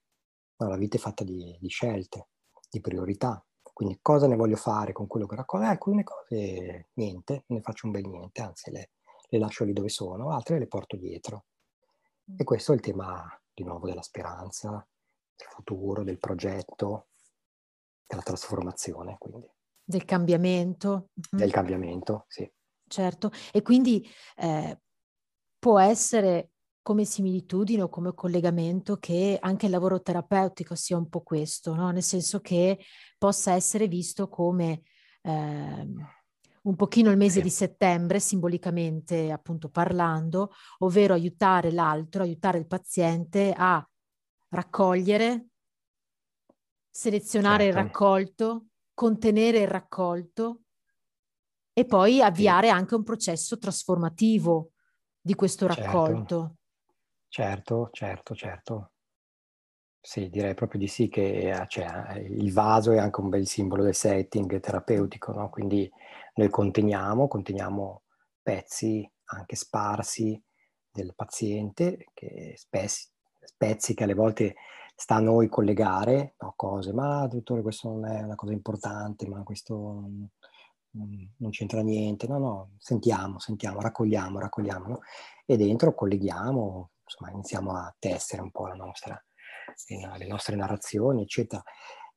No, 0.58 0.68
la 0.68 0.78
vita 0.78 0.98
è 0.98 1.00
fatta 1.00 1.24
di, 1.24 1.58
di, 1.60 1.70
scelte, 1.70 2.28
di 2.70 2.82
priorità. 2.82 3.44
Quindi 3.74 3.98
cosa 4.00 4.28
ne 4.28 4.36
voglio 4.36 4.58
fare 4.58 4.92
con 4.92 5.08
quello 5.08 5.26
che 5.26 5.38
raccolgo? 5.38 5.66
Eh, 5.66 5.70
alcune 5.70 6.04
cose 6.04 6.90
niente, 6.94 7.46
non 7.48 7.58
ne 7.58 7.64
faccio 7.64 7.88
un 7.88 7.94
bel 7.94 8.08
niente, 8.08 8.44
anzi 8.44 8.70
le, 8.70 8.92
le 9.32 9.40
lascio 9.40 9.64
lì 9.64 9.72
dove 9.72 9.90
sono, 9.90 10.32
altre 10.32 10.60
le 10.60 10.68
porto 10.68 10.98
dietro. 10.98 11.46
E 12.36 12.44
questo 12.44 12.74
è 12.74 12.76
il 12.76 12.82
tema 12.82 13.26
di 13.54 13.64
nuovo 13.64 13.88
della 13.88 14.02
speranza, 14.02 14.86
del 15.36 15.48
futuro, 15.48 16.04
del 16.04 16.18
progetto, 16.18 17.08
della 18.06 18.22
trasformazione. 18.22 19.16
Quindi. 19.18 19.50
Del 19.84 20.04
cambiamento. 20.04 21.10
Del 21.14 21.42
mm-hmm. 21.42 21.50
cambiamento, 21.50 22.26
sì. 22.28 22.50
Certo, 22.88 23.32
e 23.54 23.62
quindi 23.62 24.06
eh, 24.36 24.82
può 25.58 25.80
essere 25.80 26.50
come 26.82 27.06
similitudine 27.06 27.84
o 27.84 27.90
come 27.90 28.14
collegamento 28.14 28.98
che 28.98 29.38
anche 29.40 29.68
il 29.68 29.72
lavoro 29.72 30.02
terapeutico 30.02 30.76
sia 30.76 30.98
un 30.98 31.08
po' 31.08 31.22
questo, 31.22 31.74
no? 31.74 31.90
nel 31.92 32.04
senso 32.04 32.42
che 32.42 32.80
possa 33.18 33.54
essere 33.54 33.88
visto 33.88 34.28
come 34.28 34.82
eh, 35.22 35.88
un 36.64 36.76
pochino 36.76 37.10
il 37.10 37.18
mese 37.18 37.38
sì. 37.38 37.42
di 37.42 37.50
settembre, 37.50 38.20
simbolicamente 38.20 39.32
appunto 39.32 39.70
parlando, 39.70 40.52
ovvero 40.80 41.14
aiutare 41.14 41.72
l'altro, 41.72 42.24
aiutare 42.24 42.60
il 42.60 42.68
paziente 42.68 43.54
a 43.56 43.84
raccogliere, 44.50 45.48
selezionare 46.90 47.64
certo. 47.64 47.78
il 47.78 47.84
raccolto, 47.84 48.66
contenere 48.94 49.60
il 49.60 49.68
raccolto 49.68 50.62
e 51.74 51.86
poi 51.86 52.22
avviare 52.22 52.68
sì. 52.68 52.74
anche 52.74 52.96
un 52.96 53.04
processo 53.04 53.58
trasformativo 53.58 54.72
di 55.20 55.34
questo 55.34 55.68
certo. 55.68 55.84
raccolto. 55.84 56.56
Certo, 57.28 57.90
certo, 57.92 58.36
certo. 58.36 58.92
Sì, 60.04 60.30
direi 60.30 60.56
proprio 60.56 60.80
di 60.80 60.88
sì 60.88 61.08
che 61.08 61.52
eh, 61.52 61.66
cioè, 61.68 62.18
il 62.18 62.52
vaso 62.52 62.92
è 62.92 62.98
anche 62.98 63.22
un 63.22 63.30
bel 63.30 63.46
simbolo 63.46 63.84
del 63.84 63.94
setting 63.94 64.60
terapeutico, 64.60 65.32
no? 65.32 65.50
Quindi 65.50 65.90
noi 66.34 66.50
conteniamo, 66.50 67.28
conteniamo 67.28 68.04
pezzi 68.42 69.10
anche 69.26 69.56
sparsi 69.56 70.42
del 70.92 71.14
paziente, 71.16 72.08
che 72.14 72.54
spezzi, 72.58 73.08
pezzi 73.58 73.94
che 73.94 74.04
alle 74.04 74.14
volte 74.14 74.56
sta 74.96 75.16
a 75.16 75.22
noi 75.22 75.48
collegare 75.48 76.36
no, 76.40 76.54
cose, 76.56 76.94
ma 76.94 77.26
dottore 77.28 77.62
questo 77.62 77.90
non 77.90 78.06
è 78.06 78.22
una 78.22 78.36
cosa 78.36 78.54
importante, 78.54 79.28
ma 79.28 79.42
questo 79.44 79.76
non, 80.92 81.34
non 81.38 81.50
c'entra 81.50 81.82
niente, 81.82 82.28
no, 82.28 82.38
no, 82.38 82.70
sentiamo, 82.78 83.40
sentiamo, 83.40 83.80
raccogliamo, 83.80 84.40
raccogliamo, 84.40 84.88
no? 84.88 85.00
e 85.46 85.58
dentro 85.58 85.96
colleghiamo, 85.96 86.92
insomma 87.04 87.32
iniziamo 87.32 87.74
a 87.76 87.96
tessere 87.98 88.42
un 88.42 88.52
po' 88.52 88.68
la 88.68 88.76
nostra, 88.76 89.24
le 89.88 90.28
nostre 90.28 90.56
narrazioni, 90.56 91.24
eccetera, 91.24 91.64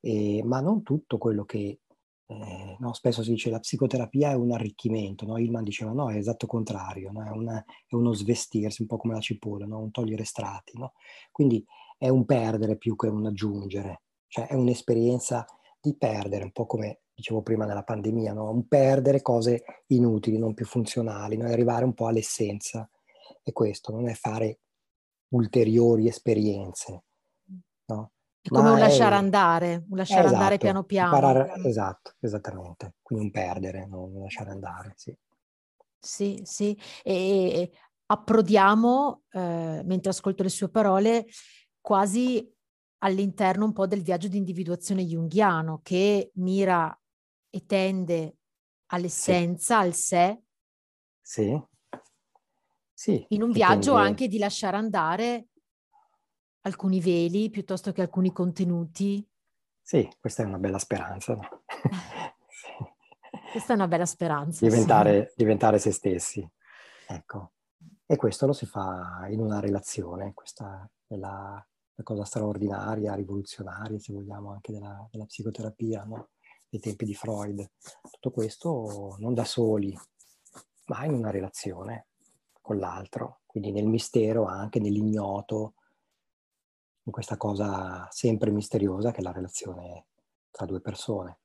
e, 0.01 0.43
ma 0.45 0.61
non 0.61 0.83
tutto 0.83 1.17
quello 1.19 1.45
che 1.45 1.81
eh, 2.27 2.77
no, 2.79 2.93
spesso 2.95 3.23
si 3.23 3.31
dice 3.31 3.49
che 3.49 3.55
la 3.55 3.61
psicoterapia 3.61 4.31
è 4.31 4.35
un 4.35 4.53
arricchimento, 4.53 5.27
no? 5.27 5.37
Ilman 5.37 5.63
diceva 5.63 5.93
no, 5.93 6.11
è 6.11 6.17
esatto 6.17 6.47
contrario, 6.47 7.11
no? 7.13 7.23
è, 7.23 7.31
una, 7.31 7.63
è, 7.63 7.95
uno 7.95 8.13
svestirsi, 8.13 8.83
un 8.83 8.89
po' 8.89 8.97
come 8.97 9.15
la 9.15 9.21
cipolla, 9.21 9.67
un 9.77 9.91
togliere 9.91 10.25
strati. 10.25 10.73
Quindi 11.31 11.65
è 11.99 12.09
un 12.09 12.25
perdere 12.25 12.77
più 12.77 12.97
che 12.97 13.09
un 13.09 13.27
aggiungere, 13.27 14.03
cioè 14.29 14.47
è 14.47 14.55
un'esperienza 14.55 15.47
di 15.81 15.95
perdere, 15.97 16.45
un 16.45 16.53
po' 16.53 16.67
come 16.67 17.01
dicevo 17.15 17.43
prima 17.43 17.67
nella 17.67 17.85
pandemia, 17.85 18.33
un 18.41 18.67
perdere 18.67 19.21
cose 19.23 19.63
inutili, 19.89 20.39
non 20.39 20.55
più 20.55 20.65
funzionali, 20.65 21.41
arrivare 21.43 21.85
un 21.85 21.95
po' 21.95 22.07
all'essenza. 22.07 22.89
E 23.43 23.53
questo 23.53 23.93
non 23.93 24.09
è 24.09 24.15
fare 24.15 24.61
ulteriori 25.29 26.09
esperienze, 26.09 27.05
no? 27.87 28.14
Come 28.49 28.71
un 28.71 28.79
lasciare 28.79 29.15
è... 29.15 29.19
andare, 29.19 29.85
un 29.89 29.97
lasciare 29.97 30.21
esatto, 30.21 30.35
andare 30.35 30.59
piano 30.59 30.85
piano. 30.85 31.15
Imparare, 31.15 31.69
esatto, 31.69 32.15
esattamente. 32.21 32.95
Quindi 33.03 33.25
un 33.25 33.31
perdere, 33.31 33.87
non 33.87 34.13
lasciare 34.21 34.51
andare, 34.51 34.93
sì. 34.97 35.17
Sì, 35.99 36.43
sì. 36.45 36.79
E 37.03 37.71
approdiamo, 38.07 39.23
eh, 39.31 39.83
mentre 39.85 40.11
ascolto 40.11 40.43
le 40.43 40.51
sue 40.51 40.69
parole, 40.69 41.27
quasi 41.81 42.53
all'interno 42.99 43.65
un 43.65 43.73
po' 43.73 43.87
del 43.87 44.03
viaggio 44.03 44.29
di 44.29 44.37
individuazione 44.37 45.05
junghiano 45.05 45.81
che 45.83 46.31
mira 46.35 46.99
e 47.51 47.67
tende 47.67 48.37
all'essenza, 48.87 49.81
sì. 49.81 49.87
al 49.87 49.95
sé. 49.95 50.43
Sì. 51.21 51.63
Sì. 52.93 53.25
In 53.31 53.43
un 53.43 53.51
viaggio 53.51 53.93
tende... 53.95 54.09
anche 54.09 54.29
di 54.29 54.39
lasciare 54.39 54.77
andare 54.77 55.49
alcuni 56.65 57.01
veli 57.01 57.51
piuttosto 57.51 57.93
che 57.93 58.03
alcuni 58.03 58.33
contenuti. 58.33 59.27
Sì, 59.81 60.09
questa 60.19 60.43
è 60.43 60.47
una 60.47 60.59
bella 60.59 60.79
speranza. 60.79 61.35
No? 61.35 61.65
sì. 62.49 63.41
Questa 63.53 63.73
è 63.73 63.77
una 63.77 63.89
bella 63.89 64.07
speranza. 64.07 64.67
Diventare, 64.67 65.29
sì. 65.29 65.35
diventare 65.37 65.79
se 65.79 65.93
stessi. 65.93 66.49
Ecco. 67.07 67.53
E 68.07 68.17
questo 68.17 68.47
lo 68.47 68.53
si 68.53 68.67
fa 68.67 69.27
in 69.29 69.41
una 69.41 69.61
relazione, 69.61 70.35
questa 70.35 70.89
è 71.07 71.17
la, 71.17 71.65
la 71.95 72.03
cosa 72.03 72.25
straordinaria, 72.25 73.15
rivoluzionaria, 73.15 73.99
se 73.99 74.13
vogliamo, 74.13 74.53
anche 74.53 74.73
della, 74.73 75.07
della 75.11 75.25
psicoterapia, 75.25 76.05
no? 76.05 76.29
dei 76.69 76.81
tempi 76.81 77.05
di 77.05 77.15
Freud. 77.15 77.71
Tutto 78.11 78.31
questo 78.31 79.17
non 79.19 79.33
da 79.33 79.45
soli, 79.45 79.97
ma 80.87 81.05
in 81.05 81.15
una 81.15 81.31
relazione 81.31 82.09
con 82.61 82.79
l'altro, 82.79 83.41
quindi 83.47 83.73
nel 83.73 83.87
mistero, 83.87 84.45
anche 84.45 84.81
nell'ignoto, 84.81 85.75
in 87.05 87.13
questa 87.13 87.37
cosa 87.37 88.09
sempre 88.11 88.51
misteriosa 88.51 89.11
che 89.11 89.19
è 89.19 89.23
la 89.23 89.33
relazione 89.33 90.07
tra 90.51 90.67
due 90.67 90.81
persone, 90.81 91.39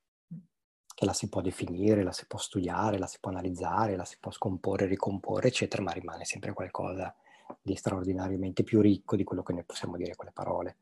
che 0.86 1.06
la 1.06 1.14
si 1.14 1.30
può 1.30 1.42
definire, 1.42 2.04
la 2.04 2.12
si 2.12 2.26
può 2.28 2.40
studiare, 2.40 2.98
la 2.98 3.08
si 3.08 3.18
può 3.20 3.32
analizzare, 3.32 3.96
la 3.96 4.06
si 4.06 4.18
può 4.20 4.32
scomporre, 4.32 4.86
ricomporre, 4.86 5.48
eccetera, 5.48 5.82
ma 5.82 5.92
rimane 5.92 6.26
sempre 6.26 6.54
qualcosa 6.54 7.14
di 7.62 7.76
straordinariamente 7.76 8.64
più 8.64 8.82
ricco 8.82 9.16
di 9.16 9.24
quello 9.24 9.44
che 9.44 9.54
noi 9.54 9.64
possiamo 9.64 9.98
dire 9.98 10.16
con 10.16 10.26
le 10.26 10.32
parole. 10.32 10.78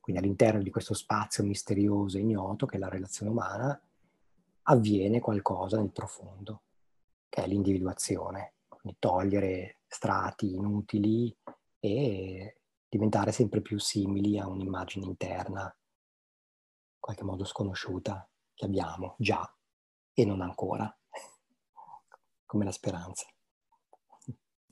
Quindi 0.00 0.22
all'interno 0.22 0.62
di 0.62 0.70
questo 0.70 0.94
spazio 0.94 1.44
misterioso 1.44 2.16
e 2.16 2.20
ignoto 2.20 2.66
che 2.66 2.76
è 2.76 2.78
la 2.78 2.88
relazione 2.88 3.30
umana, 3.30 3.80
avviene 4.62 5.20
qualcosa 5.20 5.78
nel 5.78 5.90
profondo, 5.90 6.62
che 7.28 7.42
è 7.42 7.46
l'individuazione, 7.46 8.54
quindi 8.68 8.98
togliere 8.98 9.78
strati 9.86 10.54
inutili 10.54 11.34
e 11.78 12.56
diventare 12.94 13.32
sempre 13.32 13.60
più 13.60 13.76
simili 13.80 14.38
a 14.38 14.46
un'immagine 14.46 15.04
interna, 15.04 15.62
in 15.62 17.00
qualche 17.00 17.24
modo 17.24 17.44
sconosciuta, 17.44 18.28
che 18.54 18.66
abbiamo 18.66 19.16
già 19.18 19.42
e 20.12 20.24
non 20.24 20.40
ancora, 20.40 20.96
come 22.46 22.64
la 22.64 22.70
speranza. 22.70 23.26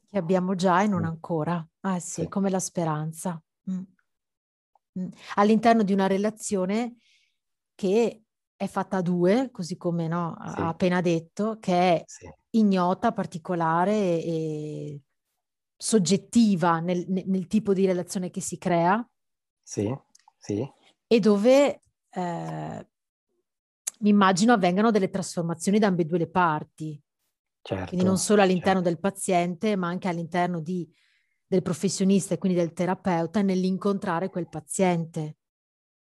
Che 0.08 0.18
abbiamo 0.18 0.54
già 0.54 0.82
e 0.82 0.86
non 0.86 1.00
mm. 1.00 1.06
ancora. 1.06 1.68
Ah 1.80 1.98
sì, 1.98 2.22
sì. 2.22 2.28
come 2.28 2.48
la 2.48 2.60
speranza. 2.60 3.42
Mm. 3.68 3.82
Mm. 5.00 5.08
All'interno 5.34 5.82
di 5.82 5.92
una 5.92 6.06
relazione 6.06 6.98
che 7.74 8.22
è 8.54 8.66
fatta 8.68 8.98
a 8.98 9.02
due, 9.02 9.50
così 9.50 9.76
come 9.76 10.06
no, 10.06 10.36
Sì. 10.38 10.60
ha 10.60 10.68
appena 10.68 11.00
detto, 11.00 11.58
che 11.58 11.72
è 11.72 12.02
Sì, 12.06 12.28
ignota, 12.50 13.10
particolare 13.10 14.22
e 14.22 15.00
soggettiva 15.82 16.78
nel, 16.78 17.04
nel- 17.08 17.48
tipo 17.48 17.72
di 17.74 17.86
relazione 17.86 18.30
che 18.30 18.40
si 18.40 18.56
crea 18.56 19.04
sì, 19.60 19.92
sì, 20.38 20.64
e 21.08 21.18
dove 21.18 21.80
eh, 22.08 22.88
mi 23.98 24.08
immagino 24.08 24.52
avvengano 24.52 24.92
delle 24.92 25.10
trasformazioni 25.10 25.80
da 25.80 25.88
ambedue 25.88 26.18
le 26.18 26.28
parti, 26.28 27.02
certo. 27.60 27.86
quindi 27.86 28.06
non 28.06 28.16
solo 28.16 28.42
all'interno 28.42 28.80
certo. 28.80 28.88
del 28.90 29.00
paziente, 29.00 29.74
ma 29.74 29.88
anche 29.88 30.06
all'interno 30.06 30.60
di- 30.60 30.88
del 31.44 31.62
professionista 31.62 32.34
e 32.34 32.38
quindi 32.38 32.58
del 32.58 32.72
terapeuta 32.72 33.42
nell'incontrare 33.42 34.30
quel 34.30 34.48
paziente. 34.48 35.38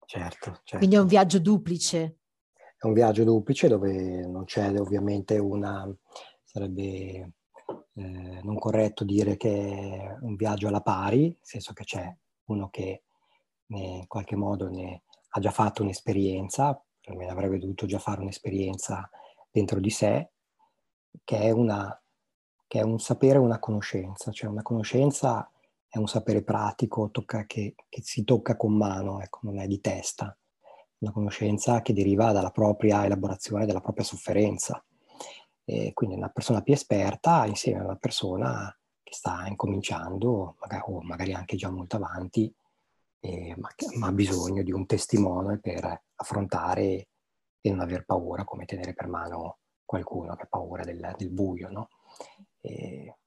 Certo, 0.06 0.62
Quindi 0.64 0.96
è 0.96 0.98
un 0.98 1.08
certo. 1.08 1.08
viaggio 1.08 1.40
duplice. 1.40 2.20
È 2.78 2.86
un 2.86 2.94
viaggio 2.94 3.24
duplice 3.24 3.68
dove 3.68 4.26
non 4.26 4.44
c'è 4.44 4.80
ovviamente 4.80 5.36
una, 5.36 5.86
sarebbe 6.42 7.32
eh, 7.98 8.40
non 8.42 8.58
corretto 8.58 9.04
dire 9.04 9.36
che 9.36 9.48
è 9.50 10.16
un 10.20 10.36
viaggio 10.36 10.68
alla 10.68 10.80
pari, 10.80 11.22
nel 11.24 11.36
senso 11.40 11.72
che 11.72 11.84
c'è 11.84 12.16
uno 12.46 12.68
che 12.70 13.02
ne- 13.66 13.98
in 13.98 14.06
qualche 14.06 14.36
modo 14.36 14.68
ne 14.68 15.02
ha 15.30 15.40
già 15.40 15.50
fatto 15.50 15.82
un'esperienza, 15.82 16.82
almeno 17.06 17.32
avrebbe 17.32 17.58
dovuto 17.58 17.86
già 17.86 17.98
fare 17.98 18.20
un'esperienza 18.20 19.10
dentro 19.50 19.80
di 19.80 19.90
sé, 19.90 20.30
che 21.24 21.38
è, 21.38 21.50
una, 21.50 22.00
che 22.66 22.78
è 22.80 22.82
un 22.82 22.98
sapere 22.98 23.38
una 23.38 23.58
conoscenza, 23.58 24.30
cioè 24.30 24.50
una 24.50 24.62
conoscenza 24.62 25.50
è 25.88 25.98
un 25.98 26.06
sapere 26.06 26.42
pratico 26.42 27.10
tocca, 27.10 27.46
che, 27.46 27.74
che 27.88 28.02
si 28.02 28.24
tocca 28.24 28.56
con 28.56 28.76
mano, 28.76 29.20
ecco, 29.20 29.40
non 29.42 29.58
è 29.58 29.66
di 29.66 29.80
testa 29.80 30.36
una 31.00 31.12
conoscenza 31.12 31.80
che 31.80 31.92
deriva 31.92 32.32
dalla 32.32 32.50
propria 32.50 33.04
elaborazione 33.04 33.66
della 33.66 33.80
propria 33.80 34.04
sofferenza. 34.04 34.82
E 35.70 35.92
quindi 35.92 36.16
una 36.16 36.30
persona 36.30 36.62
più 36.62 36.72
esperta 36.72 37.44
insieme 37.44 37.80
a 37.80 37.84
una 37.84 37.96
persona 37.96 38.74
che 39.02 39.12
sta 39.12 39.46
incominciando, 39.46 40.56
magari, 40.60 40.82
o 40.86 41.02
magari 41.02 41.34
anche 41.34 41.56
già 41.56 41.68
molto 41.68 41.96
avanti, 41.96 42.50
eh, 43.20 43.54
ma, 43.58 43.68
ma 43.98 44.06
ha 44.06 44.12
bisogno 44.12 44.62
di 44.62 44.72
un 44.72 44.86
testimone 44.86 45.58
per 45.58 46.04
affrontare 46.14 47.08
e 47.60 47.70
non 47.70 47.80
aver 47.80 48.06
paura, 48.06 48.44
come 48.44 48.64
tenere 48.64 48.94
per 48.94 49.08
mano 49.08 49.58
qualcuno 49.84 50.34
che 50.36 50.44
ha 50.44 50.48
paura 50.48 50.84
del, 50.84 51.14
del 51.18 51.28
buio. 51.28 51.68
No? 51.68 51.90
E, 52.62 53.18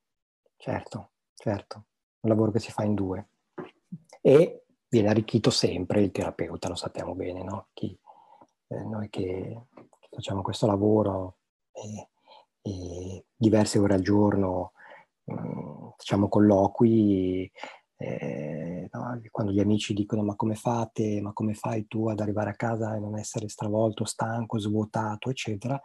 certo, 0.57 1.11
certo, 1.35 1.85
un 2.21 2.29
lavoro 2.29 2.49
che 2.49 2.59
si 2.59 2.71
fa 2.71 2.83
in 2.83 2.95
due. 2.95 3.27
E 4.19 4.65
viene 4.87 5.09
arricchito 5.09 5.51
sempre 5.51 6.01
il 6.01 6.09
terapeuta, 6.09 6.69
lo 6.69 6.75
sappiamo 6.75 7.13
bene, 7.13 7.43
no? 7.43 7.67
Chi, 7.73 7.95
eh, 8.67 8.83
noi 8.83 9.11
che, 9.11 9.67
che 9.75 10.07
facciamo 10.09 10.41
questo 10.41 10.65
lavoro 10.65 11.37
e, 11.71 11.81
e 11.81 12.10
diverse 12.61 13.79
ore 13.79 13.95
al 13.95 14.01
giorno 14.01 14.73
mh, 15.23 15.93
facciamo 15.97 16.27
colloqui, 16.29 17.51
eh, 17.97 18.89
no? 18.91 19.21
quando 19.29 19.51
gli 19.51 19.59
amici 19.59 19.93
dicono 19.93 20.23
ma 20.23 20.35
come 20.35 20.55
fate, 20.55 21.21
ma 21.21 21.33
come 21.33 21.53
fai 21.53 21.87
tu 21.87 22.07
ad 22.07 22.19
arrivare 22.19 22.49
a 22.51 22.55
casa 22.55 22.95
e 22.95 22.99
non 22.99 23.17
essere 23.17 23.47
stravolto, 23.47 24.05
stanco, 24.05 24.59
svuotato, 24.59 25.29
eccetera, 25.29 25.79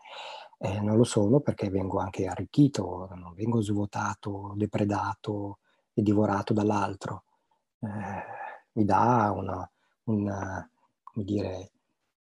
eh, 0.59 0.81
non 0.81 0.97
lo 0.97 1.05
sono 1.05 1.41
perché 1.41 1.69
vengo 1.69 1.99
anche 1.99 2.27
arricchito, 2.27 3.09
non 3.15 3.35
vengo 3.35 3.61
svuotato, 3.61 4.55
depredato 4.57 5.59
e 5.93 6.03
divorato 6.03 6.53
dall'altro. 6.53 7.25
Eh, 7.81 7.89
mi 8.73 8.85
dà 8.85 9.33
una, 9.35 9.71
una, 10.05 10.71
come 11.03 11.25
dire, 11.25 11.71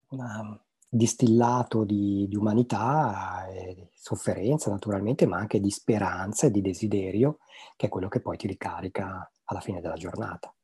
una 0.08 0.58
distillato 0.88 1.84
di, 1.84 2.26
di 2.28 2.36
umanità 2.36 3.46
e 3.48 3.90
sofferenza 3.94 4.70
naturalmente, 4.70 5.26
ma 5.26 5.36
anche 5.36 5.60
di 5.60 5.70
speranza 5.70 6.46
e 6.46 6.50
di 6.50 6.60
desiderio, 6.60 7.38
che 7.76 7.86
è 7.86 7.88
quello 7.88 8.08
che 8.08 8.20
poi 8.20 8.36
ti 8.36 8.46
ricarica 8.46 9.30
alla 9.44 9.60
fine 9.60 9.80
della 9.80 9.96
giornata. 9.96 10.54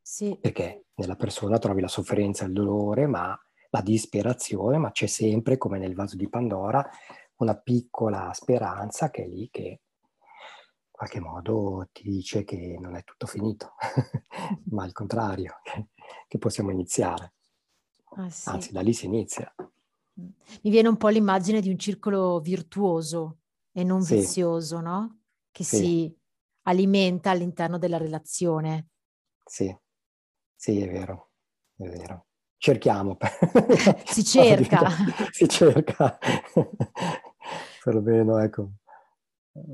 Sì. 0.00 0.36
Perché 0.40 0.86
nella 0.94 1.16
persona 1.16 1.58
trovi 1.58 1.80
la 1.80 1.88
sofferenza 1.88 2.44
e 2.44 2.48
il 2.48 2.52
dolore, 2.52 3.06
ma 3.06 3.38
la 3.70 3.80
disperazione, 3.80 4.78
ma 4.78 4.90
c'è 4.90 5.06
sempre, 5.06 5.56
come 5.56 5.78
nel 5.78 5.94
vaso 5.94 6.16
di 6.16 6.28
Pandora, 6.28 6.88
una 7.36 7.56
piccola 7.56 8.32
speranza 8.34 9.10
che 9.10 9.24
è 9.24 9.26
lì 9.26 9.48
che 9.50 9.62
in 9.62 9.78
qualche 10.90 11.20
modo 11.20 11.88
ti 11.90 12.02
dice 12.02 12.44
che 12.44 12.76
non 12.78 12.94
è 12.96 13.02
tutto 13.02 13.26
finito, 13.26 13.74
ma 14.70 14.84
al 14.84 14.92
contrario, 14.92 15.54
che 16.28 16.38
possiamo 16.38 16.70
iniziare. 16.70 17.34
Ah, 18.16 18.28
sì. 18.28 18.48
Anzi, 18.50 18.72
da 18.72 18.80
lì 18.80 18.92
si 18.92 19.06
inizia. 19.06 19.52
Mi 20.14 20.70
viene 20.70 20.88
un 20.88 20.96
po' 20.96 21.08
l'immagine 21.08 21.60
di 21.60 21.70
un 21.70 21.78
circolo 21.78 22.40
virtuoso 22.40 23.38
e 23.72 23.82
non 23.84 24.02
Sì. 24.02 24.16
vizioso, 24.16 24.80
no? 24.80 25.20
Che 25.50 25.64
Sì. 25.64 25.76
si 25.76 26.16
alimenta 26.62 27.30
all'interno 27.30 27.78
della 27.78 27.96
relazione. 27.96 28.88
Sì, 29.44 29.74
sì, 30.54 30.80
è 30.80 30.90
vero, 30.90 31.30
è 31.76 31.84
vero. 31.88 32.26
Cerchiamo. 32.56 33.16
Si 34.06 34.22
cerca. 34.24 34.88
si 35.32 35.48
cerca. 35.48 36.18
Perlomeno, 37.82 38.38
ecco, 38.38 38.72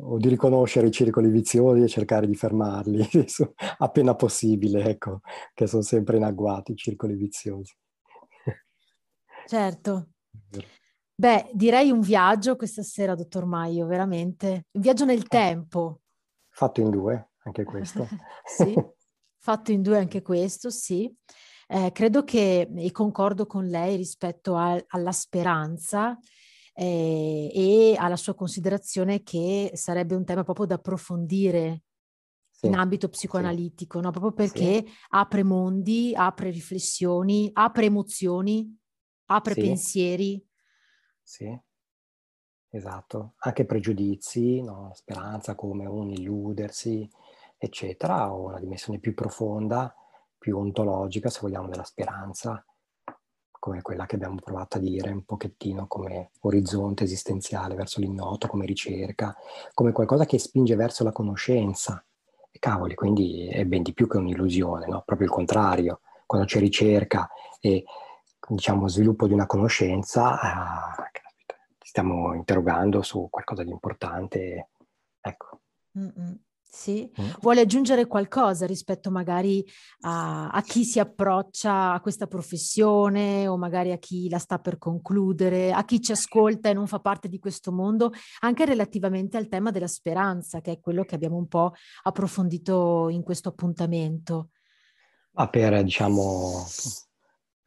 o 0.01 0.17
di 0.19 0.29
riconoscere 0.29 0.87
i 0.87 0.91
circoli 0.91 1.29
viziosi 1.29 1.83
e 1.83 1.89
cercare 1.89 2.27
di 2.27 2.35
fermarli 2.35 3.07
appena 3.79 4.15
possibile, 4.15 4.85
ecco, 4.85 5.21
che 5.53 5.67
sono 5.67 5.83
sempre 5.83 6.17
in 6.17 6.23
agguato 6.25 6.73
i 6.73 6.77
circoli 6.77 7.15
viziosi. 7.15 7.75
Certo. 9.49 10.09
Beh, 11.15 11.51
direi 11.55 11.91
un 11.91 12.01
viaggio 12.01 12.55
questa 12.55 12.83
sera, 12.83 13.15
dottor 13.15 13.47
Maio, 13.47 13.87
veramente. 13.87 14.67
Un 14.73 14.83
viaggio 14.83 15.07
nel 15.07 15.27
tempo. 15.27 16.03
Fatto 16.51 16.81
in 16.83 16.91
due, 16.91 17.31
anche 17.45 17.65
questo. 17.65 18.07
sì, 18.45 18.75
fatto 19.41 19.73
in 19.73 19.81
due 19.81 19.97
anche 19.97 20.21
questo, 20.21 20.69
sì. 20.69 21.11
Eh, 21.67 21.91
credo 21.93 22.25
che, 22.25 22.71
e 22.73 22.91
concordo 22.93 23.47
con 23.47 23.67
lei 23.67 23.97
rispetto 23.97 24.55
a, 24.55 24.79
alla 24.89 25.13
speranza 25.13 26.19
eh, 26.75 27.51
e 27.53 27.97
alla 27.99 28.17
sua 28.17 28.35
considerazione 28.35 29.23
che 29.23 29.71
sarebbe 29.75 30.15
un 30.15 30.25
tema 30.25 30.45
proprio 30.45 30.67
da 30.67 30.75
approfondire 30.75 31.85
Sì, 32.51 32.67
in 32.67 32.75
ambito 32.75 33.07
sì, 33.07 33.13
psicoanalitico, 33.13 34.01
no? 34.01 34.11
proprio 34.11 34.33
perché 34.33 34.85
apre 35.09 35.43
mondi, 35.43 36.13
apre 36.15 36.51
riflessioni, 36.51 37.51
apre 37.53 37.87
emozioni, 37.87 38.79
apre 39.31 39.55
Sì. 39.55 39.61
pensieri. 39.61 40.47
Sì, 41.23 41.61
esatto. 42.71 43.35
Anche 43.39 43.65
pregiudizi, 43.65 44.63
no? 44.63 44.93
Speranza 44.95 45.55
come 45.55 45.87
un 45.87 46.11
illudersi, 46.11 47.09
eccetera, 47.57 48.33
o 48.33 48.47
una 48.47 48.61
dimensione 48.61 48.99
più 48.99 49.15
profonda, 49.15 49.95
più 50.39 50.57
ontologica, 50.57 51.29
se 51.29 51.41
vogliamo, 51.43 51.69
della 51.69 51.85
speranza, 51.85 52.65
come 53.61 53.83
quella 53.83 54.07
che 54.07 54.15
abbiamo 54.15 54.37
provato 54.37 54.77
a 54.79 54.81
dire 54.81 55.11
un 55.11 55.25
pochettino 55.25 55.87
come 55.89 56.31
orizzonte 56.41 57.05
esistenziale 57.05 57.75
verso 57.75 58.01
l'ignoto, 58.01 58.47
come 58.47 58.65
ricerca, 58.65 59.37
come 59.75 59.93
qualcosa 59.93 60.25
che 60.25 60.39
spinge 60.39 60.77
verso 60.77 61.05
la 61.05 61.13
conoscenza. 61.13 62.03
E 62.51 62.59
cavoli, 62.61 62.95
quindi 62.95 63.49
è 63.49 63.65
ben 63.67 63.83
di 63.83 63.93
più 63.93 64.07
che 64.07 64.17
un'illusione, 64.17 64.87
no? 64.87 65.03
Proprio 65.05 65.27
il 65.27 65.33
contrario. 65.35 66.01
Quando 66.25 66.47
c'è 66.47 66.61
ricerca 66.61 67.29
e 67.61 67.85
diciamo 68.49 68.89
sviluppo 68.89 69.27
di 69.27 69.33
una 69.33 69.47
conoscenza, 69.47 70.41
ah, 70.41 70.95
ci 71.79 71.89
stiamo 71.89 72.35
interrogando 72.35 73.03
su 73.03 73.29
qualcosa 73.31 73.63
di 73.63 73.71
importante. 73.71 74.71
Ecco. 75.21 75.61
Mm-mm. 75.99 76.39
Sì, 76.71 77.11
Mm. 77.19 77.31
vuole 77.41 77.63
aggiungere 77.63 78.07
qualcosa 78.07 78.67
rispetto 78.67 79.11
magari 79.11 79.65
a, 80.03 80.51
a 80.51 80.61
chi 80.61 80.85
si 80.85 81.01
approccia 81.01 81.93
a 81.93 82.01
questa 82.01 82.27
professione 82.27 83.49
o 83.49 83.57
magari 83.57 83.91
a 83.91 83.97
chi 83.97 84.29
la 84.29 84.39
sta 84.39 84.59
per 84.59 84.77
concludere, 84.77 85.73
a 85.73 85.83
chi 85.87 86.01
ci 86.03 86.13
ascolta 86.13 86.69
e 86.69 86.75
non 86.75 86.87
fa 86.87 87.01
parte 87.01 87.27
di 87.27 87.39
questo 87.39 87.73
mondo, 87.73 88.13
anche 88.41 88.67
relativamente 88.67 89.39
al 89.39 89.49
tema 89.49 89.71
della 89.71 89.87
speranza, 89.87 90.61
che 90.61 90.73
è 90.73 90.79
quello 90.79 91.05
che 91.05 91.15
abbiamo 91.15 91.37
un 91.37 91.49
po' 91.49 91.73
approfondito 92.03 93.09
in 93.09 93.23
questo 93.23 93.49
appuntamento. 93.49 94.51
Ma 95.33 95.49
per, 95.49 95.83
diciamo, 95.83 96.67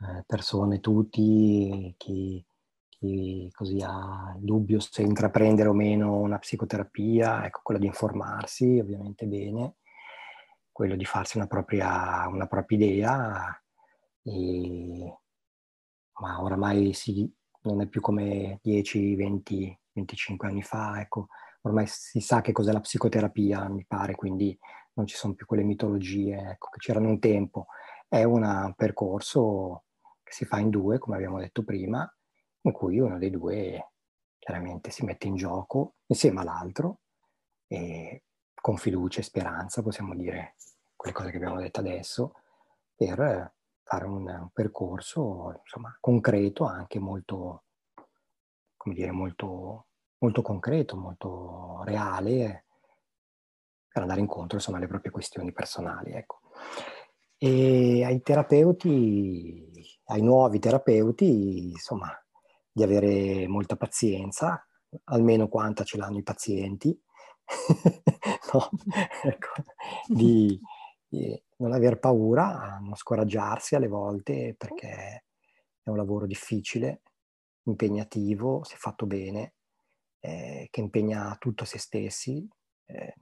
eh, 0.01 0.23
persone, 0.25 0.79
tutti, 0.79 1.93
chi, 1.97 2.43
chi 2.89 3.49
ha 3.83 4.35
il 4.37 4.43
dubbio 4.43 4.79
se 4.79 5.01
intraprendere 5.01 5.69
o 5.69 5.73
meno 5.73 6.17
una 6.19 6.37
psicoterapia, 6.37 7.45
ecco, 7.45 7.61
quello 7.63 7.79
di 7.79 7.87
informarsi, 7.87 8.79
ovviamente 8.79 9.25
bene, 9.25 9.75
quello 10.71 10.95
di 10.95 11.05
farsi 11.05 11.37
una 11.37 11.47
propria, 11.47 12.27
una 12.27 12.47
propria 12.47 12.77
idea, 12.77 13.63
e, 14.23 15.19
ma 16.19 16.41
oramai 16.41 16.93
si, 16.93 17.31
non 17.63 17.81
è 17.81 17.87
più 17.87 18.01
come 18.01 18.59
10, 18.61 19.15
20, 19.15 19.79
25 19.93 20.47
anni 20.47 20.61
fa, 20.61 20.99
ecco, 20.99 21.27
ormai 21.61 21.85
si 21.87 22.19
sa 22.19 22.41
che 22.41 22.51
cos'è 22.51 22.71
la 22.71 22.79
psicoterapia, 22.79 23.67
mi 23.69 23.85
pare, 23.87 24.15
quindi 24.15 24.57
non 24.93 25.05
ci 25.07 25.15
sono 25.15 25.33
più 25.33 25.45
quelle 25.45 25.63
mitologie 25.63 26.35
ecco, 26.51 26.69
che 26.69 26.79
c'erano 26.79 27.09
un 27.09 27.19
tempo. 27.19 27.67
È 28.07 28.23
un 28.23 28.73
percorso 28.75 29.83
si 30.31 30.45
fa 30.45 30.59
in 30.59 30.69
due, 30.69 30.97
come 30.97 31.15
abbiamo 31.17 31.39
detto 31.39 31.63
prima, 31.63 32.09
in 32.61 32.71
cui 32.71 32.99
uno 32.99 33.17
dei 33.17 33.29
due 33.29 33.91
chiaramente 34.37 34.89
si 34.89 35.05
mette 35.05 35.27
in 35.27 35.35
gioco 35.35 35.95
insieme 36.07 36.41
all'altro 36.41 37.01
e 37.67 38.23
con 38.53 38.77
fiducia 38.77 39.19
e 39.19 39.23
speranza, 39.23 39.81
possiamo 39.81 40.15
dire 40.15 40.55
quelle 40.95 41.15
cose 41.15 41.31
che 41.31 41.37
abbiamo 41.37 41.59
detto 41.59 41.79
adesso, 41.79 42.33
per 42.95 43.53
fare 43.83 44.05
un, 44.05 44.27
un 44.27 44.49
percorso 44.53 45.59
insomma, 45.61 45.95
concreto, 45.99 46.65
anche 46.65 46.99
molto, 46.99 47.63
come 48.77 48.95
dire, 48.95 49.11
molto, 49.11 49.87
molto 50.19 50.41
concreto, 50.41 50.95
molto 50.95 51.81
reale, 51.83 52.65
per 53.91 54.03
andare 54.03 54.21
incontro 54.21 54.57
insomma, 54.57 54.77
alle 54.77 54.87
proprie 54.87 55.11
questioni 55.11 55.51
personali. 55.51 56.11
Ecco. 56.11 56.39
E 57.37 58.05
ai 58.05 58.21
terapeuti, 58.21 59.99
ai 60.11 60.21
nuovi 60.21 60.59
terapeuti, 60.59 61.71
insomma, 61.71 62.11
di 62.71 62.83
avere 62.83 63.47
molta 63.47 63.77
pazienza, 63.77 64.65
almeno 65.05 65.47
quanta 65.47 65.83
ce 65.83 65.97
l'hanno 65.97 66.17
i 66.17 66.23
pazienti, 66.23 67.01
no? 68.53 68.69
ecco, 69.23 69.53
di, 70.07 70.59
di, 71.07 71.43
non 71.57 71.71
aver 71.71 71.99
paura, 71.99 72.77
non 72.81 72.95
scoraggiarsi 72.95 73.75
alle 73.75 73.87
volte 73.87 74.53
perché 74.57 75.23
è 75.81 75.89
un 75.89 75.95
lavoro 75.95 76.25
difficile, 76.25 77.03
impegnativo, 77.63 78.63
se 78.65 78.75
fatto 78.75 79.05
bene, 79.05 79.53
eh, 80.19 80.67
che 80.69 80.81
impegna 80.81 81.35
tutto 81.39 81.63
se 81.63 81.79
stessi. 81.79 82.45
Eh, 82.85 83.15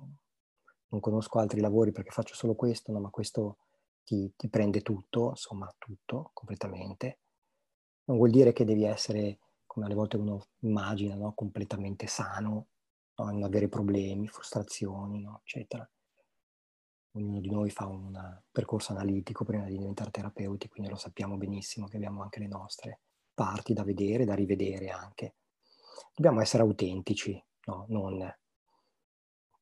non 0.92 1.00
conosco 1.02 1.38
altri 1.38 1.62
lavori 1.62 1.92
perché 1.92 2.10
faccio 2.10 2.34
solo 2.34 2.56
questo, 2.56 2.92
no? 2.92 3.00
ma 3.00 3.10
questo 3.10 3.58
ti, 4.10 4.34
ti 4.36 4.49
prende 4.49 4.82
tutto, 4.82 5.30
insomma 5.30 5.72
tutto, 5.78 6.32
completamente. 6.34 7.20
Non 8.05 8.18
vuol 8.18 8.32
dire 8.32 8.53
che 8.53 8.66
devi 8.66 8.84
essere, 8.84 9.38
come 9.68 9.86
alle 9.86 9.93
volte 9.93 10.18
uno 10.18 10.47
immagina, 10.62 11.14
no? 11.14 11.34
completamente 11.36 12.07
sano, 12.07 12.70
no? 13.16 13.26
non 13.26 13.43
avere 13.43 13.70
problemi, 13.70 14.28
frustrazioni, 14.28 15.22
no? 15.22 15.41
eccetera. 15.43 15.88
Ognuno 17.12 17.39
di 17.39 17.51
noi 17.51 17.70
fa 17.70 17.86
un 17.86 18.41
percorso 18.49 18.93
analitico 18.93 19.45
prima 19.45 19.66
di 19.66 19.78
diventare 19.78 20.10
terapeuti, 20.10 20.70
quindi 20.70 20.89
lo 20.89 20.97
sappiamo 20.97 21.38
benissimo 21.38 21.86
che 21.88 21.97
abbiamo 21.97 22.24
anche 22.24 22.39
le 22.39 22.47
nostre 22.47 23.01
parti 23.36 23.74
da 23.74 23.84
vedere, 23.84 24.26
da 24.26 24.34
rivedere 24.34 24.89
anche. 24.89 25.36
Dobbiamo 26.16 26.41
essere 26.41 26.64
autentici, 26.64 27.39
no? 27.66 27.86
non 27.89 28.28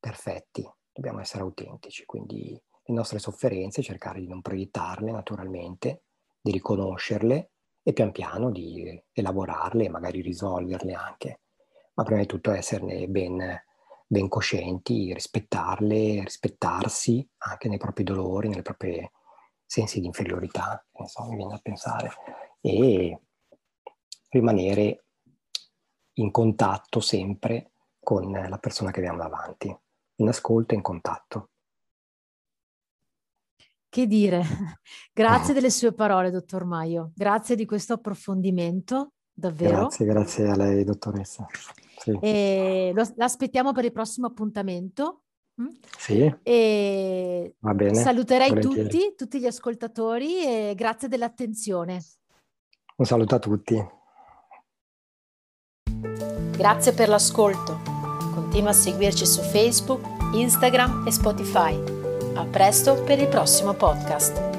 perfetti, 0.00 0.66
dobbiamo 0.90 1.20
essere 1.20 1.42
autentici, 1.42 2.06
quindi 2.06 2.58
le 2.88 2.94
nostre 2.94 3.18
sofferenze 3.18 3.82
cercare 3.82 4.20
di 4.20 4.26
non 4.26 4.40
proiettarle 4.40 5.10
naturalmente, 5.10 6.04
di 6.40 6.52
riconoscerle 6.52 7.50
e 7.82 7.92
pian 7.92 8.12
piano 8.12 8.50
di 8.50 9.02
elaborarle 9.12 9.84
e 9.84 9.90
magari 9.90 10.22
risolverle 10.22 10.94
anche. 10.94 11.40
Ma 11.94 12.04
prima 12.04 12.20
di 12.20 12.26
tutto 12.26 12.50
esserne 12.50 13.06
ben 13.08 13.66
ben 14.10 14.28
coscienti, 14.28 15.12
rispettarle, 15.12 16.22
rispettarsi 16.24 17.28
anche 17.38 17.68
nei 17.68 17.76
propri 17.76 18.04
dolori, 18.04 18.48
nei 18.48 18.62
propri 18.62 19.08
sensi 19.66 20.00
di 20.00 20.06
inferiorità, 20.06 20.82
so, 21.04 21.24
mi 21.24 21.36
viene 21.36 21.52
a 21.52 21.60
pensare, 21.62 22.10
e 22.62 23.20
rimanere 24.30 25.04
in 26.14 26.30
contatto 26.30 27.00
sempre 27.00 27.72
con 28.00 28.30
la 28.30 28.58
persona 28.58 28.90
che 28.90 29.00
abbiamo 29.00 29.18
davanti, 29.18 29.76
in 30.16 30.28
ascolto 30.28 30.72
e 30.72 30.76
in 30.76 30.82
contatto. 30.82 31.50
Che 33.90 34.06
dire, 34.06 34.42
grazie 35.12 35.54
delle 35.54 35.70
sue 35.70 35.92
parole, 35.92 36.30
dottor 36.30 36.64
Maio, 36.64 37.12
grazie 37.14 37.56
di 37.56 37.64
questo 37.64 37.94
approfondimento, 37.94 39.12
davvero. 39.32 39.80
Grazie, 39.80 40.06
grazie 40.06 40.48
a 40.48 40.56
lei, 40.56 40.84
dottoressa. 40.84 41.46
Sì. 41.96 42.16
E 42.20 42.92
lo, 42.94 43.02
l'aspettiamo 43.16 43.72
per 43.72 43.84
il 43.84 43.92
prossimo 43.92 44.26
appuntamento. 44.26 45.22
Mm? 45.60 45.66
Sì. 45.96 46.34
E 46.42 47.54
Va 47.58 47.74
bene. 47.74 47.94
Saluterei 47.94 48.60
tutti, 48.60 49.14
tutti 49.16 49.40
gli 49.40 49.46
ascoltatori 49.46 50.44
e 50.44 50.74
grazie 50.76 51.08
dell'attenzione. 51.08 52.02
Un 52.96 53.04
saluto 53.04 53.34
a 53.34 53.38
tutti. 53.38 53.96
Grazie 56.56 56.92
per 56.92 57.08
l'ascolto. 57.08 57.80
Continua 58.34 58.70
a 58.70 58.74
seguirci 58.74 59.24
su 59.24 59.40
Facebook, 59.42 60.04
Instagram 60.34 61.06
e 61.06 61.12
Spotify. 61.12 61.97
A 62.38 62.44
presto 62.44 62.94
per 63.02 63.18
il 63.18 63.26
prossimo 63.26 63.74
podcast. 63.74 64.57